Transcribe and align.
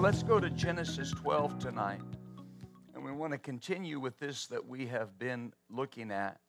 Well, 0.00 0.10
let's 0.10 0.22
go 0.22 0.40
to 0.40 0.48
Genesis 0.48 1.10
12 1.10 1.58
tonight. 1.58 2.00
And 2.94 3.04
we 3.04 3.12
want 3.12 3.34
to 3.34 3.38
continue 3.38 4.00
with 4.00 4.18
this 4.18 4.46
that 4.46 4.66
we 4.66 4.86
have 4.86 5.18
been 5.18 5.52
looking 5.68 6.10
at 6.10 6.40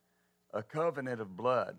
a 0.53 0.63
covenant 0.63 1.19
of 1.19 1.35
blood. 1.35 1.75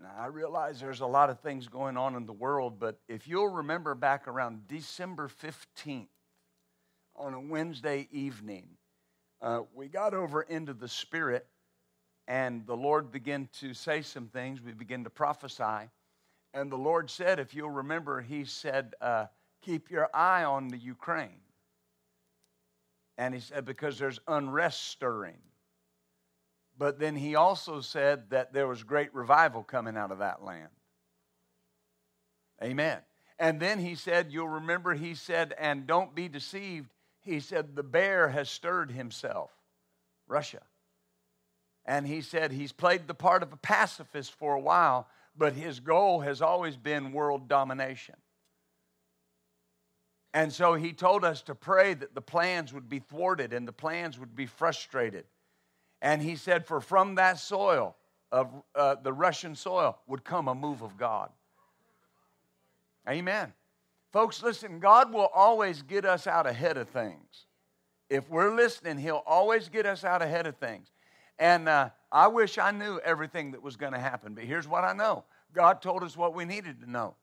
Now, 0.00 0.12
I 0.16 0.26
realize 0.26 0.78
there's 0.78 1.00
a 1.00 1.06
lot 1.06 1.28
of 1.28 1.40
things 1.40 1.66
going 1.66 1.96
on 1.96 2.14
in 2.14 2.24
the 2.24 2.32
world, 2.32 2.78
but 2.78 3.00
if 3.08 3.26
you'll 3.26 3.48
remember 3.48 3.96
back 3.96 4.28
around 4.28 4.68
December 4.68 5.28
15th, 5.28 6.06
on 7.16 7.34
a 7.34 7.40
Wednesday 7.40 8.06
evening, 8.12 8.68
uh, 9.40 9.62
we 9.74 9.88
got 9.88 10.14
over 10.14 10.40
into 10.40 10.72
the 10.72 10.86
Spirit, 10.86 11.48
and 12.28 12.64
the 12.64 12.76
Lord 12.76 13.10
began 13.10 13.48
to 13.58 13.74
say 13.74 14.02
some 14.02 14.28
things. 14.28 14.62
We 14.62 14.70
began 14.70 15.02
to 15.02 15.10
prophesy. 15.10 15.90
And 16.54 16.70
the 16.70 16.76
Lord 16.76 17.10
said, 17.10 17.38
if 17.38 17.54
you'll 17.54 17.70
remember, 17.70 18.20
He 18.20 18.44
said, 18.44 18.94
uh, 19.00 19.26
keep 19.62 19.90
your 19.90 20.08
eye 20.14 20.44
on 20.44 20.68
the 20.68 20.76
Ukraine. 20.76 21.40
And 23.16 23.34
He 23.34 23.40
said, 23.40 23.64
because 23.64 23.98
there's 23.98 24.20
unrest 24.28 24.84
stirring. 24.88 25.38
But 26.78 26.98
then 26.98 27.16
He 27.16 27.34
also 27.34 27.80
said 27.80 28.30
that 28.30 28.52
there 28.52 28.68
was 28.68 28.82
great 28.82 29.14
revival 29.14 29.62
coming 29.62 29.96
out 29.96 30.10
of 30.10 30.18
that 30.18 30.42
land. 30.42 30.68
Amen. 32.62 32.98
And 33.38 33.58
then 33.58 33.78
He 33.78 33.94
said, 33.94 34.30
you'll 34.30 34.48
remember, 34.48 34.94
He 34.94 35.14
said, 35.14 35.54
and 35.58 35.86
don't 35.86 36.14
be 36.14 36.28
deceived. 36.28 36.90
He 37.22 37.40
said, 37.40 37.76
the 37.76 37.82
bear 37.82 38.28
has 38.28 38.50
stirred 38.50 38.90
himself, 38.90 39.50
Russia. 40.26 40.60
And 41.84 42.06
he 42.06 42.20
said, 42.20 42.52
he's 42.52 42.72
played 42.72 43.06
the 43.06 43.14
part 43.14 43.42
of 43.42 43.52
a 43.52 43.56
pacifist 43.56 44.32
for 44.32 44.54
a 44.54 44.60
while 44.60 45.06
but 45.36 45.54
his 45.54 45.80
goal 45.80 46.20
has 46.20 46.42
always 46.42 46.76
been 46.76 47.12
world 47.12 47.48
domination. 47.48 48.16
And 50.34 50.52
so 50.52 50.74
he 50.74 50.92
told 50.92 51.24
us 51.24 51.42
to 51.42 51.54
pray 51.54 51.94
that 51.94 52.14
the 52.14 52.22
plans 52.22 52.72
would 52.72 52.88
be 52.88 53.00
thwarted 53.00 53.52
and 53.52 53.68
the 53.68 53.72
plans 53.72 54.18
would 54.18 54.34
be 54.34 54.46
frustrated. 54.46 55.24
And 56.00 56.22
he 56.22 56.36
said, 56.36 56.66
For 56.66 56.80
from 56.80 57.16
that 57.16 57.38
soil, 57.38 57.96
of 58.30 58.50
uh, 58.74 58.96
the 59.02 59.12
Russian 59.12 59.54
soil, 59.54 59.98
would 60.06 60.24
come 60.24 60.48
a 60.48 60.54
move 60.54 60.80
of 60.80 60.96
God. 60.96 61.28
Amen. 63.06 63.52
Folks, 64.10 64.42
listen, 64.42 64.80
God 64.80 65.12
will 65.12 65.28
always 65.34 65.82
get 65.82 66.04
us 66.06 66.26
out 66.26 66.46
ahead 66.46 66.78
of 66.78 66.88
things. 66.88 67.46
If 68.08 68.28
we're 68.30 68.54
listening, 68.54 68.98
He'll 68.98 69.22
always 69.26 69.68
get 69.68 69.84
us 69.84 70.02
out 70.02 70.22
ahead 70.22 70.46
of 70.46 70.56
things. 70.56 70.91
And 71.38 71.68
uh, 71.68 71.90
I 72.10 72.28
wish 72.28 72.58
I 72.58 72.70
knew 72.70 72.98
everything 72.98 73.52
that 73.52 73.62
was 73.62 73.76
going 73.76 73.92
to 73.92 73.98
happen, 73.98 74.34
but 74.34 74.44
here's 74.44 74.68
what 74.68 74.84
I 74.84 74.92
know 74.92 75.24
God 75.52 75.82
told 75.82 76.02
us 76.02 76.16
what 76.16 76.34
we 76.34 76.44
needed 76.44 76.80
to 76.80 76.90
know. 76.90 77.14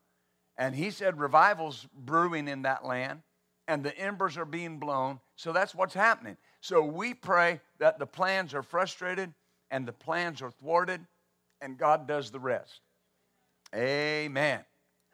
And 0.58 0.76
He 0.76 0.92
said 0.92 1.20
revival's 1.20 1.88
brewing 1.94 2.48
in 2.48 2.64
that 2.64 2.86
land, 2.86 3.22
and 3.68 3.84
the 3.84 3.98
embers 3.98 4.38
are 4.38 4.46
being 4.46 4.80
blown. 4.80 5.20
So 5.36 5.54
that's 5.54 5.74
what's 5.74 5.94
happening. 5.94 6.38
So 6.62 6.84
we 6.84 7.14
pray 7.14 7.62
that 7.80 8.00
the 8.00 8.06
plans 8.06 8.54
are 8.54 8.64
frustrated 8.64 9.34
and 9.72 9.88
the 9.88 9.94
plans 9.94 10.42
are 10.42 10.52
thwarted, 10.52 11.06
and 11.62 11.78
God 11.78 12.08
does 12.08 12.32
the 12.32 12.40
rest. 12.40 12.82
Amen. 13.76 14.66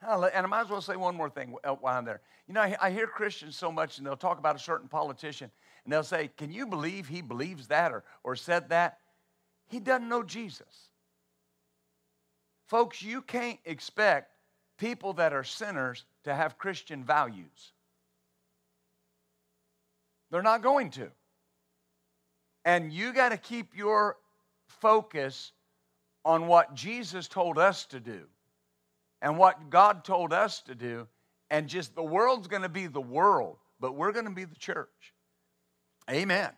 And 0.02 0.24
I 0.24 0.46
might 0.46 0.62
as 0.62 0.70
well 0.70 0.80
say 0.80 0.96
one 0.96 1.14
more 1.14 1.30
thing 1.30 1.54
while 1.62 1.78
I'm 1.84 2.04
there. 2.04 2.20
You 2.48 2.54
know, 2.54 2.60
I 2.80 2.90
hear 2.90 3.06
Christians 3.06 3.56
so 3.56 3.72
much, 3.72 3.98
and 3.98 4.06
they'll 4.06 4.16
talk 4.16 4.38
about 4.38 4.56
a 4.56 4.58
certain 4.58 4.88
politician, 4.88 5.50
and 5.86 5.92
they'll 5.92 6.02
say, 6.02 6.30
Can 6.36 6.50
you 6.50 6.66
believe 6.66 7.06
he 7.06 7.22
believes 7.22 7.68
that 7.68 7.92
or, 7.92 8.02
or 8.24 8.34
said 8.34 8.68
that? 8.70 8.98
He 9.68 9.78
doesn't 9.78 10.08
know 10.08 10.24
Jesus. 10.24 10.90
Folks, 12.66 13.00
you 13.00 13.22
can't 13.22 13.60
expect 13.64 14.32
people 14.78 15.12
that 15.14 15.32
are 15.32 15.44
sinners 15.44 16.04
to 16.24 16.34
have 16.34 16.58
Christian 16.58 17.04
values. 17.04 17.72
They're 20.30 20.42
not 20.42 20.60
going 20.60 20.90
to. 20.90 21.08
And 22.64 22.92
you 22.92 23.12
got 23.12 23.28
to 23.28 23.36
keep 23.36 23.76
your 23.76 24.16
focus 24.66 25.52
on 26.24 26.48
what 26.48 26.74
Jesus 26.74 27.28
told 27.28 27.58
us 27.58 27.86
to 27.86 28.00
do 28.00 28.22
and 29.22 29.38
what 29.38 29.70
God 29.70 30.04
told 30.04 30.32
us 30.32 30.62
to 30.62 30.74
do. 30.74 31.06
And 31.48 31.68
just 31.68 31.94
the 31.94 32.02
world's 32.02 32.48
going 32.48 32.62
to 32.62 32.68
be 32.68 32.88
the 32.88 33.00
world, 33.00 33.58
but 33.78 33.94
we're 33.94 34.10
going 34.10 34.24
to 34.24 34.32
be 34.32 34.44
the 34.44 34.56
church. 34.56 35.14
Amen. 36.10 36.50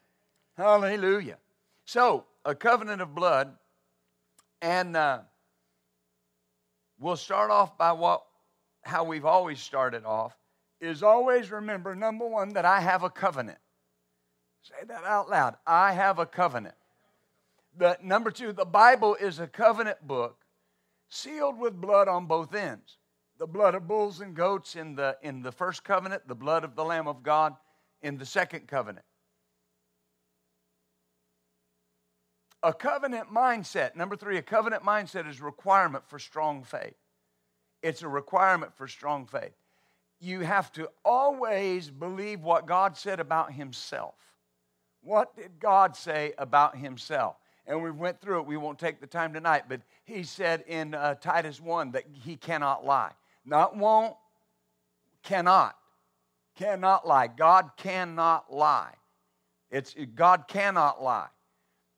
Hallelujah. 0.57 1.39
So, 1.85 2.27
a 2.45 2.55
covenant 2.55 3.01
of 3.01 3.15
blood, 3.15 3.55
and 4.61 4.97
uh, 4.97 5.21
we'll 6.99 7.17
start 7.17 7.51
off 7.51 7.79
by 7.79 7.93
what 7.93 8.25
how 8.83 9.05
we've 9.05 9.25
always 9.25 9.61
started 9.61 10.05
off 10.05 10.37
is 10.81 11.03
always 11.03 11.51
remember 11.51 11.95
number 11.95 12.27
one 12.27 12.55
that 12.55 12.65
I 12.65 12.81
have 12.81 13.03
a 13.03 13.11
covenant. 13.11 13.59
Say 14.63 14.87
that 14.87 15.05
out 15.05 15.29
loud. 15.29 15.57
I 15.67 15.93
have 15.93 16.19
a 16.19 16.27
covenant. 16.27 16.75
But 17.77 18.05
number 18.05 18.31
two, 18.31 18.53
the 18.53 18.65
Bible 18.65 19.17
is 19.21 19.39
a 19.39 19.47
covenant 19.47 20.07
book 20.07 20.37
sealed 21.09 21.59
with 21.59 21.81
blood 21.81 22.09
on 22.09 22.27
both 22.27 22.55
ends. 22.55 22.99
The 23.39 23.47
blood 23.47 23.75
of 23.75 23.87
bulls 23.87 24.21
and 24.21 24.35
goats 24.35 24.75
in 24.75 24.95
the 24.95 25.17
in 25.23 25.43
the 25.43 25.53
first 25.53 25.85
covenant, 25.85 26.27
the 26.27 26.35
blood 26.35 26.65
of 26.65 26.75
the 26.75 26.85
Lamb 26.85 27.07
of 27.07 27.23
God 27.23 27.55
in 28.03 28.19
the 28.19 28.27
second 28.27 28.67
covenant. 28.67 29.05
A 32.63 32.73
covenant 32.73 33.33
mindset, 33.33 33.95
number 33.95 34.17
three, 34.17 34.37
a 34.37 34.43
covenant 34.43 34.83
mindset 34.83 35.29
is 35.29 35.41
requirement 35.41 36.05
for 36.09 36.19
strong 36.19 36.65
faith. 36.65 36.97
It's 37.83 38.03
a 38.03 38.09
requirement 38.09 38.75
for 38.75 38.89
strong 38.89 39.27
faith. 39.27 39.55
You 40.21 40.41
have 40.41 40.73
to 40.73 40.89
always 41.05 41.91
believe 41.91 42.41
what 42.41 42.67
God 42.67 42.97
said 42.97 43.21
about 43.21 43.53
Himself. 43.53 44.15
What 45.03 45.37
did 45.37 45.61
God 45.61 45.97
say 45.97 46.33
about 46.39 46.77
Himself? 46.77 47.37
And 47.67 47.83
we 47.83 47.93
went 47.93 48.21
through 48.21 48.41
it. 48.41 48.47
We 48.47 48.57
won't 48.57 48.79
take 48.79 49.01
the 49.01 49.07
time 49.07 49.33
tonight, 49.33 49.65
but 49.69 49.83
He 50.05 50.25
said 50.25 50.65
in 50.67 50.95
uh, 50.95 51.15
Titus 51.15 51.61
1 51.61 51.93
that 51.93 52.05
He 52.13 52.37
cannot 52.37 52.85
lie. 52.85 53.13
Not 53.45 53.77
won't, 53.77 54.17
cannot. 55.23 55.77
Cannot 56.57 57.07
lie. 57.07 57.29
God 57.29 57.71
cannot 57.77 58.53
lie. 58.53 58.95
It's 59.71 59.95
God 60.17 60.49
cannot 60.49 61.01
lie. 61.01 61.29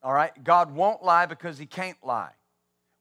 All 0.03 0.12
right? 0.12 0.33
God 0.43 0.75
won't 0.75 1.03
lie 1.03 1.27
because 1.27 1.59
he 1.59 1.66
can't 1.66 1.99
lie. 2.03 2.33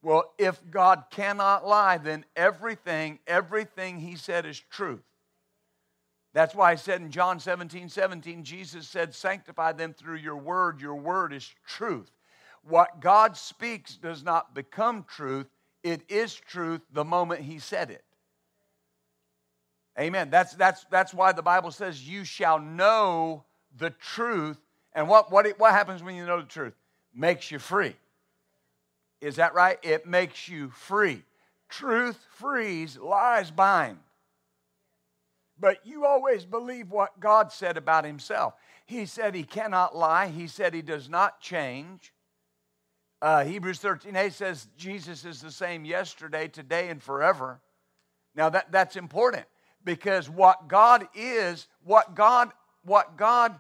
Well, 0.02 0.34
if 0.38 0.60
God 0.70 1.06
cannot 1.12 1.68
lie, 1.68 1.98
then 1.98 2.26
everything, 2.36 3.20
everything 3.28 4.00
he 4.00 4.16
said 4.16 4.46
is 4.46 4.60
truth. 4.60 5.04
That's 6.34 6.56
why 6.56 6.72
I 6.72 6.76
said 6.76 7.02
in 7.02 7.12
John 7.12 7.40
17, 7.40 7.90
17, 7.90 8.44
Jesus 8.44 8.88
said, 8.88 9.14
Sanctify 9.14 9.74
them 9.74 9.94
through 9.94 10.18
your 10.18 10.38
word. 10.38 10.80
Your 10.80 10.96
word 10.96 11.34
is 11.34 11.50
truth. 11.66 12.12
What 12.64 13.02
God 13.02 13.36
speaks 13.36 13.96
does 13.96 14.24
not 14.24 14.54
become 14.54 15.06
truth, 15.10 15.48
it 15.84 16.02
is 16.08 16.34
truth 16.36 16.82
the 16.92 17.06
moment 17.06 17.42
he 17.42 17.60
said 17.60 17.90
it. 17.90 18.04
Amen. 20.00 20.30
That's, 20.30 20.54
that's, 20.54 20.86
that's 20.90 21.14
why 21.14 21.32
the 21.32 21.42
Bible 21.42 21.72
says, 21.72 22.08
You 22.08 22.24
shall 22.24 22.60
know 22.60 23.44
the 23.76 23.90
truth. 23.90 24.60
And 24.94 25.10
what, 25.10 25.32
what, 25.32 25.48
what 25.60 25.72
happens 25.72 26.04
when 26.04 26.16
you 26.16 26.26
know 26.26 26.42
the 26.42 26.48
truth? 26.48 26.74
Makes 27.14 27.52
you 27.52 27.60
free. 27.60 27.96
Is 29.22 29.36
that 29.36 29.54
right? 29.54 29.78
It 29.84 30.06
makes 30.06 30.48
you 30.48 30.70
free. 30.70 31.24
Truth 31.68 32.18
frees, 32.32 32.98
lies 32.98 33.52
bind. 33.52 34.00
But 35.60 35.86
you 35.86 36.06
always 36.06 36.46
believe 36.46 36.90
what 36.90 37.20
God 37.20 37.52
said 37.52 37.76
about 37.76 38.06
himself. 38.06 38.54
He 38.86 39.06
said 39.06 39.36
he 39.36 39.44
cannot 39.44 39.96
lie, 39.96 40.28
he 40.28 40.48
said 40.48 40.74
he 40.74 40.82
does 40.82 41.10
not 41.10 41.42
change. 41.42 42.14
Uh, 43.22 43.44
Hebrews 43.44 43.80
13 43.80 44.16
8 44.16 44.34
says 44.34 44.68
Jesus 44.78 45.26
is 45.26 45.42
the 45.42 45.52
same 45.52 45.84
yesterday, 45.84 46.48
today, 46.48 46.88
and 46.90 47.04
forever. 47.04 47.60
Now 48.34 48.50
that, 48.50 48.72
that's 48.72 48.96
important 48.96 49.46
because 49.84 50.30
what 50.30 50.70
God 50.70 51.08
is, 51.14 51.68
what 51.84 52.16
God, 52.16 52.52
what 52.84 53.18
God 53.18 53.60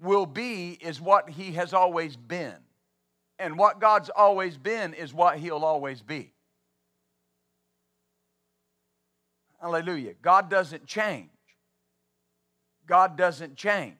will 0.00 0.26
be 0.26 0.78
is 0.80 1.00
what 1.00 1.28
he 1.28 1.52
has 1.52 1.72
always 1.72 2.16
been. 2.16 2.56
And 3.38 3.56
what 3.56 3.80
God's 3.80 4.10
always 4.10 4.56
been 4.56 4.94
is 4.94 5.14
what 5.14 5.38
he'll 5.38 5.64
always 5.64 6.02
be. 6.02 6.32
Hallelujah. 9.60 10.14
God 10.22 10.50
doesn't 10.50 10.86
change. 10.86 11.30
God 12.86 13.16
doesn't 13.16 13.56
change. 13.56 13.96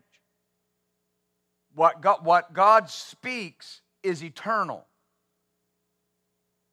What 1.75 2.01
God, 2.01 2.25
what 2.25 2.53
God 2.53 2.89
speaks 2.89 3.83
is 4.03 4.25
eternal. 4.25 4.87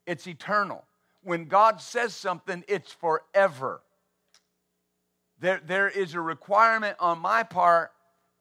It's 0.08 0.28
eternal. 0.28 0.86
When 1.24 1.46
God 1.46 1.82
says 1.82 2.14
something, 2.16 2.64
it's 2.68 2.92
forever. 2.92 3.82
There, 5.40 5.62
there 5.66 5.90
is 5.90 6.14
a 6.14 6.22
requirement 6.22 6.96
on 7.00 7.20
my 7.20 7.44
part 7.44 7.92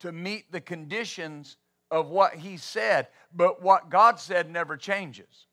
to 0.01 0.13
meet 0.13 0.51
the 0.53 0.61
conditions 0.61 1.57
of 1.91 2.09
what 2.09 2.35
He 2.35 2.57
said, 2.57 3.09
but 3.35 3.63
what 3.63 3.91
God 3.91 4.19
said 4.19 4.51
never 4.51 4.77
changes. 4.77 5.47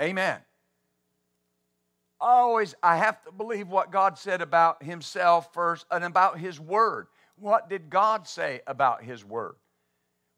Amen. 0.00 0.40
I 2.20 2.26
always 2.26 2.74
I 2.82 2.96
have 2.96 3.22
to 3.24 3.32
believe 3.32 3.68
what 3.68 3.92
God 3.92 4.18
said 4.18 4.40
about 4.40 4.82
himself 4.82 5.52
first 5.52 5.86
and 5.90 6.04
about 6.04 6.38
his 6.38 6.58
word. 6.58 7.08
What 7.36 7.68
did 7.68 7.90
God 7.90 8.26
say 8.26 8.60
about 8.66 9.02
his 9.02 9.24
word? 9.24 9.56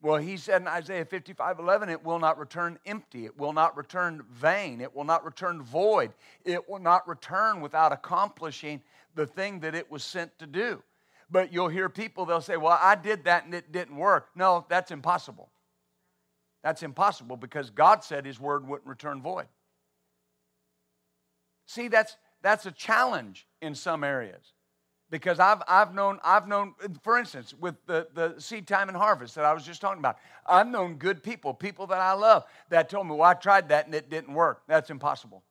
Well, 0.03 0.17
he 0.19 0.37
said 0.37 0.63
in 0.63 0.69
Isaiah 0.69 1.05
55 1.05 1.59
11, 1.59 1.89
it 1.89 2.05
will 2.05 2.19
not 2.19 2.39
return 2.39 2.79
empty. 2.87 3.25
It 3.25 3.39
will 3.39 3.53
not 3.53 3.77
return 3.77 4.25
vain. 4.31 4.81
It 4.81 4.95
will 4.95 5.05
not 5.05 5.25
return 5.25 5.63
void. 5.63 6.13
It 6.45 6.69
will 6.69 6.81
not 6.81 7.07
return 7.09 7.61
without 7.61 7.93
accomplishing 7.93 8.83
the 9.15 9.27
thing 9.27 9.61
that 9.61 9.75
it 9.75 9.91
was 9.91 10.05
sent 10.05 10.37
to 10.39 10.47
do. 10.47 10.83
But 11.31 11.53
you'll 11.53 11.69
hear 11.69 11.89
people, 11.89 12.25
they'll 12.25 12.41
say, 12.41 12.57
Well, 12.57 12.79
I 12.81 12.95
did 12.95 13.25
that 13.25 13.45
and 13.45 13.55
it 13.55 13.73
didn't 13.73 13.97
work. 13.97 14.29
No, 14.35 14.65
that's 14.69 14.91
impossible. 14.91 15.51
That's 16.63 16.83
impossible 16.83 17.37
because 17.37 17.71
God 17.71 18.03
said 18.03 18.27
his 18.27 18.41
word 18.41 18.67
wouldn't 18.67 18.89
return 18.89 19.23
void. 19.23 19.47
See, 21.67 21.89
that's, 21.89 22.17
that's 22.43 22.67
a 22.67 22.73
challenge 22.73 23.47
in 23.61 23.75
some 23.75 24.05
areas 24.05 24.53
because 25.11 25.39
I've, 25.39 25.63
I've 25.69 25.95
known 25.95 26.19
I've 26.25 26.49
known 26.49 26.75
for 27.03 27.19
instance 27.19 27.55
with 27.55 27.75
the, 27.87 28.09
the 28.15 28.35
seed 28.39 28.67
time 28.67 28.89
and 28.89 28.97
harvest 28.97 29.35
that 29.37 29.45
I 29.45 29.53
was 29.53 29.65
just 29.65 29.81
talking 29.81 30.01
about 30.01 30.19
I've 30.47 30.67
known 30.67 30.95
good 30.95 31.23
people 31.23 31.55
people 31.55 31.87
that 31.89 32.01
I 32.01 32.13
love 32.13 32.45
that 32.71 32.89
told 32.89 33.07
me 33.07 33.13
well 33.13 33.23
I 33.23 33.35
tried 33.35 33.69
that 33.69 33.87
and 33.87 33.95
it 33.95 34.11
didn't 34.11 34.35
work 34.35 34.63
that's 34.67 34.91
impossible 34.91 35.45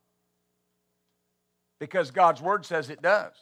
because 1.79 2.11
God's 2.11 2.41
word 2.41 2.65
says 2.65 2.89
it 2.89 3.01
does 3.01 3.33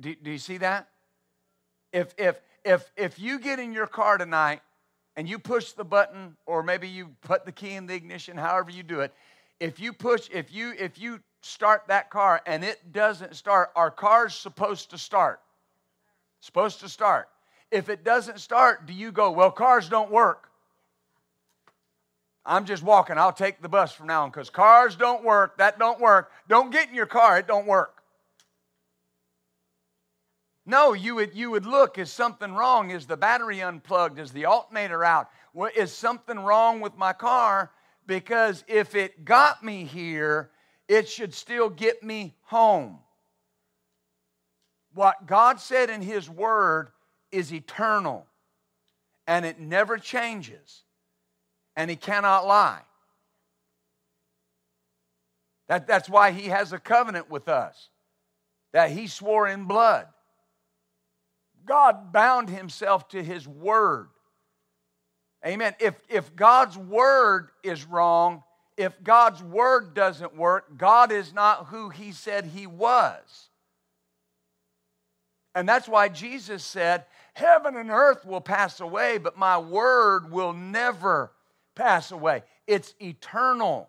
do, 0.00 0.14
do 0.14 0.30
you 0.30 0.38
see 0.38 0.58
that? 0.58 0.88
If 1.92 2.14
if 2.16 2.40
if 2.64 2.90
if 2.96 3.18
you 3.18 3.38
get 3.38 3.58
in 3.58 3.72
your 3.72 3.86
car 3.86 4.18
tonight 4.18 4.60
and 5.16 5.28
you 5.28 5.38
push 5.38 5.72
the 5.72 5.84
button 5.84 6.36
or 6.46 6.62
maybe 6.62 6.88
you 6.88 7.10
put 7.22 7.44
the 7.44 7.52
key 7.52 7.72
in 7.72 7.86
the 7.86 7.94
ignition 7.94 8.36
however 8.36 8.70
you 8.70 8.82
do 8.82 9.00
it 9.00 9.12
if 9.60 9.78
you 9.78 9.92
push 9.92 10.28
if 10.32 10.52
you 10.52 10.72
if 10.78 10.98
you 10.98 11.20
start 11.42 11.82
that 11.88 12.10
car 12.10 12.40
and 12.46 12.64
it 12.64 12.92
doesn't 12.92 13.34
start 13.34 13.70
our 13.76 13.90
car's 13.90 14.34
supposed 14.34 14.90
to 14.90 14.98
start. 14.98 15.40
Supposed 16.40 16.80
to 16.80 16.88
start. 16.88 17.28
If 17.70 17.88
it 17.88 18.04
doesn't 18.04 18.40
start 18.40 18.86
do 18.86 18.92
you 18.92 19.12
go 19.12 19.30
well 19.32 19.50
cars 19.50 19.88
don't 19.88 20.10
work. 20.10 20.48
I'm 22.44 22.64
just 22.64 22.82
walking. 22.82 23.18
I'll 23.18 23.32
take 23.32 23.62
the 23.62 23.68
bus 23.68 23.92
from 23.92 24.08
now 24.08 24.24
on 24.24 24.30
because 24.30 24.50
cars 24.50 24.96
don't 24.96 25.22
work. 25.22 25.58
That 25.58 25.78
don't 25.78 26.00
work. 26.00 26.32
Don't 26.48 26.72
get 26.72 26.88
in 26.88 26.94
your 26.94 27.06
car. 27.06 27.38
It 27.38 27.46
don't 27.46 27.66
work 27.66 28.01
no, 30.64 30.92
you 30.92 31.16
would, 31.16 31.34
you 31.34 31.50
would 31.50 31.66
look, 31.66 31.98
is 31.98 32.10
something 32.10 32.54
wrong? 32.54 32.90
Is 32.90 33.06
the 33.06 33.16
battery 33.16 33.60
unplugged? 33.60 34.18
Is 34.18 34.30
the 34.30 34.44
alternator 34.44 35.04
out? 35.04 35.28
Is 35.76 35.92
something 35.92 36.38
wrong 36.38 36.80
with 36.80 36.96
my 36.96 37.12
car? 37.12 37.72
Because 38.06 38.64
if 38.68 38.94
it 38.94 39.24
got 39.24 39.64
me 39.64 39.84
here, 39.84 40.50
it 40.88 41.08
should 41.08 41.34
still 41.34 41.68
get 41.68 42.02
me 42.02 42.34
home. 42.42 43.00
What 44.94 45.26
God 45.26 45.60
said 45.60 45.90
in 45.90 46.00
His 46.00 46.30
Word 46.30 46.90
is 47.32 47.52
eternal 47.52 48.26
and 49.26 49.46
it 49.46 49.58
never 49.58 49.98
changes, 49.98 50.82
and 51.76 51.88
He 51.88 51.96
cannot 51.96 52.46
lie. 52.46 52.82
That, 55.68 55.86
that's 55.86 56.08
why 56.08 56.32
He 56.32 56.48
has 56.48 56.72
a 56.72 56.78
covenant 56.78 57.30
with 57.30 57.48
us 57.48 57.88
that 58.72 58.90
He 58.90 59.06
swore 59.06 59.48
in 59.48 59.64
blood. 59.64 60.06
God 61.66 62.12
bound 62.12 62.48
himself 62.48 63.08
to 63.08 63.22
his 63.22 63.46
word. 63.46 64.08
Amen. 65.44 65.74
If, 65.80 66.00
if 66.08 66.34
God's 66.36 66.78
word 66.78 67.50
is 67.62 67.84
wrong, 67.84 68.42
if 68.76 69.02
God's 69.02 69.42
word 69.42 69.94
doesn't 69.94 70.36
work, 70.36 70.78
God 70.78 71.12
is 71.12 71.34
not 71.34 71.66
who 71.66 71.88
he 71.88 72.12
said 72.12 72.46
he 72.46 72.66
was. 72.66 73.48
And 75.54 75.68
that's 75.68 75.88
why 75.88 76.08
Jesus 76.08 76.64
said, 76.64 77.04
Heaven 77.34 77.76
and 77.76 77.90
earth 77.90 78.24
will 78.24 78.40
pass 78.40 78.80
away, 78.80 79.18
but 79.18 79.36
my 79.36 79.58
word 79.58 80.30
will 80.30 80.52
never 80.52 81.32
pass 81.74 82.10
away. 82.10 82.42
It's 82.66 82.94
eternal. 83.00 83.88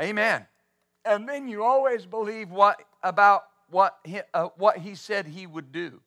Amen. 0.00 0.46
And 1.04 1.28
then 1.28 1.48
you 1.48 1.64
always 1.64 2.06
believe 2.06 2.50
what 2.50 2.82
about 3.02 3.44
what 3.70 3.98
he, 4.04 4.20
uh, 4.34 4.48
what 4.56 4.78
he 4.78 4.94
said 4.94 5.26
he 5.26 5.46
would 5.46 5.72
do. 5.72 6.00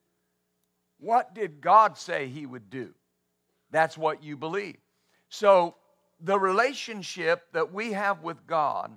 What 1.01 1.35
did 1.35 1.59
God 1.59 1.97
say 1.97 2.27
He 2.27 2.45
would 2.45 2.69
do? 2.69 2.93
That's 3.71 3.97
what 3.97 4.23
you 4.23 4.37
believe. 4.37 4.77
So, 5.27 5.75
the 6.23 6.39
relationship 6.39 7.51
that 7.51 7.73
we 7.73 7.91
have 7.91 8.21
with 8.21 8.45
God 8.47 8.95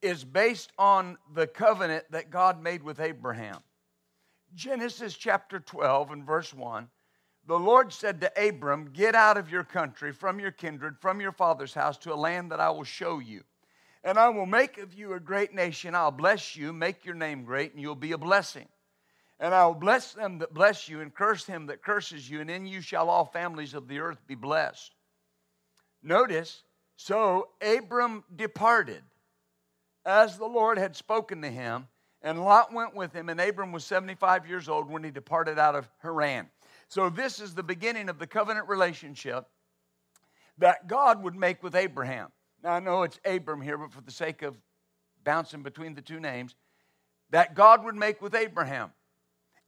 is 0.00 0.24
based 0.24 0.72
on 0.78 1.18
the 1.34 1.46
covenant 1.46 2.04
that 2.10 2.30
God 2.30 2.60
made 2.60 2.82
with 2.82 2.98
Abraham. 2.98 3.58
Genesis 4.54 5.14
chapter 5.14 5.60
12 5.60 6.10
and 6.10 6.26
verse 6.26 6.52
1 6.52 6.88
the 7.46 7.58
Lord 7.58 7.92
said 7.92 8.20
to 8.20 8.48
Abram, 8.48 8.90
Get 8.92 9.14
out 9.14 9.36
of 9.36 9.50
your 9.50 9.64
country, 9.64 10.12
from 10.12 10.38
your 10.38 10.52
kindred, 10.52 10.96
from 11.00 11.20
your 11.20 11.32
father's 11.32 11.74
house, 11.74 11.98
to 11.98 12.12
a 12.12 12.14
land 12.14 12.52
that 12.52 12.60
I 12.60 12.70
will 12.70 12.84
show 12.84 13.18
you. 13.18 13.42
And 14.04 14.18
I 14.18 14.28
will 14.28 14.46
make 14.46 14.78
of 14.78 14.94
you 14.94 15.14
a 15.14 15.20
great 15.20 15.52
nation. 15.52 15.94
I'll 15.94 16.12
bless 16.12 16.54
you, 16.54 16.72
make 16.72 17.04
your 17.04 17.14
name 17.14 17.44
great, 17.44 17.72
and 17.72 17.80
you'll 17.80 17.94
be 17.94 18.12
a 18.12 18.18
blessing. 18.18 18.68
And 19.42 19.52
I 19.52 19.66
will 19.66 19.74
bless 19.74 20.12
them 20.12 20.38
that 20.38 20.54
bless 20.54 20.88
you, 20.88 21.00
and 21.00 21.12
curse 21.12 21.44
him 21.44 21.66
that 21.66 21.82
curses 21.82 22.30
you, 22.30 22.40
and 22.40 22.48
in 22.48 22.64
you 22.64 22.80
shall 22.80 23.10
all 23.10 23.24
families 23.24 23.74
of 23.74 23.88
the 23.88 23.98
earth 23.98 24.24
be 24.24 24.36
blessed. 24.36 24.94
Notice, 26.00 26.62
so 26.94 27.48
Abram 27.60 28.22
departed 28.36 29.02
as 30.06 30.38
the 30.38 30.46
Lord 30.46 30.78
had 30.78 30.94
spoken 30.94 31.42
to 31.42 31.50
him, 31.50 31.88
and 32.22 32.44
Lot 32.44 32.72
went 32.72 32.94
with 32.94 33.12
him, 33.12 33.28
and 33.28 33.40
Abram 33.40 33.72
was 33.72 33.84
75 33.84 34.46
years 34.46 34.68
old 34.68 34.88
when 34.88 35.02
he 35.02 35.10
departed 35.10 35.58
out 35.58 35.74
of 35.74 35.88
Haran. 35.98 36.48
So, 36.86 37.10
this 37.10 37.40
is 37.40 37.52
the 37.52 37.64
beginning 37.64 38.08
of 38.08 38.20
the 38.20 38.28
covenant 38.28 38.68
relationship 38.68 39.48
that 40.58 40.86
God 40.86 41.20
would 41.20 41.34
make 41.34 41.64
with 41.64 41.74
Abraham. 41.74 42.28
Now, 42.62 42.74
I 42.74 42.78
know 42.78 43.02
it's 43.02 43.18
Abram 43.24 43.60
here, 43.60 43.76
but 43.76 43.90
for 43.90 44.02
the 44.02 44.12
sake 44.12 44.42
of 44.42 44.56
bouncing 45.24 45.64
between 45.64 45.94
the 45.94 46.02
two 46.02 46.20
names, 46.20 46.54
that 47.30 47.56
God 47.56 47.84
would 47.84 47.96
make 47.96 48.22
with 48.22 48.36
Abraham. 48.36 48.92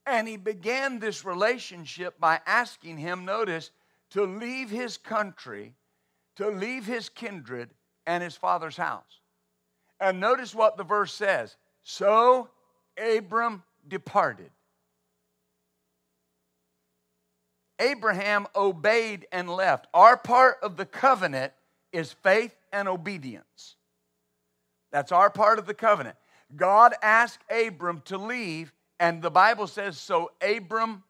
And 0.05 0.27
he 0.27 0.37
began 0.37 0.99
this 0.99 1.25
relationship 1.25 2.19
by 2.19 2.39
asking 2.45 2.97
him, 2.97 3.25
notice, 3.25 3.71
to 4.11 4.23
leave 4.23 4.69
his 4.69 4.97
country, 4.97 5.73
to 6.35 6.49
leave 6.49 6.85
his 6.85 7.09
kindred 7.09 7.71
and 8.05 8.23
his 8.23 8.35
father's 8.35 8.77
house. 8.77 9.19
And 9.99 10.19
notice 10.19 10.53
what 10.53 10.77
the 10.77 10.83
verse 10.83 11.13
says. 11.13 11.55
So 11.83 12.49
Abram 12.97 13.63
departed. 13.87 14.51
Abraham 17.79 18.47
obeyed 18.55 19.27
and 19.31 19.49
left. 19.49 19.87
Our 19.93 20.17
part 20.17 20.57
of 20.61 20.77
the 20.77 20.85
covenant 20.85 21.53
is 21.91 22.11
faith 22.11 22.55
and 22.71 22.87
obedience. 22.87 23.75
That's 24.91 25.11
our 25.11 25.29
part 25.29 25.59
of 25.59 25.65
the 25.65 25.73
covenant. 25.73 26.15
God 26.55 26.93
asked 27.01 27.43
Abram 27.49 28.01
to 28.05 28.17
leave, 28.17 28.71
and 28.99 29.21
the 29.21 29.31
Bible 29.31 29.67
says, 29.67 29.97
so 29.97 30.31
Abram 30.41 31.03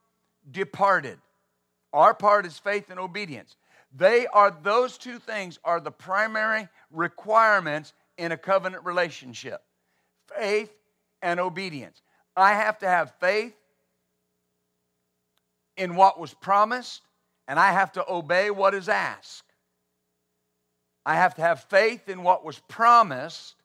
departed. 0.49 1.19
Our 1.93 2.13
part 2.13 2.45
is 2.45 2.57
faith 2.57 2.89
and 2.89 2.99
obedience. 2.99 3.55
They 3.95 4.27
are, 4.27 4.55
those 4.63 4.97
two 4.97 5.19
things 5.19 5.59
are 5.63 5.79
the 5.79 5.91
primary 5.91 6.67
requirements 6.91 7.93
in 8.17 8.31
a 8.31 8.37
covenant 8.37 8.85
relationship 8.85 9.61
faith 10.37 10.73
and 11.21 11.39
obedience. 11.39 12.01
I 12.35 12.53
have 12.53 12.79
to 12.79 12.87
have 12.87 13.13
faith 13.19 13.53
in 15.77 15.95
what 15.95 16.19
was 16.19 16.33
promised, 16.33 17.01
and 17.47 17.59
I 17.59 17.71
have 17.71 17.91
to 17.93 18.05
obey 18.09 18.49
what 18.49 18.73
is 18.73 18.89
asked. 18.89 19.43
I 21.05 21.15
have 21.15 21.35
to 21.35 21.41
have 21.41 21.63
faith 21.65 22.09
in 22.09 22.23
what 22.23 22.43
was 22.43 22.59
promised, 22.67 23.55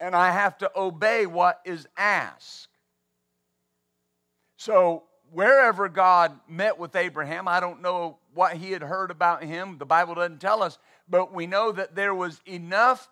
and 0.00 0.14
I 0.16 0.30
have 0.30 0.56
to 0.58 0.70
obey 0.74 1.26
what 1.26 1.60
is 1.64 1.86
asked. 1.96 2.68
So 4.64 5.02
wherever 5.30 5.90
God 5.90 6.40
met 6.48 6.78
with 6.78 6.96
Abraham, 6.96 7.46
I 7.46 7.60
don't 7.60 7.82
know 7.82 8.16
what 8.32 8.56
he 8.56 8.72
had 8.72 8.80
heard 8.80 9.10
about 9.10 9.44
him. 9.44 9.76
The 9.76 9.84
Bible 9.84 10.14
doesn't 10.14 10.40
tell 10.40 10.62
us, 10.62 10.78
but 11.06 11.34
we 11.34 11.46
know 11.46 11.70
that 11.70 11.94
there 11.94 12.14
was 12.14 12.40
enough 12.46 13.10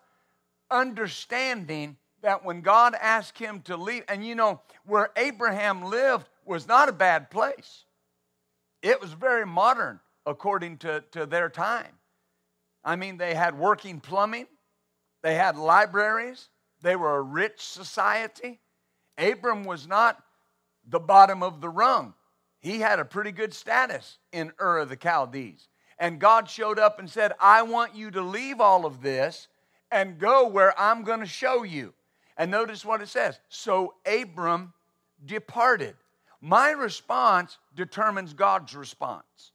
understanding 0.71 1.95
that 2.23 2.43
when 2.43 2.61
God 2.61 2.95
asked 2.99 3.37
him 3.37 3.61
to 3.65 3.77
leave, 3.77 4.03
and 4.07 4.25
you 4.25 4.33
know, 4.33 4.61
where 4.87 5.11
Abraham 5.15 5.83
lived 5.83 6.27
was 6.43 6.67
not 6.67 6.89
a 6.89 6.91
bad 6.91 7.29
place. 7.29 7.85
It 8.81 8.99
was 8.99 9.11
very 9.11 9.45
modern 9.45 9.99
according 10.25 10.77
to, 10.77 11.03
to 11.11 11.27
their 11.27 11.49
time. 11.49 11.99
I 12.83 12.95
mean, 12.95 13.17
they 13.17 13.35
had 13.35 13.59
working 13.59 13.99
plumbing, 13.99 14.47
they 15.21 15.35
had 15.35 15.55
libraries, 15.55 16.49
they 16.81 16.95
were 16.95 17.17
a 17.17 17.21
rich 17.21 17.61
society. 17.61 18.59
Abram 19.19 19.65
was 19.65 19.87
not 19.87 20.17
the 20.87 20.99
bottom 20.99 21.43
of 21.43 21.61
the 21.61 21.69
rung. 21.69 22.13
He 22.59 22.79
had 22.79 22.99
a 22.99 23.05
pretty 23.05 23.31
good 23.31 23.53
status 23.53 24.17
in 24.31 24.51
Ur 24.59 24.79
of 24.79 24.89
the 24.89 24.97
Chaldees. 25.01 25.67
And 25.99 26.19
God 26.19 26.49
showed 26.49 26.79
up 26.79 26.99
and 26.99 27.09
said, 27.09 27.33
I 27.39 27.61
want 27.63 27.95
you 27.95 28.11
to 28.11 28.21
leave 28.21 28.59
all 28.59 28.85
of 28.85 29.01
this 29.01 29.47
and 29.91 30.17
go 30.17 30.47
where 30.47 30.77
I'm 30.79 31.03
going 31.03 31.19
to 31.19 31.25
show 31.25 31.63
you. 31.63 31.93
And 32.37 32.49
notice 32.49 32.83
what 32.83 33.01
it 33.01 33.09
says. 33.09 33.39
So 33.49 33.93
Abram 34.05 34.73
departed. 35.25 35.95
My 36.41 36.71
response 36.71 37.57
determines 37.75 38.33
God's 38.33 38.75
response. 38.75 39.51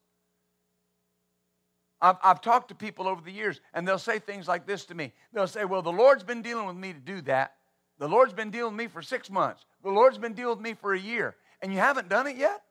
I've, 2.01 2.17
I've, 2.23 2.41
talked 2.41 2.69
to 2.69 2.77
people 2.77 3.09
over 3.09 3.21
the 3.21 3.33
years, 3.33 3.61
and 3.75 3.87
they'll 3.87 3.99
say 3.99 4.21
things 4.21 4.47
like 4.47 4.67
this 4.67 4.85
to 4.87 4.95
me. 4.95 5.13
They'll 5.33 5.49
say, 5.49 5.65
Well, 5.65 5.83
the 5.83 5.91
Lord's 5.91 6.23
been 6.23 6.43
dealing 6.43 6.67
with 6.67 6.77
me 6.77 6.93
to 6.93 7.01
do 7.01 7.21
that. 7.23 7.55
The 7.99 8.09
Lord's 8.09 8.33
been 8.33 8.51
dealing 8.51 8.75
with 8.75 8.79
me 8.79 8.87
for 8.87 9.03
six 9.03 9.29
months. 9.29 9.65
The 9.89 9.95
Lord's 9.95 10.19
been 10.19 10.35
dealing 10.35 10.59
with 10.59 10.63
me 10.63 10.75
for 10.75 10.93
a 10.93 11.01
year, 11.01 11.35
and 11.63 11.73
you 11.73 11.79
haven't 11.79 12.11
done 12.11 12.27
it 12.27 12.37
yet? 12.37 12.63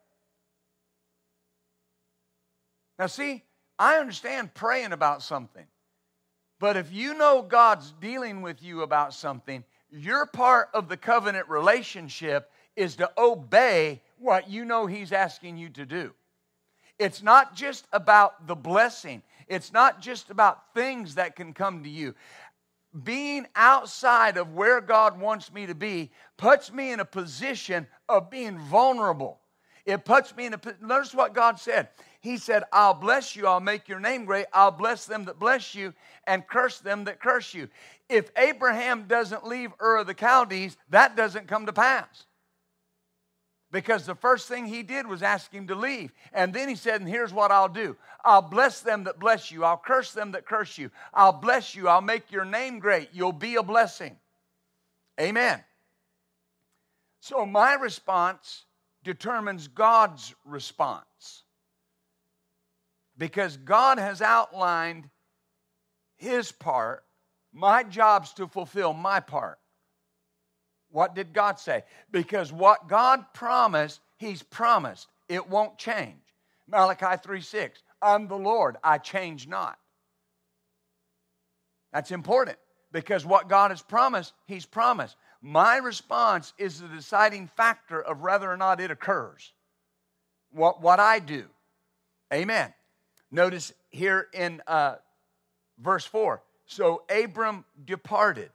Now, 3.00 3.08
see, 3.08 3.44
I 3.80 3.96
understand 3.96 4.54
praying 4.54 4.92
about 4.92 5.24
something, 5.24 5.66
but 6.60 6.78
if 6.78 6.94
you 6.94 7.16
know 7.16 7.42
God's 7.42 7.92
dealing 8.00 8.44
with 8.44 8.62
you 8.62 8.84
about 8.84 9.16
something, 9.16 9.64
your 9.90 10.28
part 10.28 10.70
of 10.76 10.90
the 10.90 10.98
covenant 10.98 11.50
relationship 11.50 12.52
is 12.76 12.98
to 12.98 13.10
obey 13.18 14.04
what 14.20 14.48
you 14.48 14.64
know 14.64 14.86
He's 14.86 15.12
asking 15.12 15.58
you 15.58 15.70
to 15.70 15.88
do. 15.88 16.14
It's 17.00 17.24
not 17.24 17.56
just 17.56 17.88
about 17.92 18.46
the 18.46 18.56
blessing, 18.56 19.24
it's 19.48 19.74
not 19.74 20.02
just 20.02 20.30
about 20.30 20.72
things 20.76 21.16
that 21.16 21.36
can 21.36 21.54
come 21.54 21.82
to 21.82 21.90
you. 21.90 22.14
Being 23.04 23.48
outside 23.56 24.38
of 24.38 24.54
where 24.54 24.82
God 24.82 25.20
wants 25.20 25.52
me 25.52 25.66
to 25.66 25.76
be 25.76 26.12
puts 26.38 26.72
me 26.72 26.92
in 26.92 27.00
a 27.00 27.06
position 27.06 27.88
of 28.08 28.30
being 28.30 28.58
vulnerable. 28.58 29.40
It 29.86 30.04
puts 30.04 30.36
me 30.36 30.46
in 30.46 30.54
a 30.54 30.60
notice 30.82 31.14
what 31.14 31.34
God 31.34 31.60
said. 31.60 31.90
He 32.20 32.38
said, 32.38 32.64
I'll 32.74 32.94
bless 32.94 33.36
you, 33.36 33.48
I'll 33.48 33.62
make 33.62 33.88
your 33.88 34.00
name 34.00 34.26
great, 34.26 34.48
I'll 34.52 34.72
bless 34.72 35.06
them 35.06 35.26
that 35.26 35.40
bless 35.40 35.74
you, 35.74 35.94
and 36.26 36.46
curse 36.46 36.80
them 36.80 37.06
that 37.06 37.22
curse 37.22 37.54
you. 37.54 37.70
If 38.10 38.32
Abraham 38.38 39.06
doesn't 39.08 39.48
leave 39.48 39.72
Ur 39.82 39.98
of 39.98 40.08
the 40.08 40.14
Chaldees, 40.14 40.76
that 40.90 41.16
doesn't 41.16 41.48
come 41.48 41.66
to 41.68 41.74
pass. 41.74 42.26
Because 43.72 44.06
the 44.06 44.16
first 44.16 44.48
thing 44.48 44.66
he 44.66 44.82
did 44.82 45.08
was 45.08 45.22
ask 45.22 45.52
him 45.52 45.68
to 45.68 45.76
leave. 45.76 46.14
And 46.32 46.54
then 46.54 46.70
he 46.70 46.76
said, 46.76 47.02
And 47.02 47.10
here's 47.10 47.34
what 47.34 47.52
I'll 47.52 47.68
do 47.70 47.98
I'll 48.24 48.42
bless 48.42 48.82
them 48.82 49.04
that 49.06 49.20
bless 49.20 49.52
you, 49.52 49.64
I'll 49.64 49.82
curse 49.84 50.14
them 50.14 50.32
that 50.32 50.46
curse 50.46 50.78
you, 50.78 50.90
I'll 51.14 51.34
bless 51.34 51.76
you, 51.76 51.88
I'll 51.88 52.02
make 52.02 52.32
your 52.32 52.46
name 52.46 52.80
great, 52.80 53.10
you'll 53.14 53.32
be 53.32 53.56
a 53.56 53.64
blessing. 53.64 54.18
Amen. 55.20 55.64
So 57.20 57.46
my 57.46 57.74
response 57.74 58.66
determines 59.04 59.68
God's 59.68 60.34
response. 60.46 61.44
Because 63.18 63.58
God 63.58 63.98
has 63.98 64.22
outlined 64.22 65.10
his 66.18 66.52
part, 66.52 67.04
my 67.52 67.84
job's 67.84 68.34
to 68.34 68.48
fulfill 68.48 68.94
my 68.94 69.20
part. 69.20 69.58
What 70.92 71.16
did 71.16 71.34
God 71.34 71.60
say? 71.60 71.84
Because 72.12 72.52
what 72.52 72.88
God 72.88 73.26
promised, 73.34 74.00
He's 74.18 74.44
promised. 74.44 75.08
It 75.28 75.50
won't 75.50 75.78
change. 75.78 76.22
Malachi 76.68 77.22
3 77.22 77.42
6. 77.42 77.84
I'm 78.02 78.28
the 78.28 78.38
Lord, 78.38 78.78
I 78.84 78.98
change 78.98 79.48
not. 79.48 79.78
That's 81.92 82.12
important 82.12 82.58
because 82.92 83.26
what 83.26 83.50
God 83.50 83.72
has 83.72 83.82
promised, 83.82 84.34
He's 84.46 84.66
promised. 84.66 85.16
My 85.42 85.78
response 85.78 86.54
is 86.58 86.80
the 86.80 86.88
deciding 86.88 87.48
factor 87.48 88.02
of 88.02 88.22
whether 88.22 88.52
or 88.52 88.58
not 88.58 88.82
it 88.82 88.92
occurs. 88.92 89.54
What, 90.52 90.82
what 90.82 91.00
I 91.00 91.20
do. 91.20 91.46
Amen. 92.34 92.74
Notice 93.32 93.74
here 93.90 94.28
in 94.34 94.62
uh, 94.68 94.96
verse 95.80 96.06
4 96.06 96.42
so 96.68 97.04
Abram 97.10 97.66
departed. 97.86 98.52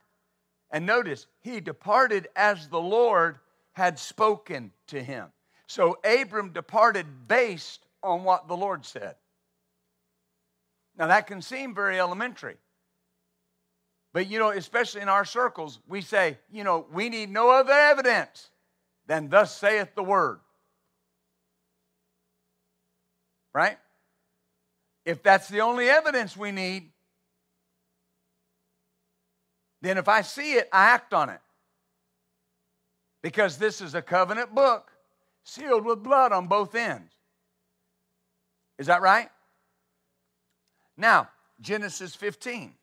And 0.73 0.87
notice, 0.87 1.27
he 1.41 1.61
departed 1.61 2.29
as 2.35 2.69
the 2.69 2.81
Lord 2.81 3.39
had 3.73 3.99
spoken 3.99 4.73
to 4.89 5.03
him. 5.03 5.29
So 5.67 5.99
Abram 6.03 6.53
departed 6.53 7.07
based 7.29 7.85
on 8.03 8.25
what 8.25 8.49
the 8.49 8.57
Lord 8.57 8.85
said. 8.85 9.15
Now, 10.97 11.07
that 11.07 11.27
can 11.27 11.41
seem 11.41 11.75
very 11.75 12.01
elementary. 12.01 12.57
But, 14.13 14.29
you 14.29 14.39
know, 14.39 14.51
especially 14.51 15.01
in 15.01 15.09
our 15.09 15.25
circles, 15.25 15.79
we 15.89 16.03
say, 16.03 16.39
you 16.51 16.65
know, 16.65 16.87
we 16.93 17.09
need 17.09 17.31
no 17.31 17.51
other 17.51 17.73
evidence 17.73 18.51
than 19.07 19.29
thus 19.29 19.57
saith 19.57 19.95
the 19.95 20.03
word. 20.03 20.41
Right? 23.55 23.79
If 25.05 25.23
that's 25.23 25.49
the 25.49 25.63
only 25.63 25.89
evidence 25.89 26.37
we 26.37 26.53
need, 26.53 26.92
then 29.83 29.99
if 29.99 30.09
I 30.09 30.23
see 30.23 30.55
it, 30.55 30.69
I 30.73 30.87
act 30.87 31.13
on 31.13 31.29
it. 31.29 31.41
Because 33.21 33.59
this 33.59 33.81
is 33.81 33.95
a 33.95 34.03
covenant 34.03 34.55
book 34.55 34.91
sealed 35.45 35.85
with 35.85 36.03
blood 36.03 36.33
on 36.33 36.47
both 36.47 36.75
ends. 36.75 37.13
Is 38.79 38.87
that 38.87 39.03
right? 39.03 39.29
Now, 40.97 41.29
Genesis 41.61 42.15
15. 42.15 42.75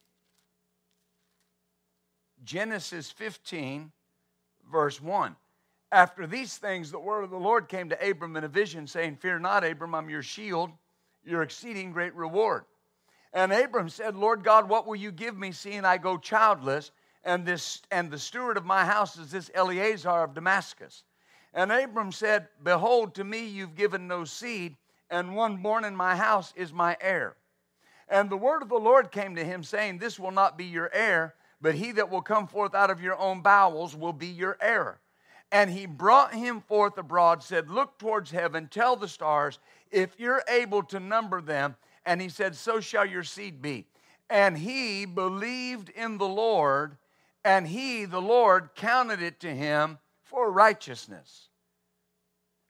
Genesis 2.43 3.11
15, 3.11 3.91
verse 4.71 5.01
1. 5.01 5.35
After 5.91 6.27
these 6.27 6.57
things, 6.57 6.91
the 6.91 6.99
word 6.99 7.23
of 7.23 7.29
the 7.29 7.37
Lord 7.37 7.67
came 7.67 7.89
to 7.89 8.09
Abram 8.09 8.35
in 8.37 8.43
a 8.43 8.47
vision, 8.49 8.87
saying, 8.87 9.17
Fear 9.17 9.39
not, 9.39 9.63
Abram, 9.63 9.95
I'm 9.95 10.09
your 10.09 10.21
shield, 10.21 10.69
your 11.23 11.41
exceeding 11.41 11.91
great 11.91 12.13
reward. 12.13 12.63
And 13.33 13.51
Abram 13.53 13.89
said, 13.89 14.15
Lord 14.15 14.43
God, 14.43 14.67
what 14.67 14.87
will 14.87 14.95
you 14.95 15.11
give 15.11 15.37
me, 15.37 15.51
seeing 15.51 15.85
I 15.85 15.97
go 15.97 16.17
childless? 16.17 16.91
And, 17.23 17.45
this, 17.45 17.81
and 17.91 18.09
the 18.09 18.17
steward 18.17 18.57
of 18.57 18.65
my 18.65 18.85
house 18.85 19.17
is 19.17 19.31
this 19.31 19.51
Eliezer 19.55 20.09
of 20.09 20.33
Damascus. 20.33 21.03
And 21.53 21.71
Abram 21.71 22.11
said, 22.11 22.47
Behold, 22.63 23.15
to 23.15 23.23
me 23.23 23.45
you've 23.45 23.75
given 23.75 24.07
no 24.07 24.23
seed, 24.23 24.77
and 25.09 25.35
one 25.35 25.57
born 25.57 25.83
in 25.83 25.95
my 25.95 26.15
house 26.15 26.53
is 26.55 26.71
my 26.71 26.97
heir. 27.01 27.35
And 28.07 28.29
the 28.29 28.37
word 28.37 28.61
of 28.61 28.69
the 28.69 28.75
Lord 28.75 29.11
came 29.11 29.35
to 29.35 29.43
him, 29.43 29.63
saying, 29.63 29.97
This 29.97 30.19
will 30.19 30.31
not 30.31 30.57
be 30.57 30.65
your 30.65 30.89
heir, 30.93 31.35
but 31.61 31.75
he 31.75 31.91
that 31.93 32.09
will 32.09 32.21
come 32.21 32.47
forth 32.47 32.73
out 32.73 32.89
of 32.89 33.01
your 33.01 33.17
own 33.17 33.41
bowels 33.41 33.95
will 33.95 34.13
be 34.13 34.27
your 34.27 34.57
heir. 34.61 34.99
And 35.51 35.69
he 35.69 35.85
brought 35.85 36.33
him 36.33 36.61
forth 36.61 36.97
abroad, 36.97 37.43
said, 37.43 37.69
Look 37.69 37.97
towards 37.99 38.31
heaven, 38.31 38.67
tell 38.67 38.95
the 38.95 39.07
stars, 39.07 39.59
if 39.91 40.19
you're 40.19 40.43
able 40.47 40.83
to 40.83 40.99
number 40.99 41.41
them. 41.41 41.75
And 42.09 42.19
he 42.19 42.29
said, 42.29 42.55
So 42.55 42.79
shall 42.79 43.05
your 43.05 43.23
seed 43.23 43.61
be. 43.61 43.85
And 44.31 44.57
he 44.57 45.05
believed 45.05 45.89
in 45.89 46.17
the 46.17 46.27
Lord, 46.27 46.97
and 47.45 47.67
he, 47.67 48.05
the 48.05 48.19
Lord, 48.19 48.71
counted 48.73 49.21
it 49.21 49.39
to 49.41 49.53
him 49.53 49.99
for 50.23 50.51
righteousness. 50.51 51.49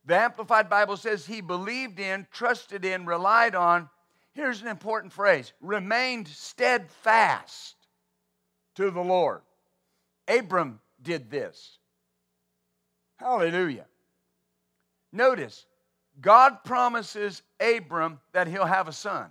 The 0.04 0.18
Amplified 0.18 0.70
Bible 0.70 0.98
says 0.98 1.26
he 1.26 1.40
believed 1.40 2.02
in, 2.02 2.28
trusted 2.34 2.84
in, 2.84 3.06
relied 3.06 3.56
on. 3.56 3.90
Here's 4.34 4.62
an 4.62 4.68
important 4.68 5.14
phrase 5.14 5.54
remained 5.62 6.28
steadfast 6.28 7.78
to 8.76 8.92
the 8.92 9.00
Lord. 9.00 9.40
Abram 10.28 10.82
did 11.02 11.32
this. 11.32 11.78
Hallelujah. 13.16 13.86
Notice, 15.14 15.66
God 16.22 16.64
promises 16.64 17.42
Abram 17.60 18.20
that 18.34 18.48
he'll 18.48 18.66
have 18.66 18.88
a 18.88 18.94
son. 18.94 19.30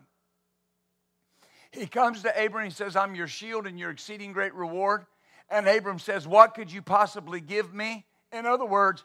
He 1.70 1.86
comes 1.86 2.22
to 2.22 2.30
Abram 2.30 2.64
and 2.64 2.72
he 2.72 2.76
says, 2.76 2.96
I'm 2.96 3.14
your 3.14 3.28
shield 3.28 3.66
and 3.66 3.78
your 3.78 3.90
exceeding 3.90 4.32
great 4.32 4.54
reward. 4.54 5.04
And 5.50 5.66
Abram 5.66 5.98
says, 5.98 6.26
What 6.26 6.54
could 6.54 6.72
you 6.72 6.82
possibly 6.82 7.40
give 7.40 7.74
me? 7.74 8.06
In 8.32 8.46
other 8.46 8.64
words, 8.64 9.04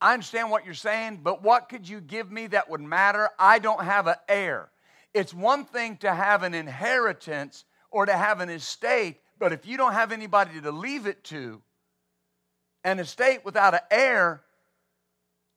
I 0.00 0.12
understand 0.12 0.50
what 0.50 0.64
you're 0.64 0.74
saying, 0.74 1.20
but 1.22 1.42
what 1.42 1.68
could 1.68 1.88
you 1.88 2.00
give 2.00 2.30
me 2.30 2.48
that 2.48 2.68
would 2.68 2.80
matter? 2.80 3.30
I 3.38 3.58
don't 3.58 3.82
have 3.82 4.06
an 4.06 4.16
heir. 4.28 4.70
It's 5.14 5.32
one 5.32 5.64
thing 5.64 5.96
to 5.98 6.12
have 6.12 6.42
an 6.42 6.54
inheritance 6.54 7.64
or 7.90 8.04
to 8.04 8.12
have 8.12 8.40
an 8.40 8.50
estate, 8.50 9.20
but 9.38 9.52
if 9.52 9.66
you 9.66 9.76
don't 9.76 9.94
have 9.94 10.12
anybody 10.12 10.60
to 10.60 10.70
leave 10.70 11.06
it 11.06 11.24
to, 11.24 11.62
an 12.84 12.98
estate 12.98 13.44
without 13.44 13.74
an 13.74 13.80
heir 13.90 14.42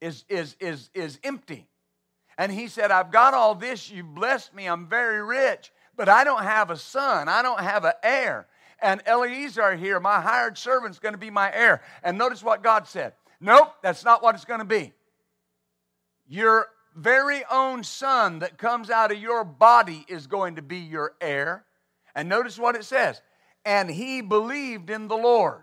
is, 0.01 0.25
is, 0.29 0.55
is, 0.59 0.89
is 0.93 1.19
empty. 1.23 1.67
And 2.37 2.51
he 2.51 2.67
said, 2.67 2.91
I've 2.91 3.11
got 3.11 3.33
all 3.33 3.55
this. 3.55 3.91
You 3.91 4.03
blessed 4.03 4.53
me. 4.53 4.65
I'm 4.65 4.87
very 4.87 5.21
rich, 5.21 5.71
but 5.95 6.07
I 6.07 6.23
don't 6.23 6.43
have 6.43 6.71
a 6.71 6.77
son. 6.77 7.27
I 7.27 7.41
don't 7.41 7.59
have 7.59 7.83
an 7.83 7.93
heir. 8.01 8.47
And 8.81 9.01
Eliezer 9.05 9.75
here, 9.75 9.99
my 9.99 10.21
hired 10.21 10.57
servant's 10.57 10.99
going 10.99 11.13
to 11.13 11.19
be 11.19 11.29
my 11.29 11.53
heir. 11.53 11.81
And 12.01 12.17
notice 12.17 12.41
what 12.41 12.63
God 12.63 12.87
said. 12.87 13.13
Nope, 13.41 13.73
that's 13.81 14.05
not 14.05 14.23
what 14.23 14.35
it's 14.35 14.45
going 14.45 14.59
to 14.59 14.65
be. 14.65 14.93
Your 16.27 16.67
very 16.95 17.43
own 17.51 17.83
son 17.83 18.39
that 18.39 18.57
comes 18.57 18.89
out 18.89 19.11
of 19.11 19.17
your 19.17 19.43
body 19.43 20.05
is 20.07 20.27
going 20.27 20.55
to 20.55 20.61
be 20.61 20.77
your 20.77 21.13
heir. 21.19 21.65
And 22.15 22.29
notice 22.29 22.57
what 22.57 22.75
it 22.75 22.85
says. 22.85 23.21
And 23.65 23.89
he 23.89 24.21
believed 24.21 24.89
in 24.89 25.07
the 25.07 25.17
Lord. 25.17 25.61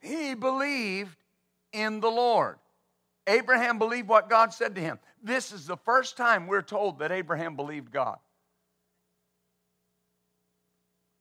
He 0.00 0.34
believed 0.34 1.16
in 1.72 2.00
the 2.00 2.10
Lord. 2.10 2.56
Abraham 3.26 3.78
believed 3.78 4.08
what 4.08 4.28
God 4.28 4.52
said 4.52 4.74
to 4.74 4.80
him. 4.80 4.98
This 5.22 5.52
is 5.52 5.66
the 5.66 5.76
first 5.78 6.16
time 6.16 6.46
we're 6.46 6.62
told 6.62 6.98
that 6.98 7.12
Abraham 7.12 7.56
believed 7.56 7.90
God. 7.90 8.18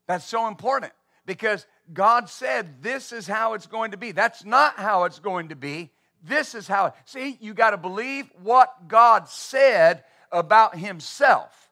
That's 0.08 0.26
so 0.26 0.48
important 0.48 0.92
because 1.26 1.66
God 1.94 2.30
said 2.30 2.82
this 2.82 3.12
is 3.12 3.26
how 3.26 3.54
it's 3.54 3.68
going 3.68 3.92
to 3.92 3.98
be. 3.98 4.12
That's 4.12 4.44
not 4.44 4.76
how 4.76 5.06
it's 5.06 5.20
going 5.20 5.50
to 5.50 5.56
be. 5.56 5.92
This 6.24 6.56
is 6.56 6.68
how. 6.68 6.94
See, 7.06 7.38
you 7.42 7.54
got 7.54 7.72
to 7.72 7.78
believe 7.78 8.30
what 8.42 8.88
God 8.88 9.28
said 9.28 10.04
about 10.32 10.78
Himself 10.78 11.70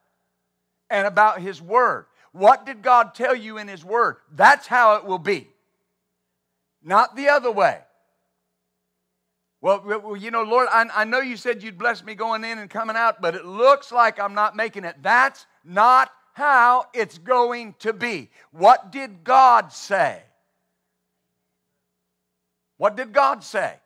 and 0.90 1.06
about 1.06 1.40
His 1.40 1.60
Word. 1.60 2.06
What 2.32 2.64
did 2.64 2.82
God 2.82 3.14
tell 3.14 3.34
you 3.34 3.58
in 3.58 3.68
His 3.68 3.84
Word? 3.84 4.16
That's 4.34 4.66
how 4.66 4.96
it 4.96 5.04
will 5.04 5.18
be, 5.18 5.48
not 6.82 7.16
the 7.16 7.28
other 7.28 7.50
way. 7.50 7.80
Well, 9.62 10.16
you 10.16 10.32
know, 10.32 10.42
Lord, 10.42 10.66
I, 10.72 10.86
I 10.92 11.04
know 11.04 11.20
you 11.20 11.36
said 11.36 11.62
you'd 11.62 11.78
bless 11.78 12.02
me 12.02 12.16
going 12.16 12.42
in 12.42 12.58
and 12.58 12.68
coming 12.68 12.96
out, 12.96 13.22
but 13.22 13.36
it 13.36 13.44
looks 13.44 13.92
like 13.92 14.18
I'm 14.18 14.34
not 14.34 14.56
making 14.56 14.84
it. 14.84 14.96
That's 15.00 15.46
not 15.64 16.10
how 16.32 16.86
it's 16.92 17.16
going 17.18 17.76
to 17.78 17.92
be. 17.92 18.28
What 18.50 18.90
did 18.90 19.22
God 19.22 19.72
say? 19.72 20.20
What 22.76 22.96
did 22.96 23.12
God 23.12 23.44
say? 23.44 23.76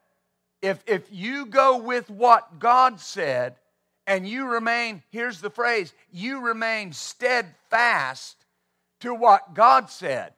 If, 0.62 0.82
if 0.86 1.08
you 1.10 1.44
go 1.44 1.76
with 1.76 2.08
what 2.08 2.58
God 2.58 2.98
said 2.98 3.56
and 4.06 4.26
you 4.26 4.48
remain, 4.48 5.02
here's 5.10 5.42
the 5.42 5.50
phrase, 5.50 5.92
you 6.10 6.40
remain 6.40 6.94
steadfast 6.94 8.36
to 9.00 9.12
what 9.12 9.52
God 9.52 9.90
said. 9.90 10.32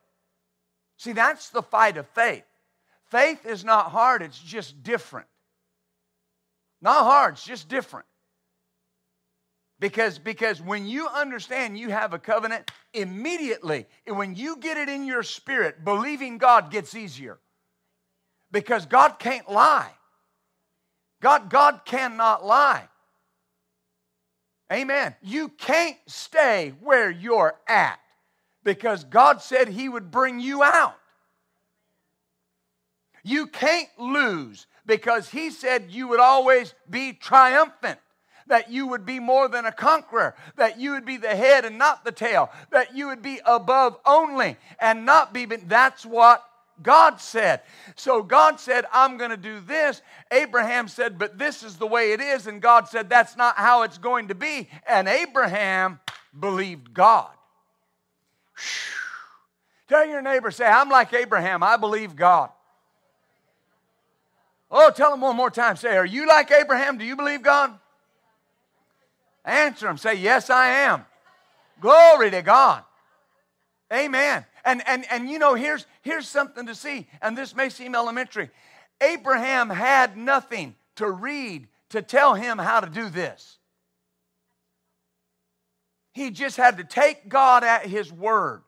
See, 0.97 1.13
that's 1.13 1.51
the 1.51 1.63
fight 1.63 1.97
of 1.97 2.09
faith. 2.09 2.43
Faith 3.11 3.47
is 3.47 3.65
not 3.65 3.91
hard, 3.91 4.23
it's 4.23 4.39
just 4.39 4.83
different. 4.83 5.27
Not 6.81 7.05
hard, 7.05 7.35
it's 7.35 7.45
just 7.45 7.69
different. 7.69 8.07
Because, 9.81 10.19
because 10.19 10.61
when 10.61 10.87
you 10.87 11.07
understand 11.07 11.79
you 11.79 11.91
have 11.91 12.13
a 12.13 12.19
covenant, 12.19 12.71
immediately, 12.93 13.87
when 14.07 14.35
you 14.35 14.57
get 14.57 14.77
it 14.77 14.89
in 14.89 15.07
your 15.07 15.23
spirit, 15.23 15.85
believing 15.85 16.39
God 16.39 16.71
gets 16.71 16.95
easier. 16.95 17.39
Because 18.51 18.87
God 18.87 19.19
can't 19.19 19.49
lie. 19.49 19.91
God, 21.21 21.49
God 21.49 21.83
cannot 21.85 22.45
lie. 22.45 22.89
Amen. 24.73 25.15
You 25.23 25.49
can't 25.49 25.97
stay 26.07 26.75
where 26.81 27.11
you're 27.11 27.55
at 27.67 28.01
because 28.65 29.05
God 29.05 29.41
said 29.41 29.69
He 29.69 29.89
would 29.89 30.11
bring 30.11 30.41
you 30.41 30.63
out. 30.63 30.98
You 33.29 33.47
can't 33.47 33.91
lose 33.99 34.67
because 34.87 35.29
He 35.29 35.51
said 35.51 35.91
you 35.91 36.09
would 36.09 36.19
always 36.19 36.73
be 36.89 37.13
triumphant, 37.13 37.99
that 38.47 38.71
you 38.71 38.87
would 38.87 39.05
be 39.05 39.21
more 39.21 39.49
than 39.49 39.67
a 39.67 39.73
conqueror, 39.73 40.35
that 40.57 40.81
you 40.81 40.93
would 40.93 41.05
be 41.05 41.19
the 41.19 41.37
head 41.37 41.67
and 41.67 41.77
not 41.77 42.07
the 42.07 42.13
tail, 42.13 42.51
that 42.71 42.97
you 42.97 43.09
would 43.09 43.21
be 43.21 43.39
above 43.45 43.99
only 44.07 44.57
and 44.81 45.05
not 45.05 45.35
be. 45.35 45.45
That's 45.45 46.07
what 46.07 46.43
God 46.83 47.21
said. 47.21 47.61
So 47.97 48.23
God 48.23 48.61
said, 48.61 48.87
I'm 48.95 49.19
going 49.19 49.31
to 49.31 49.37
do 49.37 49.61
this. 49.61 50.01
Abraham 50.31 50.89
said, 50.89 51.19
but 51.19 51.39
this 51.39 51.63
is 51.63 51.77
the 51.77 51.87
way 51.87 52.13
it 52.13 52.23
is. 52.23 52.47
And 52.47 52.63
God 52.63 52.89
said, 52.89 53.11
that's 53.11 53.37
not 53.37 53.57
how 53.57 53.83
it's 53.83 53.99
going 53.99 54.29
to 54.29 54.35
be. 54.35 54.71
And 54.87 55.07
Abraham 55.07 56.01
believed 56.39 56.95
God. 56.95 57.29
Tell 59.87 60.07
your 60.07 60.23
neighbor, 60.23 60.51
say, 60.51 60.65
I'm 60.65 60.89
like 60.89 61.13
Abraham, 61.13 61.63
I 61.63 61.77
believe 61.77 62.17
God. 62.17 62.51
Oh, 64.71 64.91
tell 64.91 65.15
him 65.15 65.21
one 65.21 65.37
more 65.37 65.51
time. 65.51 65.77
Say, 65.77 65.97
Are 65.97 66.05
you 66.05 66.27
like 66.27 66.51
Abraham? 66.51 66.99
Do 66.99 67.05
you 67.05 67.17
believe 67.17 67.43
God? 67.43 67.73
Answer 69.45 69.89
him. 69.89 69.97
Say, 69.97 70.15
Yes, 70.15 70.51
I 70.51 70.69
am. 70.69 71.05
Glory 71.81 72.31
to 72.31 72.43
God. 72.43 72.85
Amen. 73.93 74.45
And, 74.65 74.83
and, 74.87 75.07
and 75.11 75.31
you 75.31 75.39
know, 75.39 75.55
here's, 75.55 75.87
here's 76.03 76.29
something 76.29 76.67
to 76.67 76.75
see, 76.75 77.07
and 77.23 77.37
this 77.37 77.57
may 77.57 77.71
seem 77.71 77.95
elementary. 77.95 78.51
Abraham 79.01 79.71
had 79.71 80.17
nothing 80.17 80.75
to 80.97 81.09
read 81.09 81.69
to 81.91 82.03
tell 82.03 82.35
him 82.35 82.59
how 82.59 82.81
to 82.81 82.91
do 82.91 83.09
this. 83.09 83.57
He 86.13 86.31
just 86.31 86.57
had 86.57 86.79
to 86.79 86.85
take 86.85 87.29
God 87.29 87.65
at 87.65 87.87
his 87.87 88.13
word. 88.13 88.63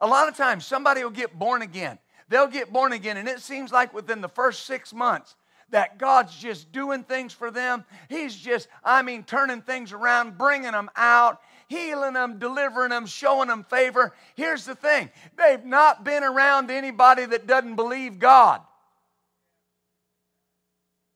A 0.00 0.06
lot 0.06 0.28
of 0.28 0.36
times, 0.36 0.66
somebody 0.66 1.04
will 1.04 1.10
get 1.10 1.38
born 1.38 1.62
again 1.62 1.98
They'll 2.32 2.46
get 2.46 2.72
born 2.72 2.94
again, 2.94 3.18
and 3.18 3.28
it 3.28 3.40
seems 3.40 3.72
like 3.72 3.92
within 3.92 4.22
the 4.22 4.28
first 4.28 4.64
six 4.64 4.94
months, 4.94 5.36
that 5.68 5.98
God's 5.98 6.34
just 6.34 6.72
doing 6.72 7.04
things 7.04 7.34
for 7.34 7.50
them. 7.50 7.84
He's 8.08 8.34
just, 8.34 8.68
I 8.82 9.02
mean, 9.02 9.24
turning 9.24 9.60
things 9.60 9.92
around, 9.92 10.38
bringing 10.38 10.72
them 10.72 10.90
out, 10.96 11.42
healing 11.68 12.14
them, 12.14 12.38
delivering 12.38 12.88
them, 12.88 13.04
showing 13.04 13.48
them 13.48 13.64
favor. 13.64 14.14
Here's 14.34 14.64
the 14.64 14.74
thing 14.74 15.10
they've 15.36 15.62
not 15.62 16.04
been 16.04 16.24
around 16.24 16.70
anybody 16.70 17.26
that 17.26 17.46
doesn't 17.46 17.76
believe 17.76 18.18
God. 18.18 18.62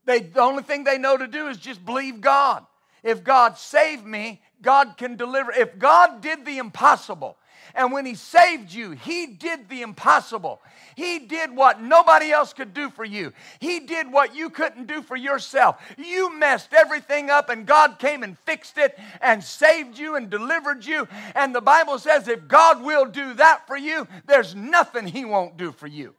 They, 0.05 0.21
the 0.21 0.43
only 0.43 0.65
thing 0.65 0.85
they 0.85 0.99
know 0.99 1.17
to 1.17 1.27
do 1.27 1.49
is 1.49 1.57
just 1.57 1.83
believe 1.83 2.21
God. 2.21 2.67
If 3.03 3.25
God 3.25 3.57
saved 3.57 4.05
me, 4.05 4.43
God 4.63 4.97
can 4.97 5.17
deliver. 5.17 5.53
If 5.53 5.79
God 5.79 6.21
did 6.21 6.45
the 6.45 6.59
impossible, 6.59 7.37
and 7.75 7.93
when 7.93 8.07
He 8.07 8.15
saved 8.15 8.73
you, 8.73 8.93
He 8.93 9.27
did 9.27 9.69
the 9.69 9.83
impossible. 9.83 10.61
He 10.95 11.19
did 11.19 11.55
what 11.55 11.83
nobody 11.83 12.33
else 12.33 12.53
could 12.53 12.73
do 12.73 12.89
for 12.89 13.05
you. 13.05 13.33
He 13.59 13.81
did 13.81 14.11
what 14.11 14.35
you 14.35 14.49
couldn't 14.49 14.87
do 14.87 15.03
for 15.03 15.17
yourself. 15.17 15.77
You 15.99 16.35
messed 16.35 16.73
everything 16.73 17.29
up, 17.29 17.51
and 17.51 17.67
God 17.67 17.99
came 17.99 18.23
and 18.23 18.39
fixed 18.41 18.79
it 18.79 18.99
and 19.21 19.45
saved 19.45 19.99
you 19.99 20.17
and 20.17 20.31
delivered 20.31 20.85
you. 20.85 21.07
And 21.35 21.55
the 21.55 21.61
Bible 21.61 21.99
says 21.99 22.29
if 22.29 22.49
God 22.49 22.83
will 22.83 23.05
do 23.05 23.35
that 23.35 23.67
for 23.67 23.77
you, 23.77 24.09
there's 24.27 24.55
nothing 24.55 25.07
He 25.07 25.25
won't 25.25 25.57
do 25.57 25.73
for 25.73 25.87
you. 25.87 26.15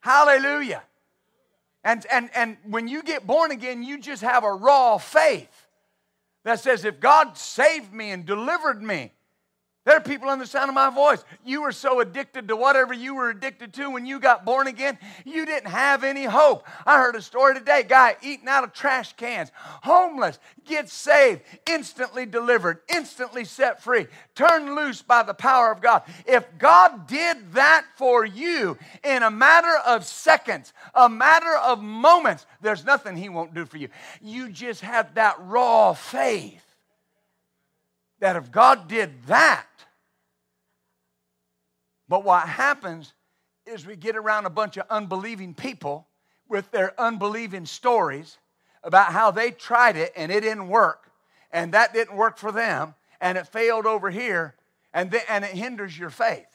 Hallelujah. 0.00 0.82
And, 1.82 2.06
and, 2.10 2.30
and 2.34 2.56
when 2.64 2.88
you 2.88 3.02
get 3.02 3.26
born 3.26 3.50
again, 3.50 3.82
you 3.82 3.98
just 3.98 4.22
have 4.22 4.44
a 4.44 4.52
raw 4.52 4.98
faith 4.98 5.66
that 6.44 6.60
says, 6.60 6.84
if 6.84 7.00
God 7.00 7.36
saved 7.36 7.92
me 7.92 8.10
and 8.10 8.24
delivered 8.26 8.82
me, 8.82 9.12
there 9.86 9.96
are 9.96 10.00
people 10.00 10.28
on 10.28 10.38
the 10.38 10.46
sound 10.46 10.68
of 10.68 10.74
my 10.74 10.90
voice. 10.90 11.24
You 11.42 11.62
were 11.62 11.72
so 11.72 12.00
addicted 12.00 12.48
to 12.48 12.56
whatever 12.56 12.92
you 12.92 13.14
were 13.14 13.30
addicted 13.30 13.72
to 13.74 13.90
when 13.90 14.04
you 14.04 14.20
got 14.20 14.44
born 14.44 14.66
again, 14.66 14.98
you 15.24 15.46
didn't 15.46 15.70
have 15.70 16.04
any 16.04 16.24
hope. 16.24 16.66
I 16.84 16.98
heard 16.98 17.16
a 17.16 17.22
story 17.22 17.54
today 17.54 17.82
guy 17.82 18.16
eating 18.20 18.46
out 18.46 18.62
of 18.62 18.74
trash 18.74 19.14
cans, 19.14 19.50
homeless, 19.82 20.38
gets 20.66 20.92
saved, 20.92 21.40
instantly 21.66 22.26
delivered, 22.26 22.80
instantly 22.94 23.46
set 23.46 23.82
free, 23.82 24.06
turned 24.34 24.74
loose 24.74 25.00
by 25.00 25.22
the 25.22 25.32
power 25.32 25.72
of 25.72 25.80
God. 25.80 26.02
If 26.26 26.46
God 26.58 27.06
did 27.06 27.54
that 27.54 27.86
for 27.96 28.26
you 28.26 28.76
in 29.02 29.22
a 29.22 29.30
matter 29.30 29.78
of 29.86 30.04
seconds, 30.04 30.74
a 30.94 31.08
matter 31.08 31.56
of 31.56 31.82
moments, 31.82 32.44
there's 32.60 32.84
nothing 32.84 33.16
He 33.16 33.30
won't 33.30 33.54
do 33.54 33.64
for 33.64 33.78
you. 33.78 33.88
You 34.20 34.50
just 34.50 34.82
have 34.82 35.14
that 35.14 35.36
raw 35.40 35.94
faith 35.94 36.69
that 38.20 38.36
if 38.36 38.52
God 38.52 38.88
did 38.88 39.24
that, 39.24 39.66
but 42.08 42.24
what 42.24 42.48
happens 42.48 43.12
is 43.66 43.86
we 43.86 43.96
get 43.96 44.16
around 44.16 44.46
a 44.46 44.50
bunch 44.50 44.76
of 44.76 44.84
unbelieving 44.90 45.54
people 45.54 46.06
with 46.48 46.70
their 46.70 46.98
unbelieving 47.00 47.66
stories 47.66 48.38
about 48.82 49.12
how 49.12 49.30
they 49.30 49.50
tried 49.50 49.96
it 49.96 50.12
and 50.16 50.32
it 50.32 50.40
didn't 50.40 50.68
work, 50.68 51.10
and 51.52 51.72
that 51.72 51.92
didn't 51.92 52.16
work 52.16 52.38
for 52.38 52.52
them, 52.52 52.94
and 53.20 53.38
it 53.38 53.46
failed 53.46 53.86
over 53.86 54.10
here, 54.10 54.54
and, 54.92 55.10
then, 55.10 55.22
and 55.28 55.44
it 55.44 55.52
hinders 55.52 55.96
your 55.98 56.10
faith. 56.10 56.46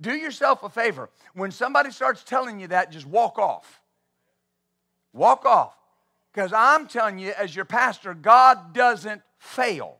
Do 0.00 0.12
yourself 0.12 0.62
a 0.62 0.68
favor. 0.68 1.10
When 1.34 1.50
somebody 1.50 1.90
starts 1.90 2.22
telling 2.22 2.60
you 2.60 2.68
that, 2.68 2.92
just 2.92 3.06
walk 3.06 3.38
off. 3.38 3.80
Walk 5.12 5.46
off. 5.46 5.74
Because 6.32 6.52
I'm 6.52 6.86
telling 6.86 7.18
you, 7.18 7.32
as 7.36 7.56
your 7.56 7.64
pastor, 7.64 8.12
God 8.12 8.74
doesn't 8.74 9.22
fail. 9.38 9.98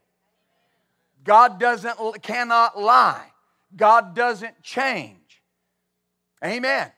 God 1.27 1.61
doesn't 1.61 2.23
cannot 2.23 2.81
lie. 2.81 3.27
God 3.77 4.15
doesn't 4.15 4.63
change. 4.63 5.43
Amen. 6.43 6.91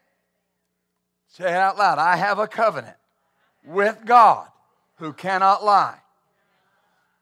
Say 1.29 1.45
it 1.45 1.55
out 1.55 1.79
loud. 1.79 1.99
I 1.99 2.17
have 2.17 2.39
a 2.39 2.47
covenant 2.47 2.97
with 3.65 4.05
God 4.05 4.49
who 4.97 5.13
cannot 5.13 5.65
lie. 5.65 5.99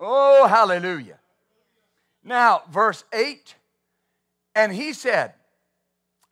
Oh, 0.01 0.47
hallelujah. 0.47 1.19
Now, 2.25 2.62
verse 2.71 3.05
8 3.12 3.55
And 4.55 4.73
he 4.73 4.92
said, 4.92 5.35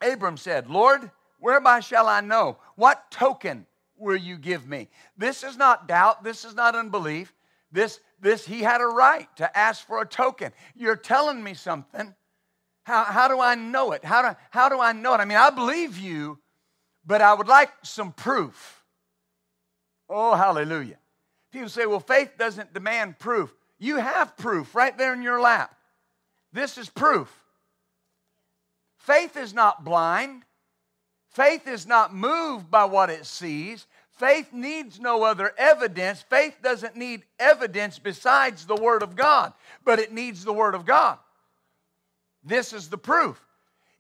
Abram 0.01 0.37
said, 0.37 0.69
Lord, 0.69 1.11
whereby 1.39 1.81
shall 1.81 2.09
I 2.09 2.21
know? 2.21 2.59
What 2.75 3.11
token 3.11 3.67
will 3.97 4.17
you 4.17 4.37
give 4.37 4.67
me? 4.67 4.89
This 5.17 5.45
is 5.45 5.57
not 5.57 5.87
doubt. 5.87 6.25
This 6.25 6.45
is 6.45 6.55
not 6.55 6.75
unbelief. 6.75 7.33
This, 7.71 8.01
this, 8.25 8.45
he 8.45 8.61
had 8.61 8.81
a 8.81 8.87
right 8.87 9.29
to 9.37 9.57
ask 9.57 9.87
for 9.87 10.01
a 10.01 10.07
token. 10.07 10.51
You're 10.75 10.97
telling 10.97 11.45
me 11.45 11.55
something. 11.55 12.15
How, 12.85 13.05
how 13.05 13.29
do 13.29 13.39
I 13.39 13.55
know 13.55 13.93
it? 13.93 14.05
How 14.05 14.23
do, 14.23 14.37
how 14.51 14.69
do 14.69 14.81
I 14.81 14.93
know 14.93 15.15
it? 15.15 15.19
I 15.19 15.25
mean, 15.25 15.39
I 15.39 15.51
believe 15.51 15.99
you, 15.99 16.39
but 17.07 17.21
I 17.21 17.35
would 17.35 17.49
like 17.49 17.71
some 17.83 18.13
proof. 18.13 18.83
Oh, 20.09 20.35
hallelujah. 20.35 20.99
People 21.53 21.69
say, 21.69 21.87
well, 21.87 22.01
faith 22.01 22.33
doesn't 22.37 22.75
demand 22.75 23.19
proof. 23.19 23.55
You 23.79 23.97
have 23.99 24.37
proof 24.37 24.75
right 24.75 24.97
there 24.97 25.13
in 25.13 25.23
your 25.23 25.41
lap. 25.41 25.77
This 26.53 26.79
is 26.79 26.89
proof. 26.89 27.33
Faith 28.99 29.37
is 29.37 29.53
not 29.53 29.85
blind. 29.85 30.45
Faith 31.31 31.69
is 31.69 31.87
not 31.87 32.15
moved 32.15 32.71
by 32.71 32.85
what 32.87 33.11
it 33.11 33.27
sees. 33.27 33.87
Faith 34.17 34.53
needs 34.53 35.01
no 35.01 35.25
other 35.25 35.53
evidence. 35.59 36.23
Faith 36.23 36.57
doesn't 36.63 36.97
need 36.97 37.25
evidence 37.39 37.99
besides 37.99 38.65
the 38.65 38.77
Word 38.77 39.03
of 39.03 39.17
God, 39.17 39.53
but 39.85 39.99
it 39.99 40.13
needs 40.13 40.45
the 40.45 40.53
Word 40.53 40.75
of 40.75 40.85
God. 40.85 41.19
This 42.45 42.73
is 42.73 42.89
the 42.89 42.99
proof. 42.99 43.41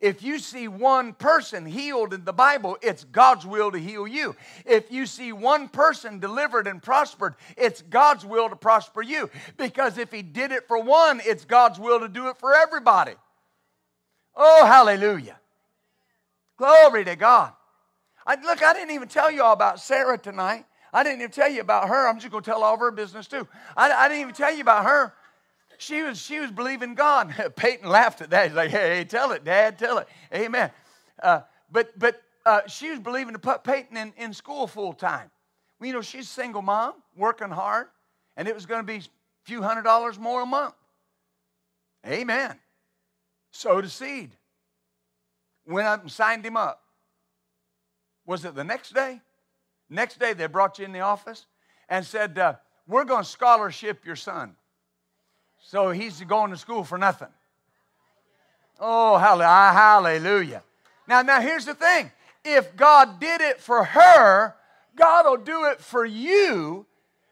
If 0.00 0.22
you 0.22 0.38
see 0.38 0.68
one 0.68 1.14
person 1.14 1.64
healed 1.64 2.12
in 2.12 2.24
the 2.24 2.32
Bible, 2.32 2.76
it's 2.82 3.04
God's 3.04 3.46
will 3.46 3.72
to 3.72 3.78
heal 3.78 4.06
you. 4.06 4.36
If 4.66 4.92
you 4.92 5.06
see 5.06 5.32
one 5.32 5.68
person 5.68 6.20
delivered 6.20 6.66
and 6.66 6.82
prospered, 6.82 7.34
it's 7.56 7.80
God's 7.80 8.24
will 8.24 8.50
to 8.50 8.56
prosper 8.56 9.02
you. 9.02 9.30
Because 9.56 9.96
if 9.96 10.12
He 10.12 10.22
did 10.22 10.52
it 10.52 10.68
for 10.68 10.78
one, 10.78 11.22
it's 11.24 11.46
God's 11.46 11.80
will 11.80 12.00
to 12.00 12.08
do 12.08 12.28
it 12.28 12.36
for 12.36 12.54
everybody. 12.54 13.14
Oh, 14.36 14.66
hallelujah. 14.66 15.38
Glory 16.58 17.04
to 17.04 17.16
God. 17.16 17.52
I, 18.26 18.36
look, 18.42 18.62
I 18.62 18.72
didn't 18.72 18.92
even 18.92 19.08
tell 19.08 19.30
you 19.30 19.42
all 19.42 19.52
about 19.52 19.80
Sarah 19.80 20.18
tonight. 20.18 20.64
I 20.92 21.02
didn't 21.02 21.20
even 21.20 21.30
tell 21.30 21.50
you 21.50 21.60
about 21.60 21.88
her. 21.88 22.08
I'm 22.08 22.18
just 22.18 22.30
going 22.30 22.42
to 22.42 22.50
tell 22.50 22.62
all 22.62 22.74
of 22.74 22.80
her 22.80 22.90
business 22.90 23.26
too. 23.26 23.46
I, 23.76 23.90
I 23.90 24.08
didn't 24.08 24.22
even 24.22 24.34
tell 24.34 24.54
you 24.54 24.60
about 24.60 24.84
her. 24.84 25.12
She 25.78 26.02
was, 26.02 26.20
she 26.20 26.38
was 26.38 26.50
believing 26.50 26.94
God. 26.94 27.34
Peyton 27.56 27.88
laughed 27.88 28.20
at 28.20 28.30
that. 28.30 28.48
He's 28.48 28.56
like, 28.56 28.70
hey, 28.70 29.04
tell 29.04 29.32
it, 29.32 29.44
Dad, 29.44 29.78
tell 29.78 29.98
it. 29.98 30.08
Amen. 30.32 30.70
Uh, 31.22 31.40
but 31.70 31.98
but 31.98 32.22
uh, 32.46 32.60
she 32.68 32.90
was 32.90 33.00
believing 33.00 33.32
to 33.32 33.38
put 33.38 33.64
Peyton 33.64 33.96
in, 33.96 34.12
in 34.16 34.32
school 34.32 34.66
full 34.66 34.92
time. 34.92 35.30
Well, 35.80 35.88
you 35.88 35.92
know, 35.92 36.02
she's 36.02 36.24
a 36.24 36.32
single 36.32 36.62
mom, 36.62 36.94
working 37.16 37.50
hard, 37.50 37.88
and 38.36 38.46
it 38.46 38.54
was 38.54 38.66
going 38.66 38.80
to 38.80 38.86
be 38.86 38.98
a 38.98 39.02
few 39.44 39.62
hundred 39.62 39.82
dollars 39.82 40.18
more 40.18 40.42
a 40.42 40.46
month. 40.46 40.74
Amen. 42.06 42.56
Sowed 43.50 43.84
a 43.84 43.88
seed. 43.88 44.36
Went 45.66 45.88
up 45.88 46.02
and 46.02 46.10
signed 46.10 46.44
him 46.44 46.56
up. 46.56 46.83
Was 48.26 48.44
it 48.44 48.54
the 48.54 48.64
next 48.64 48.94
day? 48.94 49.20
Next 49.90 50.18
day, 50.18 50.32
they 50.32 50.46
brought 50.46 50.78
you 50.78 50.84
in 50.84 50.92
the 50.92 51.00
office 51.00 51.46
and 51.88 52.04
said, 52.04 52.38
uh, 52.38 52.54
We're 52.86 53.04
going 53.04 53.24
to 53.24 53.28
scholarship 53.28 54.04
your 54.04 54.16
son. 54.16 54.56
So 55.60 55.90
he's 55.90 56.20
going 56.22 56.50
to 56.50 56.56
school 56.56 56.84
for 56.84 56.98
nothing. 56.98 57.28
Oh, 58.80 59.16
hallelujah. 59.18 60.62
Now, 61.06 61.22
now 61.22 61.40
here's 61.40 61.64
the 61.64 61.74
thing. 61.74 62.10
If 62.44 62.76
God 62.76 63.20
did 63.20 63.40
it 63.40 63.60
for 63.60 63.84
her, 63.84 64.54
God 64.96 65.26
will 65.26 65.36
do 65.38 65.66
it 65.66 65.80
for 65.80 66.04
you 66.04 66.86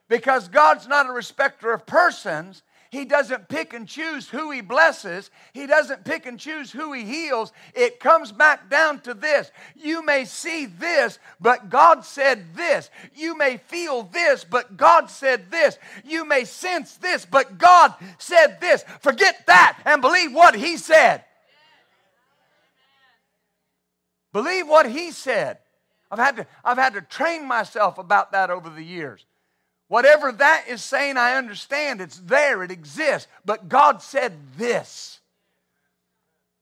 because 0.09 0.49
God's 0.49 0.87
not 0.89 1.09
a 1.09 1.13
respecter 1.13 1.73
of 1.73 1.87
persons. 1.87 2.63
He 2.93 3.07
doesn't 3.07 3.49
pick 3.49 3.73
and 3.73 3.89
choose 3.89 4.29
who 4.29 4.51
He 4.51 4.61
blesses, 4.61 5.31
He 5.55 5.67
doesn't 5.67 6.05
pick 6.05 6.27
and 6.27 6.39
choose 6.39 6.71
who 6.71 6.93
He 6.93 7.05
heals. 7.05 7.51
It 7.75 7.99
comes 7.99 8.33
back 8.33 8.69
down 8.69 9.01
to 9.01 9.15
this. 9.15 9.51
You 9.75 10.05
may 10.05 10.27
see 10.27 10.67
this, 10.67 11.19
but 11.41 11.71
God 11.71 12.05
said 12.05 12.55
this. 12.55 12.91
You 13.17 13.35
may 13.35 13.57
feel 13.57 14.03
this, 14.03 14.45
but 14.45 14.77
God 14.77 15.09
said 15.09 15.51
this. 15.51 15.79
You 16.05 16.27
may 16.27 16.45
sense 16.45 16.99
this, 16.99 17.25
but 17.25 17.57
God 17.57 17.95
said 18.19 18.61
this. 18.61 18.85
Forget 19.01 19.47
that 19.47 19.81
and 19.87 20.03
believe 20.03 20.35
what 20.35 20.55
He 20.55 20.77
said. 20.77 21.25
Believe 24.35 24.69
what 24.69 24.85
He 24.85 25.13
said. 25.13 25.57
I've 26.11 26.19
had, 26.19 26.37
to, 26.37 26.47
I've 26.63 26.77
had 26.77 26.93
to 26.93 27.01
train 27.01 27.49
myself 27.49 27.97
about 27.97 28.33
that 28.33 28.51
over 28.51 28.69
the 28.69 28.85
years. 28.85 29.25
Whatever 29.93 30.33
that 30.33 30.65
is 30.71 30.83
saying, 30.83 31.19
I 31.19 31.35
understand. 31.35 32.01
It's 32.01 32.17
there, 32.17 32.63
it 32.63 32.71
exists. 32.71 33.29
But 33.45 33.69
God 33.69 34.01
said 34.01 34.33
this. 34.57 35.21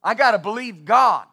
I 0.03 0.15
got 0.15 0.33
to 0.33 0.39
believe 0.39 0.85
God. 0.85 1.29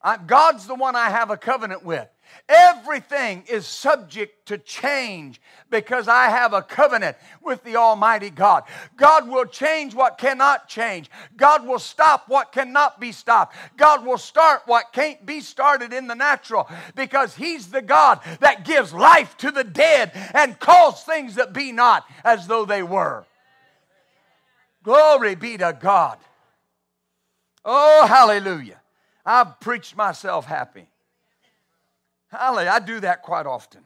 I, 0.00 0.16
God's 0.16 0.66
the 0.66 0.74
one 0.74 0.96
I 0.96 1.10
have 1.10 1.28
a 1.28 1.36
covenant 1.36 1.84
with. 1.84 2.08
Everything 2.48 3.44
is 3.48 3.66
subject 3.66 4.46
to 4.46 4.58
change 4.58 5.40
because 5.68 6.06
I 6.06 6.28
have 6.28 6.52
a 6.52 6.62
covenant 6.62 7.16
with 7.42 7.64
the 7.64 7.76
Almighty 7.76 8.30
God. 8.30 8.64
God 8.96 9.28
will 9.28 9.46
change 9.46 9.94
what 9.94 10.18
cannot 10.18 10.68
change. 10.68 11.10
God 11.36 11.66
will 11.66 11.78
stop 11.78 12.28
what 12.28 12.52
cannot 12.52 13.00
be 13.00 13.10
stopped. 13.10 13.56
God 13.76 14.06
will 14.06 14.18
start 14.18 14.62
what 14.66 14.92
can't 14.92 15.26
be 15.26 15.40
started 15.40 15.92
in 15.92 16.06
the 16.06 16.14
natural 16.14 16.68
because 16.94 17.34
He's 17.34 17.68
the 17.68 17.82
God 17.82 18.20
that 18.40 18.64
gives 18.64 18.92
life 18.92 19.36
to 19.38 19.50
the 19.50 19.64
dead 19.64 20.12
and 20.32 20.58
calls 20.58 21.02
things 21.02 21.34
that 21.34 21.52
be 21.52 21.72
not 21.72 22.04
as 22.24 22.46
though 22.46 22.64
they 22.64 22.82
were. 22.82 23.24
Glory 24.84 25.34
be 25.34 25.56
to 25.58 25.76
God. 25.78 26.18
Oh, 27.64 28.06
hallelujah. 28.06 28.80
I've 29.24 29.58
preached 29.58 29.96
myself 29.96 30.44
happy. 30.44 30.86
I 32.38 32.78
do 32.78 33.00
that 33.00 33.22
quite 33.22 33.46
often. 33.46 33.82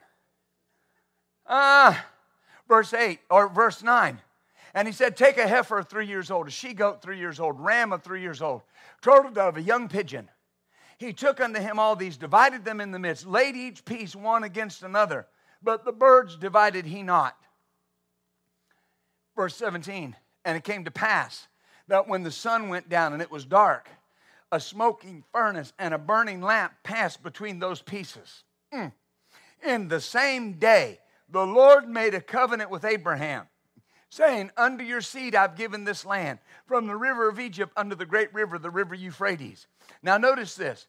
Uh, 1.46 1.94
verse 2.68 2.94
8 2.94 3.18
or 3.30 3.48
verse 3.48 3.82
9. 3.82 4.20
And 4.74 4.86
he 4.86 4.92
said, 4.92 5.16
Take 5.16 5.38
a 5.38 5.48
heifer 5.48 5.82
three 5.82 6.06
years 6.06 6.30
old, 6.30 6.48
a 6.48 6.50
she 6.50 6.74
goat 6.74 7.02
three 7.02 7.18
years 7.18 7.40
old, 7.40 7.58
ram 7.58 7.92
of 7.92 8.02
three 8.02 8.20
years 8.20 8.40
old, 8.40 8.62
turtle 9.02 9.32
dove, 9.32 9.56
a 9.56 9.62
young 9.62 9.88
pigeon. 9.88 10.28
He 10.98 11.12
took 11.12 11.40
unto 11.40 11.60
him 11.60 11.78
all 11.78 11.96
these, 11.96 12.16
divided 12.16 12.64
them 12.64 12.80
in 12.80 12.90
the 12.90 12.98
midst, 12.98 13.26
laid 13.26 13.56
each 13.56 13.84
piece 13.84 14.14
one 14.14 14.44
against 14.44 14.82
another, 14.82 15.26
but 15.62 15.84
the 15.84 15.92
birds 15.92 16.36
divided 16.36 16.86
he 16.86 17.02
not. 17.02 17.36
Verse 19.34 19.56
17. 19.56 20.14
And 20.44 20.56
it 20.56 20.64
came 20.64 20.84
to 20.84 20.90
pass 20.90 21.48
that 21.88 22.06
when 22.06 22.22
the 22.22 22.30
sun 22.30 22.68
went 22.68 22.88
down 22.88 23.12
and 23.12 23.22
it 23.22 23.30
was 23.30 23.44
dark, 23.44 23.88
a 24.52 24.60
smoking 24.60 25.24
furnace 25.32 25.72
and 25.78 25.94
a 25.94 25.98
burning 25.98 26.40
lamp 26.40 26.72
passed 26.82 27.22
between 27.22 27.58
those 27.58 27.82
pieces. 27.82 28.44
Mm. 28.72 28.92
In 29.64 29.88
the 29.88 30.00
same 30.00 30.54
day, 30.54 30.98
the 31.28 31.46
Lord 31.46 31.88
made 31.88 32.14
a 32.14 32.20
covenant 32.20 32.70
with 32.70 32.84
Abraham, 32.84 33.46
saying, 34.08 34.50
Unto 34.56 34.82
your 34.82 35.00
seed 35.00 35.34
I've 35.34 35.56
given 35.56 35.84
this 35.84 36.04
land, 36.04 36.38
from 36.66 36.86
the 36.86 36.96
river 36.96 37.28
of 37.28 37.38
Egypt 37.38 37.72
unto 37.76 37.94
the 37.94 38.06
great 38.06 38.32
river, 38.34 38.58
the 38.58 38.70
river 38.70 38.94
Euphrates. 38.94 39.66
Now, 40.02 40.18
notice 40.18 40.54
this. 40.54 40.86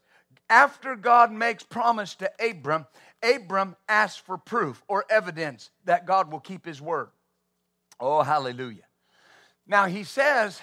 After 0.49 0.95
God 0.95 1.31
makes 1.31 1.63
promise 1.63 2.15
to 2.15 2.31
Abram, 2.39 2.85
Abram 3.23 3.75
asks 3.87 4.19
for 4.19 4.37
proof 4.37 4.83
or 4.87 5.05
evidence 5.09 5.69
that 5.85 6.05
God 6.05 6.31
will 6.31 6.39
keep 6.39 6.65
his 6.65 6.81
word. 6.81 7.09
Oh, 7.99 8.23
hallelujah. 8.23 8.83
Now, 9.67 9.85
he 9.85 10.03
says, 10.03 10.59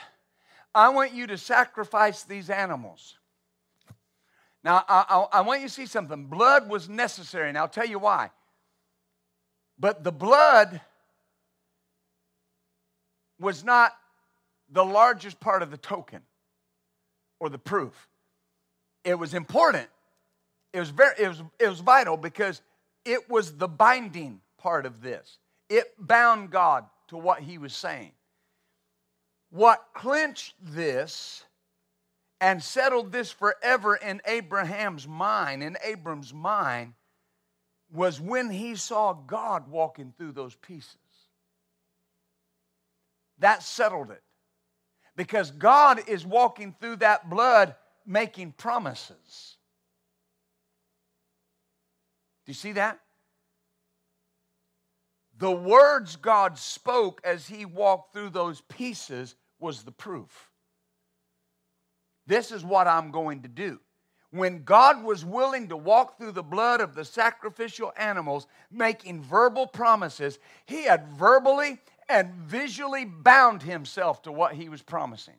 I 0.75 0.91
want 0.91 1.13
you 1.13 1.27
to 1.29 1.39
sacrifice 1.39 2.25
these 2.25 2.51
animals. 2.51 3.17
Now, 4.65 4.85
I, 4.89 5.05
I, 5.09 5.39
I, 5.39 5.41
want 5.43 5.61
you 5.63 5.69
to 5.69 5.73
see 5.73 5.87
something. 5.87 6.27
Blood 6.27 6.69
was 6.69 6.89
necessary, 6.89 7.49
and 7.49 7.57
I'll 7.57 7.69
tell 7.69 7.87
you 7.87 7.99
why. 7.99 8.31
But 9.79 10.03
the 10.03 10.13
blood 10.13 10.81
was 13.41 13.65
not 13.65 13.93
the 14.71 14.85
largest 14.85 15.41
part 15.41 15.63
of 15.63 15.71
the 15.71 15.77
token 15.77 16.23
or 17.41 17.49
the 17.49 17.59
proof. 17.59 18.09
It 19.05 19.15
was 19.15 19.33
important. 19.33 19.89
It 20.73 20.81
was 20.81 20.91
very 20.91 21.15
it 21.19 21.29
was 21.29 21.43
it 21.59 21.69
was 21.69 21.81
vital 21.81 22.17
because 22.17 22.61
it 23.05 23.31
was 23.31 23.57
the 23.57 23.69
binding 23.69 24.41
part 24.59 24.85
of 24.85 25.01
this. 25.01 25.39
It 25.71 25.95
bound 25.99 26.51
God 26.51 26.85
to 27.09 27.17
what 27.17 27.41
he 27.41 27.59
was 27.59 27.75
saying. 27.75 28.13
What 29.51 29.85
clinched 29.95 30.55
this 30.61 31.45
and 32.41 32.63
settled 32.63 33.13
this 33.13 33.31
forever 33.31 33.97
in 33.97 34.21
Abraham's 34.27 35.09
mind, 35.09 35.63
in 35.63 35.77
Abram's 35.83 36.33
mind, 36.33 36.95
was 37.91 38.21
when 38.21 38.51
he 38.51 38.77
saw 38.77 39.15
God 39.15 39.69
walking 39.69 40.13
through 40.17 40.33
those 40.33 40.55
pieces. 40.55 40.97
That 43.39 43.63
settled 43.63 44.11
it. 44.11 44.23
Because 45.17 45.51
God 45.51 46.03
is 46.07 46.25
walking 46.25 46.75
through 46.81 46.97
that 46.97 47.29
blood 47.29 47.75
making 48.07 48.53
promises. 48.53 49.57
Do 52.47 52.51
you 52.51 52.55
see 52.55 52.73
that? 52.73 53.01
The 55.39 55.51
words 55.51 56.17
God 56.17 56.59
spoke 56.59 57.21
as 57.23 57.47
he 57.47 57.65
walked 57.65 58.13
through 58.13 58.31
those 58.31 58.61
pieces 58.63 59.37
was 59.61 59.85
the 59.85 59.93
proof. 59.93 60.51
This 62.27 62.51
is 62.51 62.65
what 62.65 62.89
I'm 62.89 63.13
going 63.13 63.43
to 63.43 63.49
do. 63.49 63.81
When 64.31 64.65
God 64.65 65.03
was 65.03 65.25
willing 65.25 65.69
to 65.69 65.77
walk 65.77 66.19
through 66.19 66.33
the 66.33 66.43
blood 66.43 66.81
of 66.81 66.95
the 66.95 67.05
sacrificial 67.05 67.93
animals, 67.97 68.47
making 68.71 69.23
verbal 69.23 69.67
promises, 69.67 70.39
he 70.67 70.85
had 70.85 71.09
verbally 71.09 71.79
and 72.09 72.35
visually 72.35 73.05
bound 73.05 73.63
himself 73.63 74.23
to 74.23 74.33
what 74.33 74.55
he 74.55 74.69
was 74.69 74.83
promising. 74.83 75.37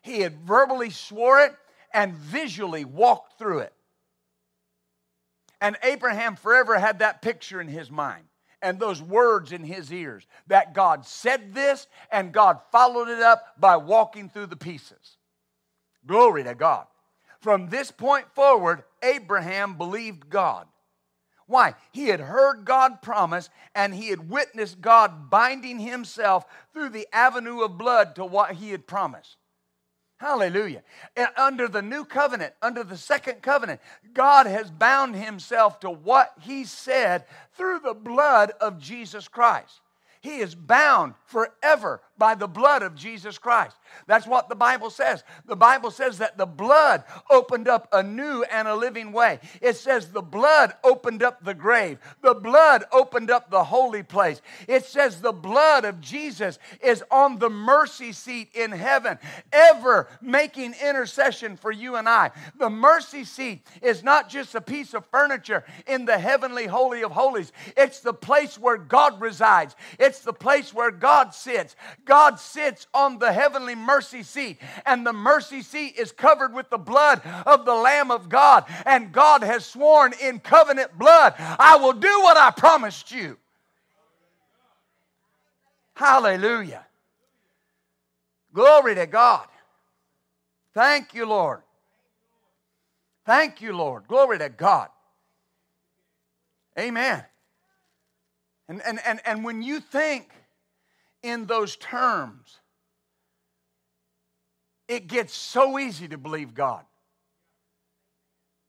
He 0.00 0.20
had 0.20 0.38
verbally 0.46 0.90
swore 0.90 1.40
it 1.40 1.54
and 1.92 2.14
visually 2.14 2.84
walked 2.84 3.38
through 3.38 3.60
it. 3.60 3.72
And 5.60 5.76
Abraham 5.82 6.36
forever 6.36 6.78
had 6.78 7.00
that 7.00 7.20
picture 7.20 7.60
in 7.60 7.68
his 7.68 7.90
mind 7.90 8.24
and 8.64 8.80
those 8.80 9.02
words 9.02 9.52
in 9.52 9.62
his 9.62 9.92
ears 9.92 10.26
that 10.46 10.72
God 10.72 11.06
said 11.06 11.54
this 11.54 11.86
and 12.10 12.32
God 12.32 12.58
followed 12.72 13.08
it 13.08 13.20
up 13.20 13.54
by 13.60 13.76
walking 13.76 14.30
through 14.30 14.46
the 14.46 14.56
pieces. 14.56 15.18
Glory 16.06 16.42
to 16.44 16.54
God. 16.54 16.86
From 17.40 17.68
this 17.68 17.90
point 17.90 18.26
forward, 18.34 18.82
Abraham 19.02 19.76
believed 19.76 20.30
God. 20.30 20.66
Why? 21.46 21.74
He 21.92 22.06
had 22.06 22.20
heard 22.20 22.64
God 22.64 23.02
promise 23.02 23.50
and 23.74 23.94
he 23.94 24.08
had 24.08 24.30
witnessed 24.30 24.80
God 24.80 25.28
binding 25.28 25.78
himself 25.78 26.46
through 26.72 26.88
the 26.88 27.06
avenue 27.12 27.60
of 27.60 27.76
blood 27.76 28.14
to 28.16 28.24
what 28.24 28.52
he 28.52 28.70
had 28.70 28.86
promised. 28.86 29.36
Hallelujah. 30.18 30.82
And 31.16 31.28
under 31.36 31.68
the 31.68 31.82
new 31.82 32.04
covenant, 32.04 32.54
under 32.62 32.84
the 32.84 32.96
second 32.96 33.42
covenant, 33.42 33.80
God 34.12 34.46
has 34.46 34.70
bound 34.70 35.16
himself 35.16 35.80
to 35.80 35.90
what 35.90 36.32
he 36.40 36.64
said 36.64 37.24
through 37.56 37.80
the 37.80 37.94
blood 37.94 38.52
of 38.60 38.78
Jesus 38.78 39.28
Christ. 39.28 39.80
He 40.24 40.38
is 40.38 40.54
bound 40.54 41.12
forever 41.26 42.00
by 42.16 42.34
the 42.34 42.46
blood 42.46 42.82
of 42.82 42.94
Jesus 42.94 43.36
Christ. 43.36 43.76
That's 44.06 44.26
what 44.26 44.48
the 44.48 44.54
Bible 44.54 44.88
says. 44.88 45.22
The 45.46 45.56
Bible 45.56 45.90
says 45.90 46.18
that 46.18 46.38
the 46.38 46.46
blood 46.46 47.04
opened 47.28 47.68
up 47.68 47.88
a 47.92 48.02
new 48.02 48.42
and 48.44 48.66
a 48.66 48.74
living 48.74 49.12
way. 49.12 49.40
It 49.60 49.76
says 49.76 50.08
the 50.08 50.22
blood 50.22 50.72
opened 50.82 51.22
up 51.22 51.44
the 51.44 51.52
grave, 51.52 51.98
the 52.22 52.34
blood 52.34 52.84
opened 52.90 53.30
up 53.30 53.50
the 53.50 53.64
holy 53.64 54.02
place. 54.02 54.40
It 54.66 54.86
says 54.86 55.20
the 55.20 55.32
blood 55.32 55.84
of 55.84 56.00
Jesus 56.00 56.58
is 56.82 57.04
on 57.10 57.38
the 57.38 57.50
mercy 57.50 58.12
seat 58.12 58.48
in 58.54 58.70
heaven, 58.70 59.18
ever 59.52 60.08
making 60.22 60.74
intercession 60.82 61.56
for 61.56 61.70
you 61.70 61.96
and 61.96 62.08
I. 62.08 62.30
The 62.58 62.70
mercy 62.70 63.24
seat 63.24 63.66
is 63.82 64.02
not 64.02 64.30
just 64.30 64.54
a 64.54 64.60
piece 64.62 64.94
of 64.94 65.04
furniture 65.06 65.64
in 65.86 66.06
the 66.06 66.18
heavenly 66.18 66.66
holy 66.66 67.02
of 67.02 67.12
holies, 67.12 67.52
it's 67.76 68.00
the 68.00 68.14
place 68.14 68.58
where 68.58 68.78
God 68.78 69.20
resides. 69.20 69.76
It's 69.98 70.13
the 70.20 70.32
place 70.32 70.72
where 70.72 70.90
God 70.90 71.34
sits. 71.34 71.76
God 72.04 72.38
sits 72.38 72.86
on 72.94 73.18
the 73.18 73.32
heavenly 73.32 73.74
mercy 73.74 74.22
seat, 74.22 74.58
and 74.86 75.06
the 75.06 75.12
mercy 75.12 75.62
seat 75.62 75.94
is 75.96 76.12
covered 76.12 76.52
with 76.52 76.70
the 76.70 76.78
blood 76.78 77.22
of 77.46 77.64
the 77.64 77.74
Lamb 77.74 78.10
of 78.10 78.28
God. 78.28 78.64
And 78.86 79.12
God 79.12 79.42
has 79.42 79.64
sworn 79.64 80.12
in 80.20 80.40
covenant 80.40 80.98
blood, 80.98 81.34
I 81.38 81.76
will 81.76 81.92
do 81.92 82.20
what 82.22 82.36
I 82.36 82.50
promised 82.50 83.12
you. 83.12 83.38
Hallelujah. 85.94 86.84
Glory 88.52 88.94
to 88.94 89.06
God. 89.06 89.46
Thank 90.74 91.14
you, 91.14 91.26
Lord. 91.26 91.62
Thank 93.24 93.60
you, 93.62 93.72
Lord. 93.72 94.06
Glory 94.06 94.38
to 94.38 94.48
God. 94.48 94.88
Amen. 96.78 97.24
And, 98.68 98.82
and, 98.84 98.98
and, 99.06 99.20
and 99.24 99.44
when 99.44 99.62
you 99.62 99.80
think 99.80 100.30
in 101.22 101.46
those 101.46 101.76
terms, 101.76 102.58
it 104.88 105.06
gets 105.06 105.34
so 105.34 105.78
easy 105.78 106.08
to 106.08 106.18
believe 106.18 106.54
God. 106.54 106.84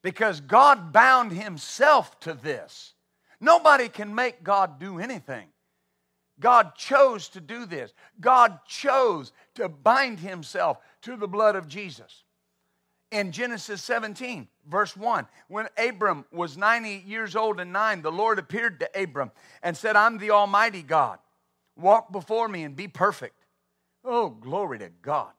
Because 0.04 0.40
God 0.40 0.94
bound 0.94 1.32
himself 1.32 2.20
to 2.22 2.34
this. 2.34 2.94
Nobody 3.40 3.90
can 3.90 4.14
make 4.14 4.44
God 4.44 4.80
do 4.80 5.00
anything. 5.00 5.48
God 6.40 6.76
chose 6.76 7.30
to 7.30 7.42
do 7.42 7.66
this. 7.66 7.94
God 8.20 8.60
chose 8.68 9.32
to 9.56 9.70
bind 9.70 10.20
himself 10.20 10.78
to 11.02 11.16
the 11.16 11.28
blood 11.28 11.56
of 11.56 11.68
Jesus 11.68 12.24
in 13.12 13.32
Genesis 13.32 13.82
17, 13.82 14.48
verse 14.70 14.96
1. 14.96 15.28
When 15.48 15.68
Abram 15.78 16.26
was 16.32 16.58
90 16.58 17.04
years 17.06 17.36
old 17.36 17.60
and 17.60 17.72
nine, 17.74 18.02
the 18.02 18.12
Lord 18.12 18.40
appeared 18.40 18.80
to 18.80 19.02
Abram 19.02 19.32
and 19.64 19.76
said, 19.76 19.96
I'm 19.96 20.18
the 20.18 20.32
Almighty 20.32 20.82
God. 20.82 21.20
Walk 21.78 22.12
before 22.12 22.48
me 22.48 22.64
and 22.64 22.76
be 22.76 22.88
perfect. 22.88 23.36
Oh, 24.04 24.30
glory 24.30 24.80
to 24.80 24.90
God. 25.02 25.32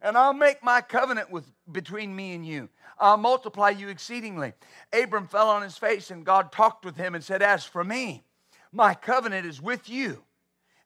And 0.00 0.16
I'll 0.16 0.34
make 0.34 0.62
my 0.62 0.80
covenant 0.80 1.30
with, 1.30 1.50
between 1.70 2.14
me 2.14 2.34
and 2.34 2.46
you. 2.46 2.68
I'll 2.98 3.16
multiply 3.16 3.70
you 3.70 3.88
exceedingly. 3.88 4.52
Abram 4.92 5.26
fell 5.26 5.48
on 5.48 5.62
his 5.62 5.76
face, 5.76 6.10
and 6.10 6.24
God 6.24 6.52
talked 6.52 6.84
with 6.84 6.96
him 6.96 7.14
and 7.14 7.24
said, 7.24 7.42
As 7.42 7.64
for 7.64 7.82
me, 7.82 8.22
my 8.70 8.94
covenant 8.94 9.46
is 9.46 9.60
with 9.60 9.88
you, 9.88 10.22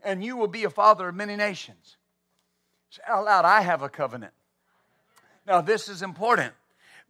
and 0.03 0.25
you 0.25 0.37
will 0.37 0.49
be 0.49 0.65
a 0.65 0.71
father 0.71 1.09
of 1.09 1.15
many 1.15 1.37
nations. 1.37 1.97
Say 2.91 3.03
out 3.07 3.45
I 3.45 3.61
have 3.63 3.83
a 3.83 3.89
covenant. 3.89 4.33
Now, 5.47 5.61
this 5.61 5.89
is 5.89 6.03
important 6.03 6.55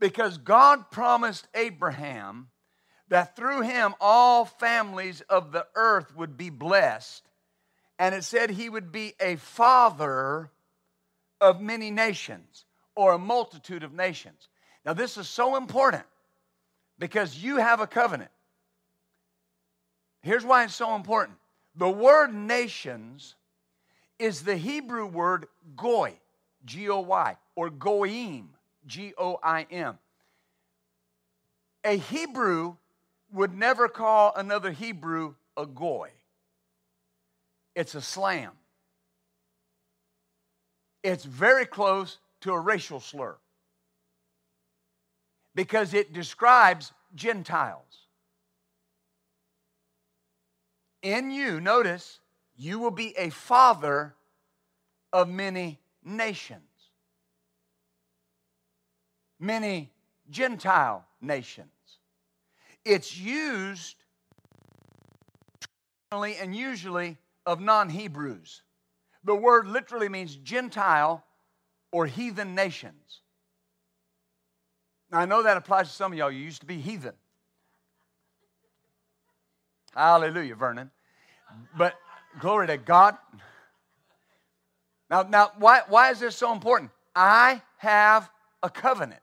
because 0.03 0.37
God 0.37 0.91
promised 0.91 1.47
Abraham 1.55 2.49
that 3.07 3.37
through 3.37 3.61
him 3.61 3.95
all 4.01 4.45
families 4.45 5.21
of 5.21 5.53
the 5.53 5.65
earth 5.77 6.17
would 6.17 6.37
be 6.37 6.51
blessed. 6.51 7.23
And 8.01 8.13
it 8.13 8.25
said 8.25 8.51
he 8.51 8.69
would 8.69 8.91
be 8.91 9.15
a 9.21 9.37
father 9.37 10.51
of 11.41 11.61
many 11.61 11.93
nations 11.93 12.65
or 12.97 13.13
a 13.13 13.19
multitude 13.19 13.85
of 13.85 13.93
nations. 13.93 14.49
Now, 14.85 14.93
this 14.93 15.17
is 15.17 15.29
so 15.29 15.55
important 15.55 16.03
because 16.99 17.39
you 17.39 17.59
have 17.59 17.79
a 17.79 17.87
covenant. 17.87 18.33
Here's 20.23 20.45
why 20.45 20.65
it's 20.65 20.75
so 20.75 20.97
important 20.97 21.39
the 21.77 21.89
word 21.89 22.35
nations 22.35 23.37
is 24.19 24.43
the 24.43 24.57
Hebrew 24.57 25.07
word 25.07 25.47
goy. 25.77 26.19
G 26.65 26.89
O 26.89 27.01
Y, 27.01 27.37
or 27.57 27.71
goyim, 27.71 28.51
G 28.87 29.15
O 29.19 29.39
I 29.43 29.67
M. 29.71 29.99
A 31.85 31.97
Hebrew 31.97 32.77
would 33.33 33.55
never 33.55 33.89
call 33.89 34.33
another 34.37 34.71
Hebrew 34.71 35.35
a 35.57 35.67
goy, 35.67 36.11
it's 37.75 37.95
a 37.95 38.03
slam. 38.03 38.53
It's 41.03 41.25
very 41.25 41.67
close 41.67 42.19
to 42.43 42.53
a 42.53 42.61
racial 42.61 43.01
slur 43.01 43.37
because 45.55 45.95
it 45.95 46.13
describes 46.13 46.93
Gentiles. 47.15 48.07
In 51.03 51.33
you, 51.33 51.61
notice, 51.61 52.21
you 52.57 52.79
will 52.79 52.93
be 52.93 53.15
a 53.19 53.31
father 53.31 54.15
of 55.13 55.29
many 55.29 55.81
nations, 56.05 56.63
many 59.43 59.91
Gentile 60.31 61.05
nations. 61.21 61.69
It's 62.85 63.19
used 63.19 63.97
and 66.13 66.55
usually 66.55 67.17
of 67.47 67.61
non 67.61 67.89
Hebrews. 67.89 68.63
The 69.25 69.35
word 69.35 69.67
literally 69.67 70.09
means 70.09 70.37
Gentile 70.37 71.25
or 71.91 72.07
heathen 72.07 72.55
nations. 72.55 73.21
Now, 75.11 75.21
I 75.21 75.25
know 75.25 75.43
that 75.43 75.57
applies 75.57 75.89
to 75.89 75.95
some 75.95 76.13
of 76.13 76.19
y'all. 76.19 76.31
You 76.31 76.41
used 76.41 76.61
to 76.61 76.67
be 76.67 76.79
heathen. 76.79 77.15
Hallelujah, 79.95 80.55
Vernon. 80.55 80.91
But 81.77 81.95
glory 82.41 82.67
to 82.67 82.79
God. 82.79 83.17
Now, 85.11 85.23
now 85.23 85.53
why, 85.59 85.83
why 85.89 86.11
is 86.11 86.21
this 86.21 86.37
so 86.37 86.53
important? 86.53 86.91
I 87.15 87.63
have 87.79 88.31
a 88.63 88.71
covenant. 88.71 89.21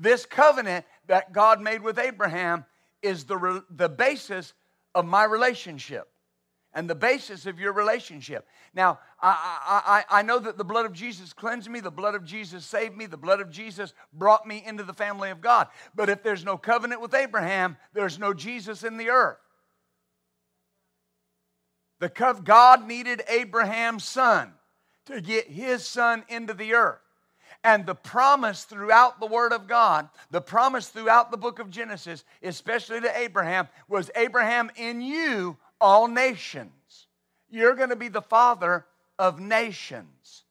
This 0.00 0.24
covenant 0.24 0.86
that 1.08 1.34
God 1.34 1.60
made 1.60 1.82
with 1.82 1.98
Abraham 1.98 2.64
is 3.02 3.24
the, 3.24 3.62
the 3.68 3.88
basis 3.88 4.54
of 4.94 5.04
my 5.04 5.24
relationship 5.24 6.08
and 6.72 6.88
the 6.88 6.94
basis 6.94 7.44
of 7.44 7.60
your 7.60 7.74
relationship. 7.74 8.46
Now, 8.72 8.98
I, 9.20 10.04
I, 10.10 10.20
I 10.20 10.22
know 10.22 10.38
that 10.38 10.56
the 10.56 10.64
blood 10.64 10.86
of 10.86 10.94
Jesus 10.94 11.34
cleansed 11.34 11.68
me, 11.68 11.80
the 11.80 11.90
blood 11.90 12.14
of 12.14 12.24
Jesus 12.24 12.64
saved 12.64 12.96
me, 12.96 13.04
the 13.04 13.18
blood 13.18 13.40
of 13.40 13.50
Jesus 13.50 13.92
brought 14.10 14.46
me 14.46 14.62
into 14.64 14.84
the 14.84 14.94
family 14.94 15.28
of 15.28 15.42
God. 15.42 15.68
But 15.94 16.08
if 16.08 16.22
there's 16.22 16.46
no 16.46 16.56
covenant 16.56 17.02
with 17.02 17.12
Abraham, 17.12 17.76
there's 17.92 18.18
no 18.18 18.32
Jesus 18.32 18.84
in 18.84 18.96
the 18.96 19.10
earth. 19.10 19.36
The 21.98 22.08
God 22.42 22.86
needed 22.86 23.22
Abraham's 23.28 24.04
son 24.04 24.54
to 25.04 25.20
get 25.20 25.48
his 25.48 25.84
son 25.84 26.24
into 26.28 26.54
the 26.54 26.72
earth. 26.72 27.00
And 27.62 27.84
the 27.84 27.94
promise 27.94 28.64
throughout 28.64 29.20
the 29.20 29.26
Word 29.26 29.52
of 29.52 29.66
God, 29.66 30.08
the 30.30 30.40
promise 30.40 30.88
throughout 30.88 31.30
the 31.30 31.36
book 31.36 31.58
of 31.58 31.70
Genesis, 31.70 32.24
especially 32.42 33.00
to 33.02 33.18
Abraham, 33.18 33.68
was 33.86 34.10
Abraham, 34.16 34.70
in 34.76 35.02
you, 35.02 35.58
all 35.80 36.08
nations. 36.08 37.06
You're 37.50 37.74
going 37.74 37.90
to 37.90 37.96
be 37.96 38.08
the 38.08 38.22
father 38.22 38.86
of 39.18 39.40
nations. 39.40 40.44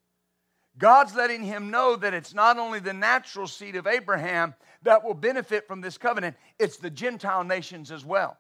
God's 0.77 1.15
letting 1.15 1.43
him 1.43 1.71
know 1.71 1.95
that 1.95 2.13
it's 2.13 2.33
not 2.33 2.57
only 2.57 2.79
the 2.79 2.93
natural 2.93 3.47
seed 3.47 3.75
of 3.75 3.87
Abraham 3.87 4.53
that 4.83 5.03
will 5.03 5.13
benefit 5.13 5.67
from 5.67 5.81
this 5.81 5.97
covenant, 5.97 6.37
it's 6.57 6.77
the 6.77 6.89
Gentile 6.89 7.43
nations 7.43 7.91
as 7.91 8.05
well. 8.05 8.37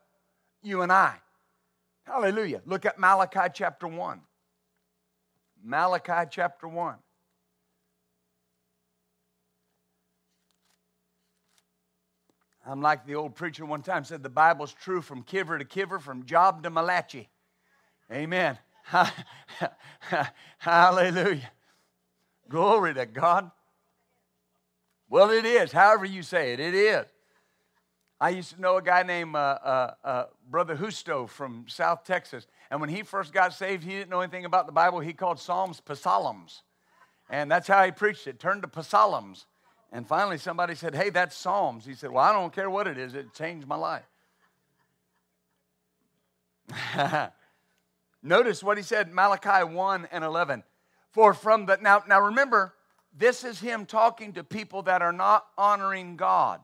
You 0.61 0.81
and 0.83 0.91
I. 0.91 1.15
Hallelujah. 2.03 2.61
Look 2.65 2.85
at 2.85 2.99
Malachi 2.99 3.51
chapter 3.53 3.87
1. 3.87 4.21
Malachi 5.63 6.29
chapter 6.31 6.67
1. 6.67 6.95
I'm 12.69 12.81
like 12.81 13.07
the 13.07 13.15
old 13.15 13.33
preacher 13.33 13.65
one 13.65 13.81
time 13.81 14.03
said 14.03 14.21
the 14.21 14.29
Bible's 14.29 14.73
true 14.73 15.01
from 15.01 15.23
kiver 15.23 15.57
to 15.57 15.65
kiver, 15.65 15.97
from 15.97 16.25
job 16.25 16.61
to 16.63 16.69
Malachi. 16.69 17.27
Amen. 18.11 18.59
Hallelujah. 20.59 21.51
Glory 22.47 22.93
to 22.93 23.07
God. 23.07 23.49
Well, 25.09 25.31
it 25.31 25.45
is, 25.45 25.71
however 25.71 26.05
you 26.05 26.21
say 26.21 26.53
it, 26.53 26.59
it 26.59 26.75
is. 26.75 27.07
I 28.21 28.29
used 28.29 28.53
to 28.53 28.61
know 28.61 28.77
a 28.77 28.83
guy 28.83 29.01
named 29.01 29.35
uh, 29.35 29.39
uh, 29.63 29.93
uh, 30.03 30.23
Brother 30.47 30.75
Husto 30.75 31.27
from 31.27 31.65
South 31.67 32.03
Texas. 32.03 32.45
And 32.69 32.79
when 32.79 32.89
he 32.89 33.01
first 33.01 33.33
got 33.33 33.53
saved, 33.53 33.83
he 33.83 33.91
didn't 33.91 34.11
know 34.11 34.21
anything 34.21 34.45
about 34.45 34.67
the 34.67 34.73
Bible. 34.73 34.99
He 34.99 35.13
called 35.13 35.39
Psalms 35.39 35.81
psalms. 35.95 36.61
And 37.31 37.49
that's 37.49 37.67
how 37.67 37.83
he 37.83 37.91
preached 37.91 38.27
it, 38.27 38.39
turned 38.39 38.61
to 38.61 38.83
psalms. 38.83 39.47
And 39.91 40.07
finally, 40.07 40.37
somebody 40.37 40.75
said, 40.75 40.93
Hey, 40.93 41.09
that's 41.09 41.35
Psalms. 41.35 41.85
He 41.85 41.93
said, 41.93 42.11
Well, 42.11 42.23
I 42.23 42.31
don't 42.31 42.53
care 42.53 42.69
what 42.69 42.87
it 42.87 42.97
is, 42.97 43.13
it 43.15 43.33
changed 43.33 43.67
my 43.67 43.75
life. 43.75 44.05
Notice 48.23 48.63
what 48.63 48.77
he 48.77 48.83
said, 48.83 49.13
Malachi 49.13 49.63
1 49.63 50.07
and 50.11 50.23
11. 50.23 50.63
For 51.11 51.33
from 51.33 51.65
the, 51.65 51.77
now, 51.81 52.03
now 52.07 52.21
remember, 52.21 52.73
this 53.17 53.43
is 53.43 53.59
him 53.59 53.85
talking 53.85 54.33
to 54.33 54.43
people 54.43 54.83
that 54.83 55.01
are 55.01 55.13
not 55.13 55.45
honoring 55.57 56.15
God. 56.17 56.61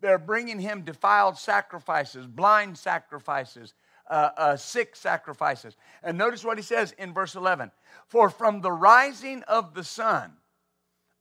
They're 0.00 0.18
bringing 0.18 0.60
him 0.60 0.82
defiled 0.82 1.38
sacrifices, 1.38 2.26
blind 2.26 2.76
sacrifices, 2.76 3.74
uh, 4.08 4.30
uh, 4.36 4.56
sick 4.56 4.94
sacrifices. 4.94 5.76
And 6.02 6.18
notice 6.18 6.44
what 6.44 6.58
he 6.58 6.62
says 6.62 6.92
in 6.98 7.14
verse 7.14 7.34
11 7.34 7.70
For 8.06 8.30
from 8.30 8.60
the 8.60 8.72
rising 8.72 9.42
of 9.44 9.74
the 9.74 9.84
sun 9.84 10.32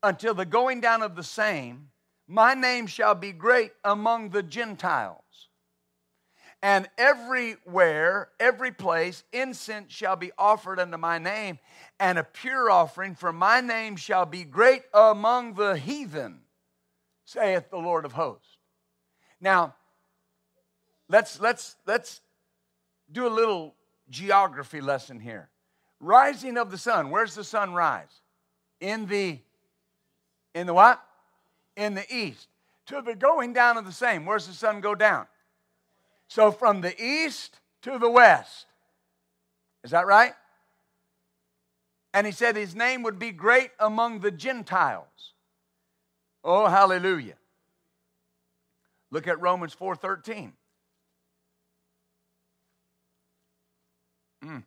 until 0.08 0.34
the 0.34 0.46
going 0.46 0.82
down 0.82 1.02
of 1.02 1.16
the 1.16 1.24
same, 1.24 1.90
my 2.28 2.54
name 2.54 2.88
shall 2.88 3.16
be 3.16 3.32
great 3.32 3.72
among 3.84 4.30
the 4.30 4.44
Gentiles. 4.44 5.22
And 6.64 6.90
everywhere, 6.98 8.30
every 8.40 8.72
place, 8.72 9.24
incense 9.32 9.94
shall 9.94 10.16
be 10.16 10.32
offered 10.38 10.80
unto 10.80 10.98
my 10.98 11.20
name, 11.20 11.60
and 12.00 12.18
a 12.18 12.24
pure 12.24 12.72
offering 12.72 13.16
for 13.16 13.32
my 13.32 13.62
name 13.62 13.96
shall 13.96 14.26
be 14.26 14.44
great 14.44 14.84
among 14.94 15.54
the 15.54 15.78
heathen, 15.78 16.40
saith 17.26 17.70
the 17.70 17.78
Lord 17.78 18.06
of 18.06 18.14
hosts. 18.14 18.58
Now, 19.40 19.76
let's 21.10 21.40
let's 21.40 21.76
let's 21.86 22.22
do 23.12 23.28
a 23.28 23.30
little 23.30 23.76
geography 24.10 24.82
lesson 24.82 25.20
here. 25.20 25.50
Rising 26.00 26.58
of 26.58 26.72
the 26.72 26.78
sun. 26.78 27.12
Where's 27.12 27.36
the 27.36 27.44
sun 27.44 27.74
rise? 27.74 28.22
In 28.80 29.06
the 29.06 29.40
in 30.58 30.66
the 30.68 30.74
what? 30.74 31.02
In 31.76 31.94
the 31.94 32.06
east. 32.14 32.48
To 32.88 33.02
the 33.02 33.16
going 33.16 33.54
down 33.54 33.78
of 33.78 33.86
the 33.86 33.92
same. 33.92 34.26
Where's 34.26 34.48
the 34.48 34.54
sun 34.54 34.82
go 34.82 34.96
down? 34.96 35.28
So 36.28 36.52
from 36.52 36.82
the 36.82 37.00
east 37.02 37.60
to 37.84 38.00
the 38.00 38.10
west. 38.10 38.66
Is 39.84 39.92
that 39.92 40.08
right? 40.08 40.34
And 42.14 42.26
he 42.26 42.34
said 42.34 42.56
his 42.56 42.76
name 42.76 43.04
would 43.04 43.20
be 43.20 43.32
great 43.32 43.70
among 43.80 44.20
the 44.20 44.32
Gentiles. 44.32 45.06
Oh, 46.44 46.68
hallelujah. 46.68 47.36
Look 49.12 49.28
at 49.28 49.40
Romans 49.40 49.76
4:13. 49.76 50.54
Mm. 54.44 54.64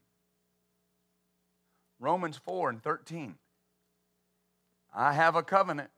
Romans 1.98 2.37
4 2.37 2.70
and 2.70 2.83
13. 2.83 3.37
I 4.92 5.12
have 5.12 5.37
a 5.37 5.42
covenant. 5.42 5.90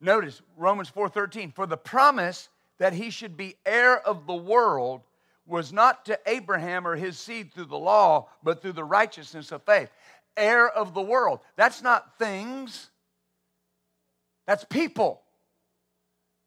Notice 0.00 0.40
Romans 0.56 0.90
4:13 0.90 1.52
for 1.52 1.66
the 1.66 1.76
promise 1.76 2.48
that 2.78 2.94
he 2.94 3.10
should 3.10 3.36
be 3.36 3.56
heir 3.66 3.98
of 3.98 4.26
the 4.26 4.34
world 4.34 5.02
was 5.46 5.72
not 5.72 6.06
to 6.06 6.18
Abraham 6.26 6.86
or 6.86 6.96
his 6.96 7.18
seed 7.18 7.52
through 7.52 7.66
the 7.66 7.78
law 7.78 8.28
but 8.42 8.62
through 8.62 8.72
the 8.72 8.84
righteousness 8.84 9.52
of 9.52 9.62
faith. 9.64 9.90
Heir 10.36 10.68
of 10.68 10.94
the 10.94 11.02
world. 11.02 11.40
That's 11.56 11.82
not 11.82 12.18
things. 12.18 12.88
That's 14.46 14.64
people. 14.64 15.22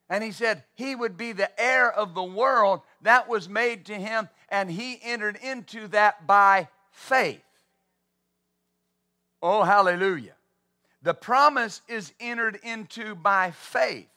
And 0.09 0.23
he 0.23 0.31
said 0.31 0.63
he 0.73 0.95
would 0.95 1.15
be 1.15 1.31
the 1.31 1.49
heir 1.61 1.91
of 1.91 2.15
the 2.15 2.23
world 2.23 2.81
that 3.01 3.29
was 3.29 3.47
made 3.47 3.85
to 3.85 3.95
him 3.95 4.29
and 4.49 4.71
he 4.71 4.99
entered 5.03 5.35
into 5.35 5.87
that 5.89 6.25
by 6.25 6.69
faith. 6.91 7.43
Oh 9.41 9.63
hallelujah. 9.63 10.33
The 11.03 11.13
promise 11.13 11.81
is 11.87 12.13
entered 12.19 12.59
into 12.63 13.13
by 13.13 13.51
faith. 13.51 14.07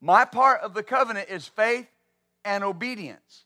My 0.00 0.24
part 0.24 0.60
of 0.60 0.74
the 0.74 0.82
covenant 0.82 1.30
is 1.30 1.46
faith 1.46 1.86
and 2.44 2.64
obedience. 2.64 3.44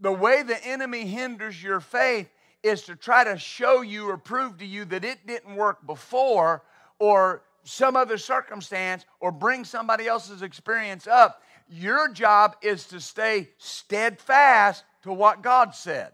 The 0.00 0.12
way 0.12 0.42
the 0.42 0.62
enemy 0.66 1.06
hinders 1.06 1.62
your 1.62 1.80
faith 1.80 2.28
is 2.62 2.82
to 2.82 2.96
try 2.96 3.24
to 3.24 3.38
show 3.38 3.82
you 3.82 4.08
or 4.08 4.16
prove 4.16 4.58
to 4.58 4.66
you 4.66 4.86
that 4.86 5.04
it 5.04 5.26
didn't 5.26 5.54
work 5.54 5.86
before 5.86 6.62
or 6.98 7.42
some 7.64 7.96
other 7.96 8.18
circumstance 8.18 9.04
or 9.20 9.30
bring 9.30 9.64
somebody 9.64 10.06
else's 10.06 10.42
experience 10.42 11.06
up. 11.06 11.42
Your 11.68 12.08
job 12.08 12.56
is 12.62 12.86
to 12.88 13.00
stay 13.00 13.50
steadfast 13.58 14.84
to 15.02 15.12
what 15.12 15.42
God 15.42 15.74
said. 15.74 16.12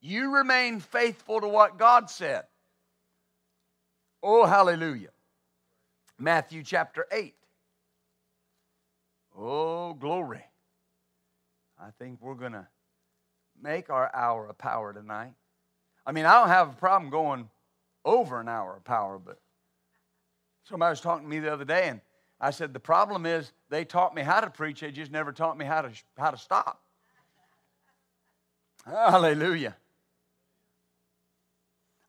You 0.00 0.34
remain 0.34 0.80
faithful 0.80 1.40
to 1.40 1.48
what 1.48 1.78
God 1.78 2.10
said. 2.10 2.44
Oh, 4.22 4.46
hallelujah. 4.46 5.10
Matthew 6.18 6.62
chapter 6.62 7.06
8. 7.10 7.34
Oh, 9.36 9.94
glory. 9.94 10.44
I 11.80 11.90
think 11.98 12.20
we're 12.20 12.34
going 12.34 12.52
to 12.52 12.66
make 13.60 13.90
our 13.90 14.14
hour 14.14 14.46
of 14.46 14.58
power 14.58 14.92
tonight. 14.92 15.32
I 16.06 16.12
mean, 16.12 16.26
I 16.26 16.34
don't 16.34 16.48
have 16.48 16.70
a 16.70 16.74
problem 16.74 17.10
going 17.10 17.48
over 18.04 18.40
an 18.40 18.48
hour 18.48 18.76
of 18.76 18.84
power, 18.84 19.18
but 19.18 19.38
somebody 20.64 20.90
was 20.90 21.00
talking 21.00 21.24
to 21.24 21.30
me 21.30 21.40
the 21.40 21.52
other 21.52 21.64
day, 21.64 21.88
and 21.88 22.00
I 22.40 22.50
said, 22.50 22.72
The 22.72 22.80
problem 22.80 23.26
is 23.26 23.52
they 23.70 23.84
taught 23.84 24.14
me 24.14 24.22
how 24.22 24.40
to 24.40 24.50
preach, 24.50 24.80
they 24.80 24.90
just 24.90 25.12
never 25.12 25.32
taught 25.32 25.56
me 25.56 25.64
how 25.64 25.82
to, 25.82 25.90
how 26.18 26.30
to 26.30 26.36
stop. 26.36 26.82
Hallelujah. 28.84 29.76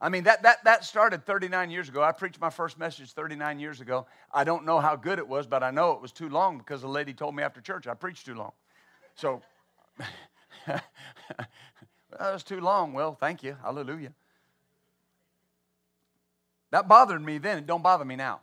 I 0.04 0.10
mean, 0.10 0.26
that, 0.26 0.44
that, 0.44 0.66
that 0.66 0.84
started 0.84 1.26
39 1.26 1.70
years 1.70 1.88
ago. 1.88 2.04
I 2.04 2.12
preached 2.12 2.42
my 2.42 2.50
first 2.50 2.78
message 2.78 3.14
39 3.14 3.58
years 3.58 3.80
ago. 3.80 4.06
I 4.34 4.44
don't 4.44 4.66
know 4.66 4.82
how 4.82 4.98
good 4.98 5.18
it 5.18 5.26
was, 5.26 5.48
but 5.48 5.64
I 5.64 5.72
know 5.72 5.94
it 5.94 6.02
was 6.02 6.12
too 6.12 6.28
long 6.28 6.58
because 6.58 6.84
a 6.84 6.90
lady 6.90 7.14
told 7.14 7.34
me 7.34 7.42
after 7.42 7.62
church 7.62 7.88
I 7.88 7.94
preached 7.94 8.26
too 8.26 8.36
long. 8.36 8.52
So, 9.16 9.42
that 10.68 10.84
was 12.20 12.44
too 12.44 12.60
long. 12.60 12.92
Well, 12.92 13.16
thank 13.18 13.44
you. 13.44 13.56
Hallelujah. 13.64 14.12
That 16.72 16.90
bothered 16.90 17.24
me 17.24 17.38
then. 17.38 17.60
It 17.60 17.66
don't 17.66 17.82
bother 17.82 18.04
me 18.04 18.18
now. 18.18 18.42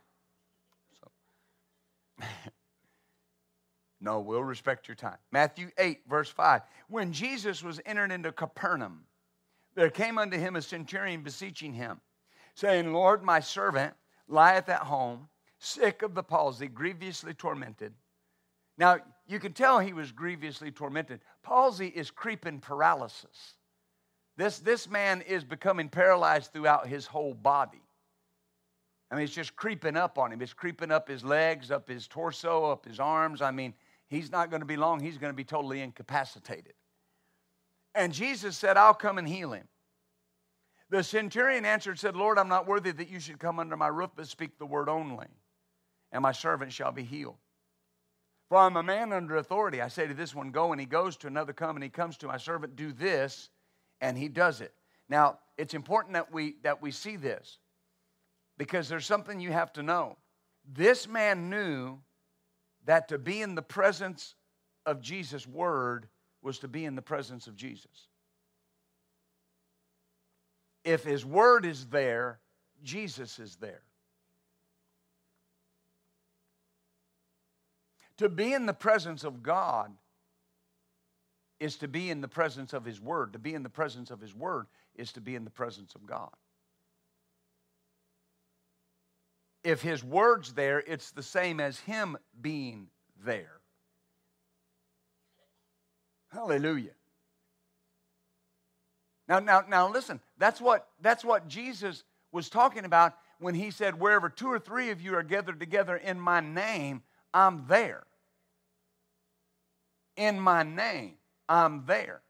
So. 0.98 2.26
no, 4.00 4.20
we'll 4.20 4.42
respect 4.42 4.88
your 4.88 4.94
time. 4.94 5.18
Matthew 5.30 5.68
8, 5.76 6.00
verse 6.08 6.30
5. 6.30 6.62
When 6.88 7.12
Jesus 7.12 7.62
was 7.62 7.82
entered 7.84 8.12
into 8.12 8.32
Capernaum, 8.32 9.02
there 9.74 9.90
came 9.90 10.18
unto 10.18 10.38
him 10.38 10.56
a 10.56 10.62
centurion 10.62 11.22
beseeching 11.22 11.72
him, 11.72 12.00
saying, 12.54 12.92
Lord, 12.92 13.22
my 13.22 13.40
servant 13.40 13.94
lieth 14.28 14.68
at 14.68 14.80
home, 14.80 15.28
sick 15.58 16.02
of 16.02 16.14
the 16.14 16.22
palsy, 16.22 16.68
grievously 16.68 17.34
tormented. 17.34 17.94
Now, 18.78 18.98
you 19.26 19.38
can 19.38 19.52
tell 19.52 19.78
he 19.78 19.92
was 19.92 20.10
grievously 20.10 20.70
tormented. 20.70 21.20
Palsy 21.42 21.88
is 21.88 22.10
creeping 22.10 22.60
paralysis. 22.60 23.54
This, 24.36 24.58
this 24.58 24.88
man 24.88 25.20
is 25.22 25.44
becoming 25.44 25.88
paralyzed 25.88 26.52
throughout 26.52 26.86
his 26.86 27.06
whole 27.06 27.34
body. 27.34 27.82
I 29.10 29.16
mean, 29.16 29.24
it's 29.24 29.34
just 29.34 29.56
creeping 29.56 29.96
up 29.96 30.18
on 30.18 30.32
him. 30.32 30.40
It's 30.40 30.52
creeping 30.52 30.90
up 30.90 31.08
his 31.08 31.24
legs, 31.24 31.70
up 31.70 31.88
his 31.88 32.06
torso, 32.06 32.70
up 32.70 32.86
his 32.86 33.00
arms. 33.00 33.42
I 33.42 33.50
mean, 33.50 33.74
he's 34.06 34.30
not 34.30 34.50
going 34.50 34.60
to 34.60 34.66
be 34.66 34.76
long. 34.76 35.00
He's 35.00 35.18
going 35.18 35.32
to 35.32 35.36
be 35.36 35.44
totally 35.44 35.82
incapacitated. 35.82 36.74
And 37.94 38.12
Jesus 38.12 38.56
said, 38.56 38.76
I'll 38.76 38.94
come 38.94 39.18
and 39.18 39.28
heal 39.28 39.52
him. 39.52 39.66
The 40.90 41.02
centurion 41.02 41.64
answered, 41.64 41.92
and 41.92 41.98
said, 42.00 42.16
Lord, 42.16 42.38
I'm 42.38 42.48
not 42.48 42.66
worthy 42.66 42.90
that 42.90 43.08
you 43.08 43.20
should 43.20 43.38
come 43.38 43.58
under 43.58 43.76
my 43.76 43.88
roof, 43.88 44.10
but 44.16 44.26
speak 44.26 44.58
the 44.58 44.66
word 44.66 44.88
only, 44.88 45.28
and 46.10 46.22
my 46.22 46.32
servant 46.32 46.72
shall 46.72 46.90
be 46.90 47.04
healed. 47.04 47.36
For 48.48 48.58
I'm 48.58 48.76
a 48.76 48.82
man 48.82 49.12
under 49.12 49.36
authority. 49.36 49.80
I 49.80 49.86
say 49.86 50.08
to 50.08 50.14
this 50.14 50.34
one, 50.34 50.50
Go, 50.50 50.72
and 50.72 50.80
he 50.80 50.86
goes 50.86 51.16
to 51.18 51.28
another, 51.28 51.52
Come, 51.52 51.76
and 51.76 51.84
he 51.84 51.90
comes 51.90 52.16
to 52.18 52.26
my 52.26 52.36
servant, 52.36 52.74
Do 52.74 52.92
this, 52.92 53.50
and 54.00 54.18
he 54.18 54.28
does 54.28 54.60
it. 54.60 54.74
Now, 55.08 55.38
it's 55.56 55.74
important 55.74 56.14
that 56.14 56.32
we, 56.32 56.56
that 56.64 56.82
we 56.82 56.90
see 56.90 57.16
this 57.16 57.58
because 58.58 58.88
there's 58.88 59.06
something 59.06 59.40
you 59.40 59.52
have 59.52 59.72
to 59.74 59.82
know. 59.82 60.16
This 60.68 61.06
man 61.06 61.48
knew 61.48 61.98
that 62.86 63.08
to 63.08 63.18
be 63.18 63.40
in 63.40 63.54
the 63.54 63.62
presence 63.62 64.34
of 64.86 65.00
Jesus' 65.00 65.46
word 65.46 66.08
was 66.42 66.58
to 66.60 66.68
be 66.68 66.84
in 66.84 66.94
the 66.94 67.02
presence 67.02 67.46
of 67.46 67.56
Jesus. 67.56 68.08
If 70.84 71.04
his 71.04 71.24
word 71.24 71.66
is 71.66 71.86
there, 71.86 72.40
Jesus 72.82 73.38
is 73.38 73.56
there. 73.56 73.82
To 78.18 78.28
be 78.28 78.52
in 78.52 78.66
the 78.66 78.74
presence 78.74 79.24
of 79.24 79.42
God 79.42 79.92
is 81.58 81.76
to 81.76 81.88
be 81.88 82.10
in 82.10 82.20
the 82.20 82.28
presence 82.28 82.72
of 82.72 82.84
His 82.84 83.00
Word. 83.00 83.34
To 83.34 83.38
be 83.38 83.54
in 83.54 83.62
the 83.62 83.68
presence 83.68 84.10
of 84.10 84.20
His 84.20 84.34
Word 84.34 84.66
is 84.94 85.12
to 85.12 85.20
be 85.20 85.36
in 85.36 85.44
the 85.44 85.50
presence 85.50 85.94
of 85.94 86.06
God. 86.06 86.30
If 89.62 89.82
His 89.82 90.02
Word's 90.02 90.54
there, 90.54 90.82
it's 90.86 91.12
the 91.12 91.22
same 91.22 91.60
as 91.60 91.78
Him 91.80 92.16
being 92.40 92.88
there. 93.24 93.59
Hallelujah. 96.32 96.92
Now, 99.28 99.38
now, 99.38 99.64
now 99.68 99.88
listen, 99.88 100.20
that's 100.38 100.60
what, 100.60 100.88
that's 101.00 101.24
what 101.24 101.48
Jesus 101.48 102.04
was 102.32 102.48
talking 102.48 102.84
about 102.84 103.14
when 103.38 103.54
he 103.54 103.70
said, 103.70 103.98
Wherever 103.98 104.28
two 104.28 104.48
or 104.48 104.58
three 104.58 104.90
of 104.90 105.00
you 105.00 105.14
are 105.14 105.22
gathered 105.22 105.60
together 105.60 105.96
in 105.96 106.20
my 106.20 106.40
name, 106.40 107.02
I'm 107.32 107.64
there 107.68 108.04
in 110.20 110.38
my 110.38 110.62
name, 110.62 111.14
I'm 111.48 111.84
there. 111.86 112.20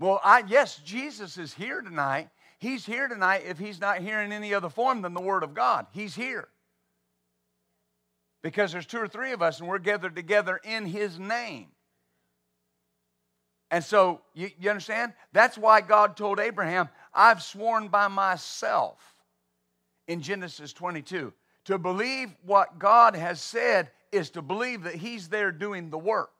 Well, 0.00 0.20
I 0.24 0.42
yes, 0.48 0.80
Jesus 0.84 1.38
is 1.38 1.54
here 1.54 1.82
tonight. 1.82 2.30
He's 2.58 2.84
here 2.84 3.06
tonight 3.06 3.44
if 3.46 3.58
he's 3.58 3.80
not 3.80 3.98
here 3.98 4.20
in 4.20 4.32
any 4.32 4.52
other 4.52 4.68
form 4.68 5.02
than 5.02 5.14
the 5.14 5.20
Word 5.20 5.44
of 5.44 5.54
God. 5.54 5.86
He's 5.92 6.14
here. 6.14 6.48
Because 8.42 8.72
there's 8.72 8.86
two 8.86 8.98
or 8.98 9.06
three 9.06 9.32
of 9.32 9.40
us 9.40 9.60
and 9.60 9.68
we're 9.68 9.78
gathered 9.78 10.16
together 10.16 10.60
in 10.64 10.84
his 10.84 11.18
name. 11.18 11.68
And 13.70 13.84
so, 13.84 14.20
you, 14.34 14.50
you 14.58 14.68
understand? 14.70 15.12
That's 15.32 15.56
why 15.56 15.80
God 15.80 16.16
told 16.16 16.40
Abraham, 16.40 16.88
I've 17.14 17.42
sworn 17.42 17.88
by 17.88 18.08
myself 18.08 18.98
in 20.08 20.22
Genesis 20.22 20.72
22 20.72 21.32
to 21.66 21.78
believe 21.78 22.34
what 22.44 22.78
God 22.78 23.14
has 23.14 23.40
said 23.40 23.90
is 24.10 24.30
to 24.30 24.42
believe 24.42 24.82
that 24.82 24.96
He's 24.96 25.28
there 25.28 25.52
doing 25.52 25.90
the 25.90 25.98
work. 25.98 26.32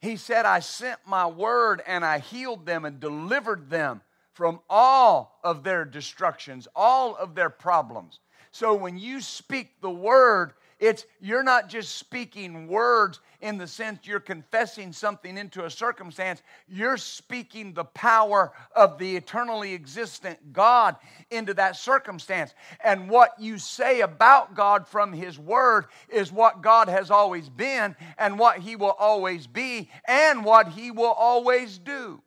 He 0.00 0.16
said, 0.16 0.44
I 0.44 0.58
sent 0.58 0.98
my 1.06 1.26
word 1.26 1.80
and 1.86 2.04
I 2.04 2.18
healed 2.18 2.66
them 2.66 2.84
and 2.84 2.98
delivered 2.98 3.70
them 3.70 4.02
from 4.32 4.58
all 4.68 5.38
of 5.44 5.62
their 5.62 5.84
destructions, 5.84 6.66
all 6.74 7.14
of 7.14 7.36
their 7.36 7.50
problems. 7.50 8.18
So 8.50 8.74
when 8.74 8.98
you 8.98 9.20
speak 9.20 9.80
the 9.80 9.90
word, 9.90 10.54
it's 10.82 11.06
you're 11.20 11.44
not 11.44 11.68
just 11.68 11.94
speaking 11.94 12.66
words 12.66 13.20
in 13.40 13.56
the 13.56 13.68
sense 13.68 14.00
you're 14.02 14.18
confessing 14.18 14.92
something 14.92 15.38
into 15.38 15.64
a 15.64 15.70
circumstance. 15.70 16.42
You're 16.66 16.96
speaking 16.96 17.72
the 17.72 17.84
power 17.84 18.52
of 18.74 18.98
the 18.98 19.14
eternally 19.14 19.74
existent 19.74 20.52
God 20.52 20.96
into 21.30 21.54
that 21.54 21.76
circumstance. 21.76 22.52
And 22.82 23.08
what 23.08 23.30
you 23.38 23.58
say 23.58 24.00
about 24.00 24.56
God 24.56 24.88
from 24.88 25.12
His 25.12 25.38
Word 25.38 25.86
is 26.08 26.32
what 26.32 26.62
God 26.62 26.88
has 26.88 27.12
always 27.12 27.48
been 27.48 27.94
and 28.18 28.36
what 28.36 28.58
He 28.58 28.74
will 28.74 28.96
always 28.98 29.46
be 29.46 29.88
and 30.04 30.44
what 30.44 30.66
He 30.66 30.90
will 30.90 31.12
always 31.12 31.78
do. 31.78 32.20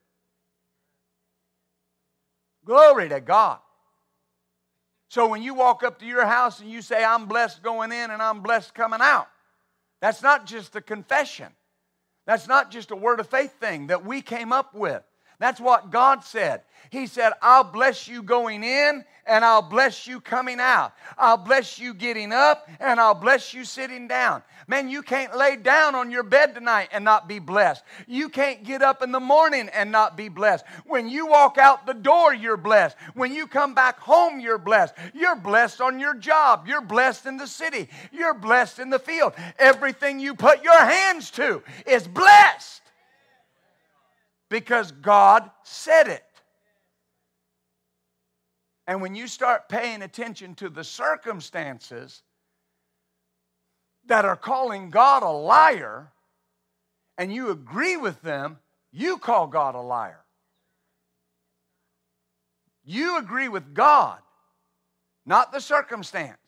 Glory 2.64 3.10
to 3.10 3.20
God. 3.20 3.58
So 5.08 5.28
when 5.28 5.42
you 5.42 5.54
walk 5.54 5.82
up 5.82 5.98
to 6.00 6.06
your 6.06 6.26
house 6.26 6.60
and 6.60 6.70
you 6.70 6.82
say, 6.82 7.04
I'm 7.04 7.26
blessed 7.26 7.62
going 7.62 7.92
in 7.92 8.10
and 8.10 8.20
I'm 8.20 8.40
blessed 8.40 8.74
coming 8.74 9.00
out, 9.00 9.28
that's 10.00 10.22
not 10.22 10.46
just 10.46 10.74
a 10.76 10.80
confession. 10.80 11.48
That's 12.26 12.48
not 12.48 12.70
just 12.70 12.90
a 12.90 12.96
word 12.96 13.20
of 13.20 13.28
faith 13.28 13.54
thing 13.60 13.86
that 13.86 14.04
we 14.04 14.20
came 14.20 14.52
up 14.52 14.74
with. 14.74 15.02
That's 15.38 15.60
what 15.60 15.90
God 15.90 16.24
said. 16.24 16.62
He 16.90 17.06
said, 17.06 17.32
I'll 17.42 17.64
bless 17.64 18.08
you 18.08 18.22
going 18.22 18.62
in 18.62 19.04
and 19.26 19.44
I'll 19.44 19.62
bless 19.62 20.06
you 20.06 20.20
coming 20.20 20.60
out. 20.60 20.92
I'll 21.18 21.36
bless 21.36 21.78
you 21.78 21.92
getting 21.92 22.32
up 22.32 22.68
and 22.80 23.00
I'll 23.00 23.14
bless 23.14 23.52
you 23.52 23.64
sitting 23.64 24.08
down. 24.08 24.42
Man, 24.68 24.88
you 24.88 25.02
can't 25.02 25.36
lay 25.36 25.56
down 25.56 25.94
on 25.94 26.10
your 26.10 26.22
bed 26.22 26.54
tonight 26.54 26.88
and 26.92 27.04
not 27.04 27.28
be 27.28 27.38
blessed. 27.38 27.84
You 28.06 28.28
can't 28.28 28.64
get 28.64 28.82
up 28.82 29.02
in 29.02 29.12
the 29.12 29.20
morning 29.20 29.68
and 29.72 29.92
not 29.92 30.16
be 30.16 30.28
blessed. 30.28 30.64
When 30.86 31.08
you 31.08 31.26
walk 31.26 31.58
out 31.58 31.86
the 31.86 31.94
door, 31.94 32.34
you're 32.34 32.56
blessed. 32.56 32.96
When 33.14 33.32
you 33.32 33.46
come 33.46 33.74
back 33.74 33.98
home, 33.98 34.40
you're 34.40 34.58
blessed. 34.58 34.94
You're 35.12 35.36
blessed 35.36 35.80
on 35.80 36.00
your 36.00 36.14
job. 36.14 36.66
You're 36.66 36.80
blessed 36.80 37.26
in 37.26 37.36
the 37.36 37.46
city. 37.46 37.88
You're 38.10 38.34
blessed 38.34 38.78
in 38.78 38.90
the 38.90 38.98
field. 38.98 39.34
Everything 39.58 40.18
you 40.18 40.34
put 40.34 40.64
your 40.64 40.78
hands 40.78 41.30
to 41.32 41.62
is 41.86 42.08
blessed 42.08 42.82
because 44.48 44.92
God 44.92 45.50
said 45.64 46.08
it. 46.08 46.24
And 48.86 49.02
when 49.02 49.14
you 49.14 49.26
start 49.26 49.68
paying 49.68 50.02
attention 50.02 50.54
to 50.56 50.68
the 50.68 50.84
circumstances 50.84 52.22
that 54.06 54.24
are 54.24 54.36
calling 54.36 54.90
God 54.90 55.22
a 55.22 55.30
liar, 55.30 56.12
and 57.18 57.32
you 57.32 57.50
agree 57.50 57.96
with 57.96 58.20
them, 58.22 58.58
you 58.92 59.18
call 59.18 59.48
God 59.48 59.74
a 59.74 59.80
liar. 59.80 60.24
You 62.84 63.18
agree 63.18 63.48
with 63.48 63.74
God, 63.74 64.20
not 65.24 65.52
the 65.52 65.60
circumstance. 65.60 66.38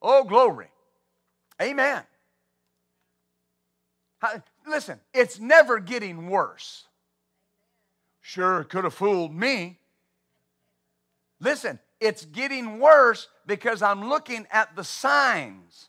Oh, 0.00 0.22
glory. 0.22 0.68
Amen. 1.60 2.02
Listen, 4.66 5.00
it's 5.12 5.38
never 5.38 5.78
getting 5.78 6.28
worse. 6.28 6.84
Sure, 8.20 8.60
it 8.60 8.68
could 8.68 8.84
have 8.84 8.94
fooled 8.94 9.34
me. 9.34 9.78
Listen, 11.40 11.78
it's 12.00 12.24
getting 12.26 12.78
worse 12.78 13.28
because 13.46 13.82
I'm 13.82 14.08
looking 14.08 14.46
at 14.50 14.76
the 14.76 14.84
signs. 14.84 15.88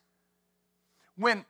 When 1.18 1.46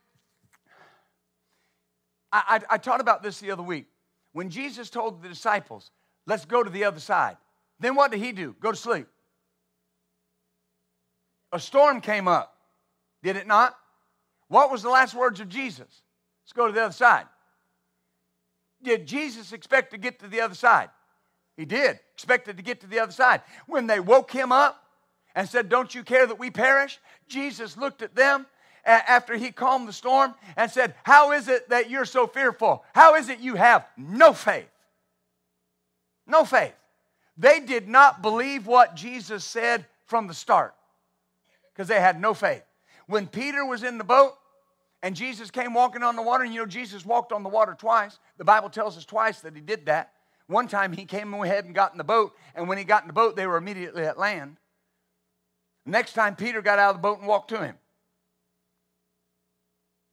I, 2.32 2.60
I, 2.70 2.74
I, 2.74 2.78
taught 2.78 3.00
about 3.00 3.22
this 3.22 3.40
the 3.40 3.50
other 3.50 3.62
week, 3.62 3.86
when 4.32 4.50
Jesus 4.50 4.90
told 4.90 5.22
the 5.22 5.28
disciples, 5.28 5.90
let's 6.26 6.44
go 6.44 6.62
to 6.62 6.70
the 6.70 6.84
other 6.84 7.00
side, 7.00 7.36
then 7.78 7.94
what 7.94 8.10
did 8.10 8.20
he 8.20 8.32
do? 8.32 8.54
Go 8.60 8.72
to 8.72 8.76
sleep. 8.76 9.06
A 11.52 11.60
storm 11.60 12.00
came 12.00 12.28
up, 12.28 12.56
did 13.22 13.36
it 13.36 13.46
not? 13.46 13.76
What 14.48 14.70
was 14.70 14.82
the 14.82 14.90
last 14.90 15.14
words 15.14 15.40
of 15.40 15.48
Jesus? 15.48 16.02
Let's 16.44 16.52
go 16.52 16.66
to 16.66 16.72
the 16.72 16.82
other 16.82 16.92
side. 16.92 17.26
Did 18.82 19.06
Jesus 19.06 19.52
expect 19.52 19.92
to 19.92 19.98
get 19.98 20.18
to 20.20 20.28
the 20.28 20.40
other 20.40 20.54
side? 20.54 20.90
He 21.56 21.64
did, 21.64 22.00
expected 22.14 22.56
to 22.56 22.62
get 22.62 22.80
to 22.80 22.86
the 22.86 22.98
other 22.98 23.12
side. 23.12 23.42
When 23.66 23.86
they 23.86 24.00
woke 24.00 24.30
him 24.30 24.52
up 24.52 24.82
and 25.34 25.48
said, 25.48 25.68
Don't 25.68 25.94
you 25.94 26.02
care 26.02 26.26
that 26.26 26.38
we 26.38 26.50
perish? 26.50 26.98
Jesus 27.28 27.76
looked 27.76 28.02
at 28.02 28.14
them 28.14 28.46
after 28.84 29.36
he 29.36 29.52
calmed 29.52 29.86
the 29.86 29.92
storm 29.92 30.34
and 30.56 30.70
said, 30.70 30.94
How 31.04 31.32
is 31.32 31.48
it 31.48 31.68
that 31.68 31.90
you're 31.90 32.04
so 32.04 32.26
fearful? 32.26 32.84
How 32.94 33.14
is 33.14 33.28
it 33.28 33.38
you 33.38 33.54
have 33.54 33.86
no 33.96 34.32
faith? 34.32 34.68
No 36.26 36.44
faith. 36.44 36.74
They 37.36 37.60
did 37.60 37.88
not 37.88 38.22
believe 38.22 38.66
what 38.66 38.94
Jesus 38.94 39.44
said 39.44 39.86
from 40.06 40.26
the 40.26 40.34
start 40.34 40.74
because 41.72 41.88
they 41.88 42.00
had 42.00 42.20
no 42.20 42.34
faith. 42.34 42.62
When 43.06 43.26
Peter 43.26 43.64
was 43.64 43.82
in 43.82 43.98
the 43.98 44.04
boat 44.04 44.34
and 45.02 45.16
Jesus 45.16 45.50
came 45.50 45.74
walking 45.74 46.02
on 46.02 46.14
the 46.14 46.22
water, 46.22 46.44
and 46.44 46.54
you 46.54 46.60
know, 46.60 46.66
Jesus 46.66 47.04
walked 47.04 47.32
on 47.32 47.42
the 47.42 47.48
water 47.48 47.74
twice. 47.76 48.18
The 48.38 48.44
Bible 48.44 48.70
tells 48.70 48.96
us 48.96 49.04
twice 49.04 49.40
that 49.40 49.54
he 49.54 49.60
did 49.60 49.86
that. 49.86 50.12
One 50.46 50.68
time 50.68 50.92
he 50.92 51.04
came 51.04 51.34
ahead 51.34 51.64
and 51.64 51.74
got 51.74 51.92
in 51.92 51.98
the 51.98 52.04
boat, 52.04 52.32
and 52.54 52.68
when 52.68 52.78
he 52.78 52.84
got 52.84 53.02
in 53.02 53.08
the 53.08 53.12
boat, 53.12 53.34
they 53.34 53.46
were 53.46 53.56
immediately 53.56 54.04
at 54.04 54.18
land. 54.18 54.58
Next 55.84 56.12
time, 56.12 56.36
Peter 56.36 56.62
got 56.62 56.78
out 56.78 56.90
of 56.90 56.96
the 56.96 57.02
boat 57.02 57.18
and 57.18 57.26
walked 57.26 57.48
to 57.50 57.58
him. 57.58 57.76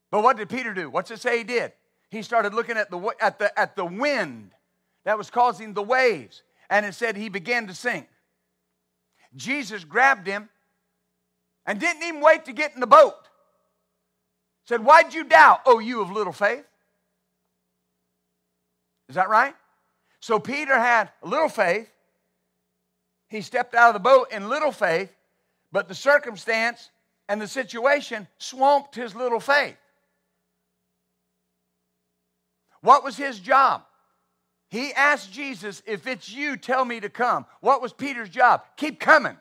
But 0.09 0.23
what 0.23 0.37
did 0.37 0.49
Peter 0.49 0.73
do? 0.73 0.89
What's 0.89 1.11
it 1.11 1.19
say 1.19 1.37
he 1.39 1.43
did? 1.43 1.73
He 2.09 2.23
started 2.23 2.55
looking 2.55 2.77
at 2.77 2.89
the, 2.89 3.13
at 3.19 3.37
the, 3.37 3.59
at 3.59 3.75
the 3.75 3.85
wind 3.85 4.51
that 5.05 5.19
was 5.19 5.29
causing 5.29 5.75
the 5.75 5.83
waves, 5.83 6.41
and 6.69 6.83
it 6.85 6.95
said 6.95 7.15
he 7.15 7.29
began 7.29 7.67
to 7.67 7.75
sink. 7.75 8.07
Jesus 9.35 9.83
grabbed 9.83 10.25
him 10.25 10.49
and 11.67 11.79
didn't 11.79 12.01
even 12.01 12.21
wait 12.21 12.45
to 12.45 12.53
get 12.53 12.73
in 12.73 12.79
the 12.79 12.87
boat. 12.87 13.28
Said, 14.69 14.85
Why'd 14.85 15.15
you 15.15 15.23
doubt, 15.23 15.61
oh, 15.65 15.79
you 15.79 15.99
of 15.99 16.11
little 16.11 16.31
faith? 16.31 16.63
Is 19.07 19.15
that 19.15 19.27
right? 19.27 19.55
So 20.19 20.37
Peter 20.37 20.77
had 20.77 21.09
little 21.23 21.49
faith. 21.49 21.89
He 23.29 23.41
stepped 23.41 23.73
out 23.73 23.87
of 23.87 23.93
the 23.95 23.99
boat 23.99 24.27
in 24.31 24.47
little 24.47 24.71
faith, 24.71 25.11
but 25.71 25.87
the 25.87 25.95
circumstance 25.95 26.91
and 27.27 27.41
the 27.41 27.47
situation 27.47 28.27
swamped 28.37 28.93
his 28.93 29.15
little 29.15 29.39
faith. 29.39 29.75
What 32.81 33.03
was 33.03 33.17
his 33.17 33.39
job? 33.39 33.81
He 34.69 34.93
asked 34.93 35.33
Jesus, 35.33 35.81
If 35.87 36.05
it's 36.05 36.31
you, 36.31 36.57
tell 36.57 36.85
me 36.85 36.99
to 36.99 37.09
come. 37.09 37.47
What 37.61 37.81
was 37.81 37.91
Peter's 37.91 38.29
job? 38.29 38.61
Keep 38.77 38.99
coming. 38.99 39.37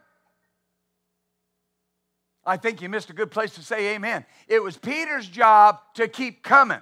I 2.48 2.56
think 2.56 2.80
you 2.80 2.88
missed 2.88 3.10
a 3.10 3.12
good 3.12 3.30
place 3.30 3.54
to 3.56 3.62
say 3.62 3.94
amen. 3.94 4.24
It 4.48 4.62
was 4.62 4.78
Peter's 4.78 5.28
job 5.28 5.80
to 5.94 6.08
keep 6.08 6.42
coming. 6.42 6.80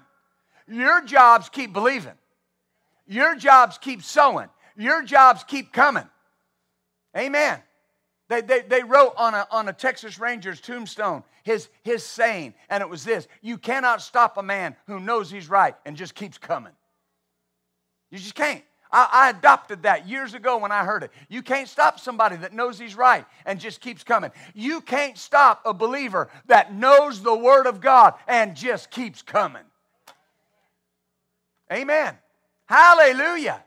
Your 0.69 1.03
jobs 1.03 1.49
keep 1.49 1.73
believing. 1.73 2.15
Your 3.09 3.35
jobs 3.35 3.77
keep 3.77 4.05
sowing. 4.05 4.49
Your 4.77 5.03
jobs 5.03 5.43
keep 5.43 5.73
coming. 5.73 6.09
Amen. 7.17 7.61
They, 8.29 8.43
they, 8.43 8.61
they 8.61 8.83
wrote 8.85 9.15
on 9.17 9.35
a, 9.35 9.47
on 9.51 9.69
a 9.69 9.73
Texas 9.73 10.21
Ranger's 10.21 10.61
tombstone 10.61 11.25
his, 11.43 11.69
his 11.83 12.05
saying, 12.05 12.55
and 12.71 12.81
it 12.81 12.89
was 12.89 13.05
this 13.05 13.27
You 13.43 13.59
cannot 13.59 14.03
stop 14.03 14.37
a 14.37 14.43
man 14.45 14.77
who 14.87 15.01
knows 15.01 15.31
he's 15.31 15.51
right 15.51 15.75
and 15.85 15.97
just 15.97 16.15
keeps 16.15 16.39
coming. 16.39 16.73
You 18.11 18.19
just 18.19 18.37
can't. 18.37 18.63
I, 18.91 19.09
I, 19.13 19.31
adopted 19.31 19.83
that 19.83 20.09
years 20.09 20.35
ago 20.35 20.59
when 20.59 20.73
I 20.73 20.85
heard 20.85 21.03
it. 21.03 21.11
You 21.29 21.43
can't 21.43 21.69
stop 21.69 21.99
somebody 22.01 22.37
that 22.37 22.53
knows 22.53 22.79
he's 22.79 22.97
right 22.97 23.27
and 23.45 23.59
just 23.61 23.81
keeps 23.81 24.05
coming. 24.05 24.31
You 24.55 24.81
can't 24.81 25.19
stop 25.19 25.63
a 25.65 25.75
believer 25.75 26.29
that 26.47 26.73
knows 26.75 27.23
the 27.23 27.35
Word 27.35 27.67
of 27.67 27.81
God 27.81 28.15
and 28.27 28.55
just 28.57 28.91
keeps 28.91 29.23
coming. 29.23 29.65
Amen. 31.73 32.17
Hallelujah. 32.67 33.63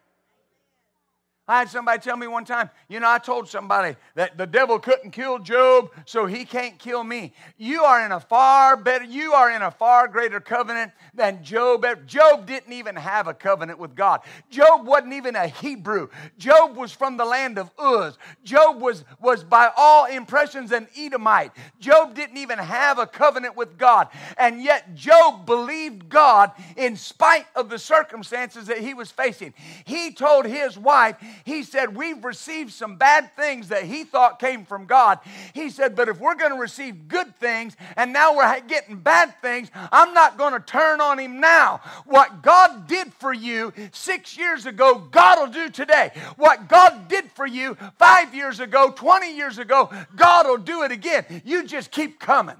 I 1.50 1.58
had 1.58 1.70
somebody 1.70 2.00
tell 2.00 2.16
me 2.16 2.28
one 2.28 2.46
time, 2.46 2.70
you 2.90 3.00
know, 3.00 3.10
I 3.10 3.18
told 3.18 3.50
somebody 3.50 3.96
that 4.14 4.38
the 4.38 4.46
devil 4.46 4.78
couldn't 4.78 5.10
kill 5.10 5.40
Job, 5.40 5.90
so 6.06 6.28
he 6.28 6.46
can't 6.46 6.78
kill 6.78 7.04
me. 7.04 7.34
You 7.58 7.82
are 7.82 8.06
in 8.06 8.12
a 8.12 8.20
far 8.20 8.78
better, 8.78 9.04
you 9.04 9.34
are 9.34 9.50
in 9.50 9.64
a 9.64 9.72
far 9.72 10.08
greater 10.08 10.40
covenant 10.40 10.92
than 11.16 11.44
Job. 11.44 11.84
Job 12.06 12.46
didn't 12.46 12.72
even 12.72 12.96
have 12.96 13.28
a 13.28 13.34
covenant 13.34 13.80
with 13.80 13.96
God. 13.96 14.22
Job 14.52 14.86
wasn't 14.86 15.14
even 15.14 15.36
a 15.36 15.48
Hebrew. 15.48 16.10
Job 16.38 16.76
was 16.76 16.92
from 16.92 17.18
the 17.18 17.26
land 17.26 17.58
of 17.58 17.72
Uz. 17.82 18.20
Job 18.44 18.80
was, 18.80 19.04
was 19.20 19.44
by 19.44 19.72
all 19.76 20.06
impressions 20.06 20.72
an 20.72 20.88
Edomite. 20.96 21.52
Job 21.80 22.14
didn't 22.14 22.38
even 22.38 22.60
have 22.60 23.00
a 23.00 23.08
covenant 23.08 23.58
with 23.58 23.76
God. 23.76 24.10
And 24.38 24.62
yet 24.62 24.94
Job 24.94 25.48
believed 25.48 26.10
God 26.10 26.52
in 26.78 26.96
spite 26.96 27.48
of 27.56 27.70
the 27.70 27.80
circumstances 27.80 28.68
that 28.68 28.78
he 28.78 28.94
was 28.94 29.10
facing. 29.10 29.56
He 29.86 30.12
told 30.12 30.46
his 30.46 30.78
wife, 30.78 31.16
he 31.46 31.64
said, 31.64 31.96
We've 31.96 32.24
received 32.24 32.72
some 32.72 32.96
bad 32.96 33.36
things 33.36 33.70
that 33.70 33.84
he 33.84 34.04
thought 34.04 34.40
came 34.40 34.66
from 34.66 34.86
God. 34.86 35.20
He 35.54 35.70
said, 35.70 35.96
But 35.96 36.10
if 36.10 36.20
we're 36.20 36.36
going 36.36 36.52
to 36.52 36.58
receive 36.60 37.08
good 37.08 37.36
things 37.38 37.76
and 37.96 38.14
now 38.14 38.36
we're 38.36 38.60
getting 38.62 38.98
bad 38.98 39.34
things, 39.42 39.70
I'm 39.92 40.14
not 40.14 40.38
going 40.38 40.54
to 40.54 40.60
turn 40.60 41.02
on 41.02 41.20
him 41.20 41.40
now. 41.40 41.82
What 42.06 42.42
God 42.42 42.88
did 42.88 43.14
for 43.14 43.34
you 43.34 43.74
six 43.92 44.38
years 44.38 44.66
ago, 44.66 45.00
God 45.12 45.40
will 45.40 45.54
do 45.54 45.70
today. 45.70 46.12
What 46.38 46.68
God 46.68 47.08
did 47.08 47.32
for 47.32 47.48
you 47.48 47.76
five 47.98 48.34
years 48.34 48.60
ago, 48.60 48.92
20 48.92 49.36
years 49.36 49.58
ago, 49.58 49.90
God 50.16 50.48
will 50.48 50.58
do 50.58 50.84
it 50.84 50.92
again. 50.92 51.26
You 51.46 51.66
just 51.66 51.92
keep 51.92 52.20
coming. 52.20 52.58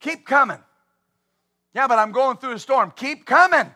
Keep 0.00 0.26
coming. 0.26 0.58
Yeah, 1.74 1.86
but 1.86 1.98
I'm 1.98 2.12
going 2.12 2.36
through 2.38 2.52
a 2.52 2.58
storm. 2.58 2.92
Keep 2.96 3.26
coming. 3.26 3.72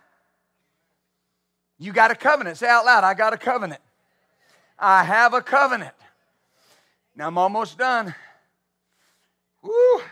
You 1.79 1.93
got 1.93 2.11
a 2.11 2.15
covenant. 2.15 2.59
Say 2.59 2.69
out 2.69 2.85
loud, 2.85 3.05
I 3.05 3.15
got 3.15 3.33
a 3.33 3.37
covenant. 3.37 3.81
I 4.79 5.05
have 5.05 5.35
a 5.35 5.41
covenant. 5.41 5.95
Now 7.17 7.29
I'm 7.29 7.39
almost 7.39 7.79
done. 7.79 8.15
Woo! 9.63 10.03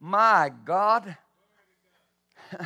My 0.00 0.50
God. 0.64 1.16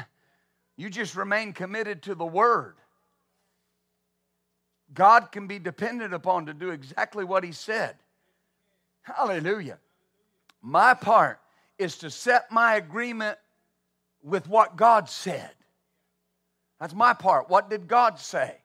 you 0.77 0.91
just 0.91 1.17
remain 1.17 1.53
committed 1.53 2.03
to 2.05 2.15
the 2.15 2.27
word. 2.27 2.77
God 4.95 5.31
can 5.33 5.47
be 5.47 5.59
depended 5.59 6.13
upon 6.13 6.47
to 6.47 6.55
do 6.55 6.71
exactly 6.71 7.25
what 7.25 7.45
he 7.45 7.53
said. 7.53 7.97
Hallelujah. 9.03 9.79
My 10.63 10.95
part 10.95 11.41
is 11.79 11.99
to 11.99 12.11
set 12.11 12.51
my 12.51 12.77
agreement 12.77 13.39
with 14.23 14.49
what 14.49 14.77
God 14.77 15.09
said. 15.09 15.51
That's 16.81 16.95
my 16.95 17.15
part. 17.15 17.49
What 17.49 17.71
did 17.71 17.89
God 17.89 18.19
say? 18.19 18.57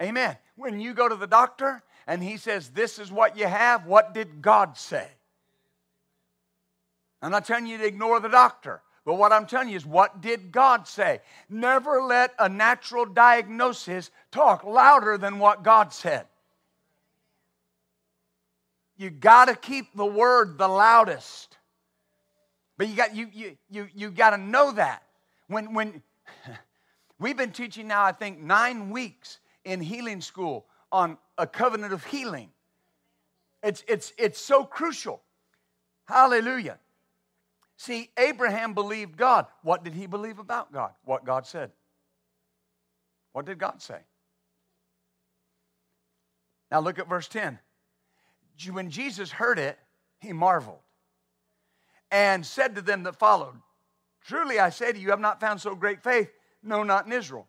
Amen. 0.00 0.36
When 0.56 0.80
you 0.80 0.94
go 0.94 1.08
to 1.08 1.16
the 1.16 1.26
doctor 1.26 1.82
and 2.06 2.22
he 2.22 2.36
says, 2.36 2.70
This 2.70 2.98
is 2.98 3.12
what 3.12 3.36
you 3.36 3.46
have, 3.46 3.86
what 3.86 4.14
did 4.14 4.40
God 4.40 4.76
say? 4.76 5.06
I'm 7.22 7.30
not 7.30 7.44
telling 7.44 7.66
you 7.66 7.78
to 7.78 7.86
ignore 7.86 8.18
the 8.20 8.28
doctor, 8.28 8.80
but 9.04 9.14
what 9.14 9.32
I'm 9.32 9.46
telling 9.46 9.68
you 9.68 9.76
is, 9.76 9.84
what 9.84 10.22
did 10.22 10.52
God 10.52 10.88
say? 10.88 11.20
Never 11.50 12.00
let 12.00 12.32
a 12.38 12.48
natural 12.48 13.04
diagnosis 13.04 14.10
talk 14.30 14.64
louder 14.64 15.18
than 15.18 15.38
what 15.38 15.62
God 15.62 15.92
said. 15.92 16.26
You 18.96 19.10
got 19.10 19.46
to 19.46 19.54
keep 19.54 19.94
the 19.94 20.06
word 20.06 20.58
the 20.58 20.68
loudest. 20.68 21.56
But 22.76 22.88
you 22.88 22.96
got 22.96 23.14
you 23.14 23.28
you 23.32 23.56
you 23.70 23.88
you 23.94 24.10
got 24.10 24.30
to 24.30 24.38
know 24.38 24.72
that. 24.72 25.02
When 25.48 25.74
when 25.74 26.02
We've 27.18 27.36
been 27.36 27.52
teaching 27.52 27.88
now, 27.88 28.04
I 28.04 28.12
think, 28.12 28.40
nine 28.40 28.90
weeks 28.90 29.40
in 29.64 29.80
healing 29.80 30.20
school 30.20 30.66
on 30.90 31.18
a 31.38 31.46
covenant 31.46 31.92
of 31.92 32.04
healing. 32.04 32.50
It's, 33.62 33.84
it's, 33.86 34.12
it's 34.18 34.40
so 34.40 34.64
crucial. 34.64 35.22
Hallelujah. 36.06 36.78
See, 37.76 38.10
Abraham 38.18 38.74
believed 38.74 39.16
God. 39.16 39.46
What 39.62 39.84
did 39.84 39.94
he 39.94 40.06
believe 40.06 40.38
about 40.38 40.72
God? 40.72 40.92
What 41.04 41.24
God 41.24 41.46
said. 41.46 41.70
What 43.32 43.46
did 43.46 43.58
God 43.58 43.80
say? 43.80 43.98
Now 46.70 46.80
look 46.80 46.98
at 46.98 47.08
verse 47.08 47.28
10. 47.28 47.58
When 48.70 48.90
Jesus 48.90 49.30
heard 49.30 49.58
it, 49.58 49.78
he 50.20 50.32
marveled 50.32 50.80
and 52.10 52.44
said 52.44 52.74
to 52.74 52.82
them 52.82 53.04
that 53.04 53.16
followed, 53.16 53.54
Truly 54.26 54.58
I 54.58 54.70
say 54.70 54.92
to 54.92 54.98
you, 54.98 55.08
I 55.08 55.12
have 55.12 55.20
not 55.20 55.40
found 55.40 55.60
so 55.60 55.74
great 55.74 56.02
faith, 56.02 56.30
no, 56.62 56.82
not 56.82 57.06
in 57.06 57.12
Israel, 57.12 57.48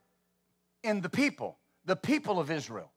in 0.83 1.01
the 1.01 1.09
people, 1.09 1.57
the 1.85 1.95
people 1.95 2.39
of 2.39 2.49
Israel. 2.49 2.91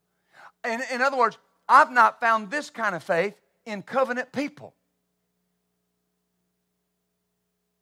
In, 0.64 0.80
in 0.92 1.02
other 1.02 1.16
words, 1.16 1.38
I've 1.68 1.90
not 1.90 2.20
found 2.20 2.50
this 2.50 2.70
kind 2.70 2.94
of 2.94 3.02
faith 3.02 3.34
in 3.66 3.82
covenant 3.82 4.32
people. 4.32 4.74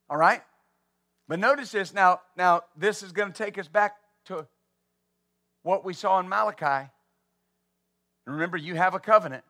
All 0.08 0.16
right? 0.16 0.42
But 1.28 1.38
notice 1.38 1.72
this 1.72 1.94
now, 1.94 2.20
now 2.36 2.62
this 2.76 3.02
is 3.02 3.12
going 3.12 3.32
to 3.32 3.44
take 3.44 3.58
us 3.58 3.68
back 3.68 3.96
to 4.26 4.46
what 5.62 5.84
we 5.84 5.94
saw 5.94 6.18
in 6.20 6.28
Malachi. 6.28 6.90
Remember, 8.26 8.56
you 8.56 8.74
have 8.74 8.94
a 8.94 9.00
covenant. 9.00 9.44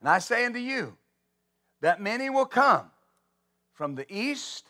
And 0.00 0.08
I 0.08 0.18
say 0.18 0.44
unto 0.44 0.58
you 0.58 0.96
that 1.80 2.00
many 2.00 2.30
will 2.30 2.46
come 2.46 2.90
from 3.72 3.94
the 3.94 4.06
east 4.12 4.66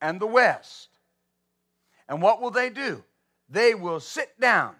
and 0.00 0.20
the 0.20 0.26
west. 0.26 0.88
And 2.08 2.22
what 2.22 2.40
will 2.40 2.50
they 2.50 2.70
do? 2.70 3.04
They 3.48 3.74
will 3.74 4.00
sit 4.00 4.38
down 4.40 4.76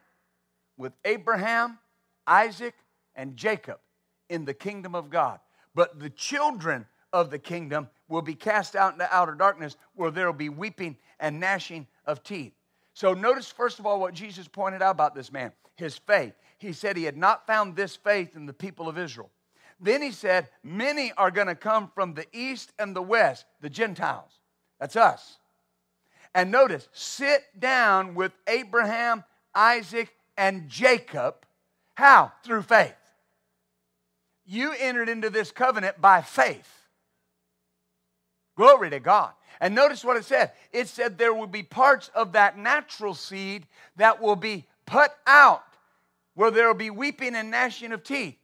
with 0.77 0.93
Abraham, 1.05 1.79
Isaac, 2.27 2.75
and 3.15 3.37
Jacob 3.37 3.79
in 4.29 4.45
the 4.45 4.55
kingdom 4.55 4.95
of 4.95 5.11
God. 5.11 5.41
But 5.75 5.99
the 5.99 6.11
children 6.11 6.87
of 7.13 7.31
the 7.31 7.39
kingdom 7.39 7.89
will 8.09 8.23
be 8.23 8.35
cast 8.35 8.77
out 8.77 8.93
into 8.93 9.15
outer 9.15 9.35
darkness 9.35 9.77
where 9.95 10.11
there 10.11 10.27
will 10.27 10.33
be 10.33 10.49
weeping 10.49 10.97
and 11.21 11.41
gnashing 11.41 11.87
of 12.07 12.23
teeth. 12.23 12.53
So 12.95 13.15
notice, 13.15 13.51
first 13.51 13.79
of 13.79 13.87
all, 13.87 14.01
what 14.01 14.15
Jesus 14.15 14.49
pointed 14.49 14.83
out 14.83 14.93
about 14.93 15.15
this 15.15 15.33
man 15.33 15.53
his 15.77 15.97
faith. 15.97 16.35
He 16.59 16.73
said 16.73 16.97
he 16.97 17.05
had 17.05 17.17
not 17.17 17.47
found 17.47 17.77
this 17.77 17.95
faith 17.95 18.35
in 18.35 18.47
the 18.47 18.53
people 18.53 18.89
of 18.89 18.99
Israel. 18.99 19.31
Then 19.81 20.03
he 20.03 20.11
said, 20.11 20.49
Many 20.65 21.13
are 21.13 21.31
going 21.31 21.47
to 21.47 21.55
come 21.55 21.91
from 21.95 22.15
the 22.15 22.27
east 22.33 22.73
and 22.81 22.97
the 22.97 23.03
west, 23.03 23.47
the 23.61 23.71
Gentiles. 23.71 24.38
That's 24.81 24.97
us. 24.97 25.39
And 26.35 26.51
notice, 26.51 26.89
sit 26.93 27.43
down 27.59 28.15
with 28.15 28.33
Abraham, 28.47 29.25
Isaac, 29.55 30.15
and 30.37 30.69
Jacob. 30.69 31.35
How? 31.95 32.33
Through 32.45 32.63
faith. 32.63 32.95
You 34.47 34.73
entered 34.79 35.09
into 35.09 35.31
this 35.31 35.51
covenant 35.51 36.01
by 36.01 36.23
faith. 36.23 36.73
Glory 38.57 38.91
to 38.91 39.01
God. 39.01 39.33
And 39.61 39.75
notice 39.75 40.05
what 40.05 40.17
it 40.17 40.25
said. 40.25 40.53
It 40.73 40.89
said 40.89 41.19
there 41.19 41.35
will 41.35 41.47
be 41.47 41.63
parts 41.63 42.11
of 42.15 42.33
that 42.33 42.57
natural 42.57 43.15
seed 43.15 43.67
that 43.97 44.21
will 44.21 44.37
be 44.37 44.67
put 44.87 45.11
out 45.27 45.65
where 46.35 46.51
there 46.51 46.69
will 46.69 46.75
be 46.75 46.91
weeping 46.91 47.35
and 47.35 47.51
gnashing 47.51 47.93
of 47.93 48.05
teeth. 48.05 48.37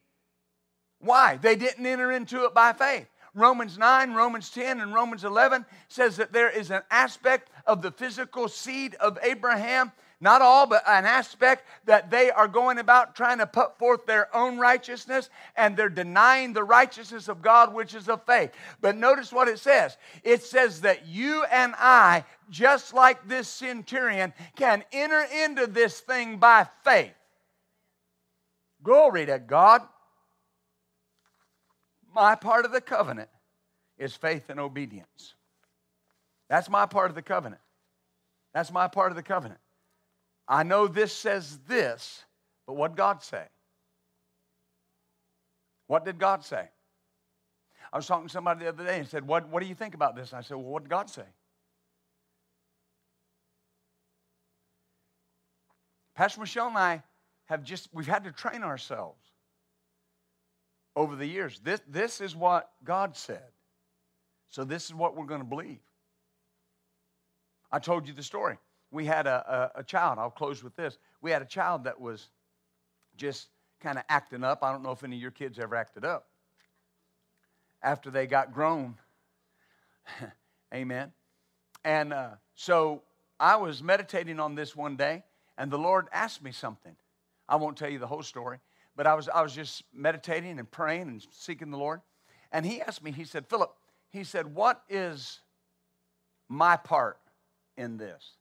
Why? 0.98 1.36
They 1.36 1.54
didn't 1.54 1.86
enter 1.86 2.10
into 2.10 2.44
it 2.44 2.54
by 2.54 2.72
faith. 2.72 3.06
Romans 3.34 3.76
9, 3.76 4.14
Romans 4.14 4.50
10, 4.50 4.80
and 4.80 4.94
Romans 4.94 5.24
11 5.24 5.66
says 5.88 6.16
that 6.16 6.32
there 6.32 6.50
is 6.50 6.70
an 6.70 6.82
aspect 6.90 7.50
of 7.66 7.82
the 7.82 7.90
physical 7.90 8.48
seed 8.48 8.94
of 8.96 9.18
Abraham 9.22 9.92
not 10.24 10.40
all, 10.40 10.66
but 10.66 10.82
an 10.88 11.04
aspect 11.04 11.66
that 11.84 12.10
they 12.10 12.30
are 12.30 12.48
going 12.48 12.78
about 12.78 13.14
trying 13.14 13.38
to 13.38 13.46
put 13.46 13.78
forth 13.78 14.06
their 14.06 14.34
own 14.34 14.58
righteousness 14.58 15.28
and 15.54 15.76
they're 15.76 15.90
denying 15.90 16.54
the 16.54 16.64
righteousness 16.64 17.28
of 17.28 17.42
God, 17.42 17.74
which 17.74 17.94
is 17.94 18.08
of 18.08 18.24
faith. 18.24 18.50
But 18.80 18.96
notice 18.96 19.32
what 19.32 19.48
it 19.48 19.58
says 19.58 19.98
it 20.22 20.42
says 20.42 20.80
that 20.80 21.06
you 21.06 21.44
and 21.52 21.74
I, 21.76 22.24
just 22.48 22.94
like 22.94 23.28
this 23.28 23.48
centurion, 23.48 24.32
can 24.56 24.82
enter 24.92 25.26
into 25.44 25.66
this 25.66 26.00
thing 26.00 26.38
by 26.38 26.68
faith. 26.84 27.12
Glory 28.82 29.26
to 29.26 29.38
God. 29.38 29.82
My 32.14 32.36
part 32.36 32.64
of 32.64 32.72
the 32.72 32.80
covenant 32.80 33.28
is 33.98 34.14
faith 34.14 34.48
and 34.48 34.60
obedience. 34.60 35.34
That's 36.48 36.70
my 36.70 36.86
part 36.86 37.10
of 37.10 37.14
the 37.14 37.22
covenant. 37.22 37.60
That's 38.52 38.70
my 38.70 38.86
part 38.86 39.10
of 39.10 39.16
the 39.16 39.22
covenant. 39.22 39.60
I 40.46 40.62
know 40.62 40.86
this 40.86 41.12
says 41.12 41.58
this, 41.66 42.24
but 42.66 42.74
what 42.74 42.96
God 42.96 43.22
say? 43.22 43.44
What 45.86 46.04
did 46.04 46.18
God 46.18 46.44
say? 46.44 46.68
I 47.92 47.96
was 47.96 48.06
talking 48.06 48.26
to 48.28 48.32
somebody 48.32 48.60
the 48.60 48.68
other 48.68 48.84
day 48.84 48.98
and 48.98 49.08
said, 49.08 49.26
What, 49.26 49.48
what 49.48 49.62
do 49.62 49.68
you 49.68 49.74
think 49.74 49.94
about 49.94 50.16
this? 50.16 50.30
And 50.30 50.38
I 50.38 50.42
said, 50.42 50.56
Well, 50.56 50.66
what 50.66 50.84
did 50.84 50.90
God 50.90 51.10
say? 51.10 51.24
Pastor 56.14 56.40
Michelle 56.40 56.68
and 56.68 56.78
I 56.78 57.02
have 57.46 57.64
just, 57.64 57.88
we've 57.92 58.06
had 58.06 58.24
to 58.24 58.32
train 58.32 58.62
ourselves 58.62 59.20
over 60.96 61.16
the 61.16 61.26
years. 61.26 61.60
This, 61.62 61.80
this 61.88 62.20
is 62.20 62.36
what 62.36 62.70
God 62.84 63.16
said. 63.16 63.42
So 64.48 64.64
this 64.64 64.84
is 64.84 64.94
what 64.94 65.16
we're 65.16 65.26
going 65.26 65.40
to 65.40 65.46
believe. 65.46 65.80
I 67.72 67.78
told 67.80 68.06
you 68.06 68.14
the 68.14 68.22
story 68.22 68.58
we 68.94 69.04
had 69.04 69.26
a, 69.26 69.72
a, 69.74 69.80
a 69.80 69.82
child. 69.82 70.18
I'll 70.18 70.30
close 70.30 70.62
with 70.62 70.76
this. 70.76 70.96
We 71.20 71.32
had 71.32 71.42
a 71.42 71.46
child 71.46 71.84
that 71.84 72.00
was 72.00 72.28
just 73.16 73.48
kind 73.80 73.98
of 73.98 74.04
acting 74.08 74.44
up. 74.44 74.62
I 74.62 74.70
don't 74.70 74.82
know 74.82 74.92
if 74.92 75.02
any 75.02 75.16
of 75.16 75.22
your 75.22 75.32
kids 75.32 75.58
ever 75.58 75.74
acted 75.74 76.04
up. 76.04 76.28
After 77.82 78.10
they 78.10 78.26
got 78.26 78.54
grown. 78.54 78.94
Amen. 80.74 81.12
And 81.84 82.12
uh, 82.12 82.30
so 82.54 83.02
I 83.38 83.56
was 83.56 83.82
meditating 83.82 84.40
on 84.40 84.54
this 84.54 84.74
one 84.74 84.96
day, 84.96 85.24
and 85.58 85.70
the 85.70 85.78
Lord 85.78 86.06
asked 86.12 86.42
me 86.42 86.52
something. 86.52 86.96
I 87.48 87.56
won't 87.56 87.76
tell 87.76 87.90
you 87.90 87.98
the 87.98 88.06
whole 88.06 88.22
story, 88.22 88.58
but 88.96 89.06
I 89.06 89.14
was, 89.14 89.28
I 89.28 89.42
was 89.42 89.54
just 89.54 89.82
meditating 89.92 90.58
and 90.58 90.70
praying 90.70 91.02
and 91.02 91.26
seeking 91.30 91.70
the 91.70 91.78
Lord. 91.78 92.00
And 92.52 92.64
He 92.64 92.80
asked 92.80 93.02
me, 93.02 93.10
He 93.12 93.24
said, 93.24 93.46
Philip, 93.46 93.74
He 94.10 94.24
said, 94.24 94.54
What 94.54 94.82
is 94.88 95.40
my 96.48 96.76
part 96.76 97.18
in 97.76 97.96
this? 97.96 98.36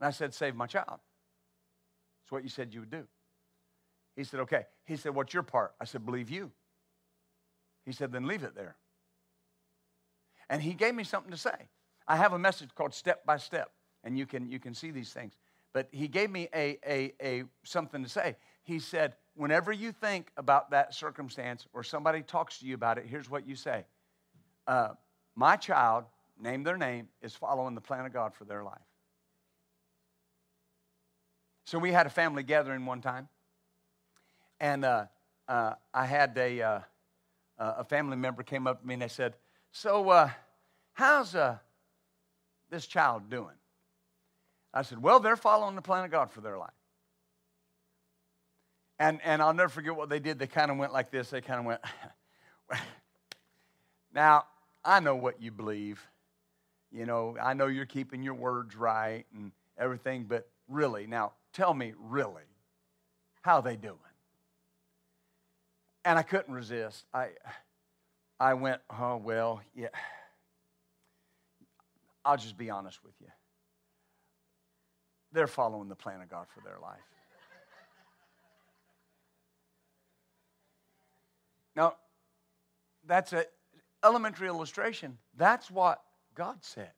And 0.00 0.06
I 0.08 0.10
said, 0.10 0.34
Save 0.34 0.54
my 0.54 0.66
child. 0.66 0.86
That's 0.88 2.30
what 2.30 2.42
you 2.42 2.48
said 2.48 2.72
you 2.72 2.80
would 2.80 2.90
do. 2.90 3.06
He 4.16 4.24
said, 4.24 4.40
Okay. 4.40 4.66
He 4.84 4.96
said, 4.96 5.14
What's 5.14 5.34
your 5.34 5.42
part? 5.42 5.74
I 5.80 5.84
said, 5.84 6.04
Believe 6.04 6.30
you. 6.30 6.50
He 7.84 7.92
said, 7.92 8.12
Then 8.12 8.26
leave 8.26 8.44
it 8.44 8.54
there. 8.54 8.76
And 10.48 10.60
he 10.60 10.74
gave 10.74 10.94
me 10.94 11.04
something 11.04 11.30
to 11.30 11.38
say. 11.38 11.68
I 12.08 12.16
have 12.16 12.32
a 12.32 12.38
message 12.38 12.70
called 12.74 12.92
Step 12.92 13.24
by 13.24 13.36
Step, 13.36 13.70
and 14.02 14.18
you 14.18 14.26
can, 14.26 14.50
you 14.50 14.58
can 14.58 14.74
see 14.74 14.90
these 14.90 15.12
things. 15.12 15.34
But 15.72 15.88
he 15.92 16.08
gave 16.08 16.30
me 16.30 16.48
a, 16.52 16.78
a, 16.84 17.12
a 17.22 17.44
something 17.62 18.02
to 18.02 18.08
say. 18.08 18.36
He 18.64 18.80
said, 18.80 19.14
Whenever 19.40 19.72
you 19.72 19.90
think 19.90 20.30
about 20.36 20.70
that 20.72 20.92
circumstance 20.92 21.66
or 21.72 21.82
somebody 21.82 22.20
talks 22.20 22.58
to 22.58 22.66
you 22.66 22.74
about 22.74 22.98
it, 22.98 23.06
here's 23.06 23.30
what 23.30 23.48
you 23.48 23.56
say 23.56 23.86
uh, 24.66 24.90
My 25.34 25.56
child, 25.56 26.04
name 26.38 26.62
their 26.62 26.76
name, 26.76 27.08
is 27.22 27.34
following 27.34 27.74
the 27.74 27.80
plan 27.80 28.04
of 28.04 28.12
God 28.12 28.34
for 28.34 28.44
their 28.44 28.62
life. 28.62 28.82
So 31.64 31.78
we 31.78 31.90
had 31.90 32.06
a 32.06 32.10
family 32.10 32.42
gathering 32.42 32.84
one 32.84 33.00
time, 33.00 33.30
and 34.60 34.84
uh, 34.84 35.06
uh, 35.48 35.72
I 35.94 36.04
had 36.04 36.36
a, 36.36 36.60
uh, 36.60 36.80
a 37.58 37.84
family 37.84 38.18
member 38.18 38.42
came 38.42 38.66
up 38.66 38.82
to 38.82 38.86
me 38.86 38.92
and 38.92 39.02
they 39.02 39.08
said, 39.08 39.36
"So, 39.72 40.10
uh, 40.10 40.28
how's 40.92 41.34
uh, 41.34 41.56
this 42.68 42.86
child 42.86 43.30
doing?" 43.30 43.56
I 44.74 44.82
said, 44.82 45.02
"Well, 45.02 45.18
they're 45.18 45.34
following 45.34 45.76
the 45.76 45.82
plan 45.82 46.04
of 46.04 46.10
God 46.10 46.30
for 46.30 46.42
their 46.42 46.58
life." 46.58 46.74
And 49.00 49.18
and 49.24 49.42
I'll 49.42 49.54
never 49.54 49.68
forget 49.68 49.96
what 49.96 50.08
they 50.08 50.20
did. 50.20 50.38
They 50.38 50.46
kind 50.46 50.70
of 50.70 50.76
went 50.76 50.92
like 50.92 51.10
this. 51.10 51.30
They 51.30 51.40
kind 51.40 51.58
of 51.58 51.66
went. 51.66 51.80
now 54.14 54.44
I 54.84 55.00
know 55.00 55.16
what 55.16 55.42
you 55.42 55.50
believe. 55.50 56.00
You 56.92 57.06
know, 57.06 57.36
I 57.42 57.54
know 57.54 57.66
you're 57.66 57.86
keeping 57.86 58.22
your 58.22 58.34
words 58.34 58.76
right 58.76 59.24
and 59.34 59.50
everything, 59.76 60.26
but 60.28 60.48
really, 60.68 61.08
now 61.08 61.32
Tell 61.52 61.74
me, 61.74 61.94
really, 61.98 62.44
how 63.42 63.60
they 63.60 63.76
doing? 63.76 63.96
And 66.04 66.18
I 66.18 66.22
couldn't 66.22 66.54
resist. 66.54 67.04
I, 67.12 67.30
I 68.38 68.54
went, 68.54 68.80
oh, 68.88 69.16
well, 69.16 69.60
yeah. 69.74 69.88
I'll 72.24 72.36
just 72.36 72.56
be 72.56 72.70
honest 72.70 73.02
with 73.02 73.14
you. 73.20 73.26
They're 75.32 75.46
following 75.46 75.88
the 75.88 75.96
plan 75.96 76.20
of 76.20 76.28
God 76.28 76.46
for 76.54 76.60
their 76.60 76.78
life. 76.80 76.98
Now, 81.76 81.94
that's 83.06 83.32
an 83.32 83.44
elementary 84.04 84.48
illustration. 84.48 85.18
That's 85.36 85.70
what 85.70 86.02
God 86.34 86.58
said. 86.60 86.90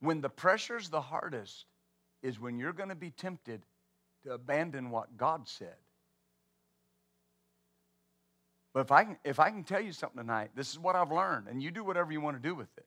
When 0.00 0.20
the 0.20 0.28
pressure's 0.28 0.90
the 0.90 1.00
hardest 1.00 1.64
is 2.22 2.38
when 2.38 2.58
you're 2.58 2.72
going 2.72 2.90
to 2.90 2.94
be 2.94 3.10
tempted 3.10 3.62
to 4.24 4.32
abandon 4.32 4.90
what 4.90 5.16
God 5.16 5.48
said. 5.48 5.76
But 8.72 8.80
if 8.80 8.90
I, 8.90 9.04
can, 9.04 9.16
if 9.24 9.38
I 9.38 9.50
can 9.50 9.62
tell 9.62 9.80
you 9.80 9.92
something 9.92 10.18
tonight, 10.18 10.50
this 10.56 10.70
is 10.70 10.78
what 10.78 10.96
I've 10.96 11.12
learned, 11.12 11.46
and 11.48 11.62
you 11.62 11.70
do 11.70 11.84
whatever 11.84 12.12
you 12.12 12.20
want 12.20 12.36
to 12.36 12.48
do 12.48 12.54
with 12.54 12.68
it. 12.76 12.86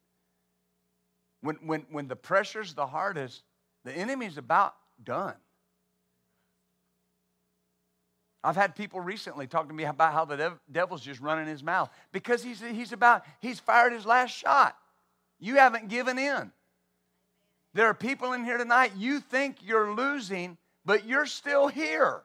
When, 1.41 1.55
when, 1.65 1.85
when 1.89 2.07
the 2.07 2.15
pressure's 2.15 2.73
the 2.73 2.85
hardest, 2.85 3.43
the 3.85 3.93
enemy's 3.93 4.37
about 4.37 4.75
done. 5.03 5.35
I've 8.43 8.55
had 8.55 8.75
people 8.75 8.99
recently 9.01 9.47
talk 9.47 9.67
to 9.67 9.73
me 9.73 9.83
about 9.83 10.13
how 10.13 10.25
the 10.25 10.37
dev- 10.37 10.59
devil's 10.71 11.01
just 11.01 11.19
running 11.19 11.47
his 11.47 11.63
mouth 11.63 11.89
because 12.11 12.43
he's, 12.43 12.61
he's 12.61 12.93
about, 12.93 13.25
he's 13.41 13.59
fired 13.59 13.93
his 13.93 14.05
last 14.05 14.31
shot. 14.31 14.77
You 15.39 15.55
haven't 15.55 15.89
given 15.89 16.17
in. 16.17 16.51
There 17.73 17.87
are 17.87 17.93
people 17.93 18.33
in 18.33 18.43
here 18.43 18.57
tonight, 18.57 18.93
you 18.95 19.19
think 19.19 19.57
you're 19.63 19.93
losing, 19.93 20.57
but 20.85 21.05
you're 21.05 21.25
still 21.25 21.67
here. 21.67 22.21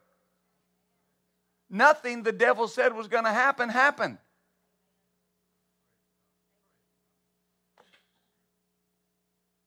Nothing 1.68 2.22
the 2.22 2.32
devil 2.32 2.68
said 2.68 2.94
was 2.94 3.08
going 3.08 3.24
to 3.24 3.32
happen 3.32 3.68
happened. 3.68 4.18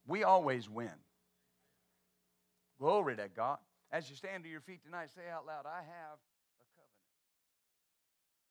We 0.07 0.23
always 0.23 0.69
win. 0.69 0.91
Glory 2.79 3.15
to 3.15 3.27
God. 3.35 3.57
As 3.91 4.09
you 4.09 4.15
stand 4.15 4.43
to 4.43 4.49
your 4.49 4.61
feet 4.61 4.83
tonight, 4.83 5.09
say 5.15 5.21
out 5.31 5.45
loud, 5.45 5.65
I 5.65 5.77
have. 5.77 6.19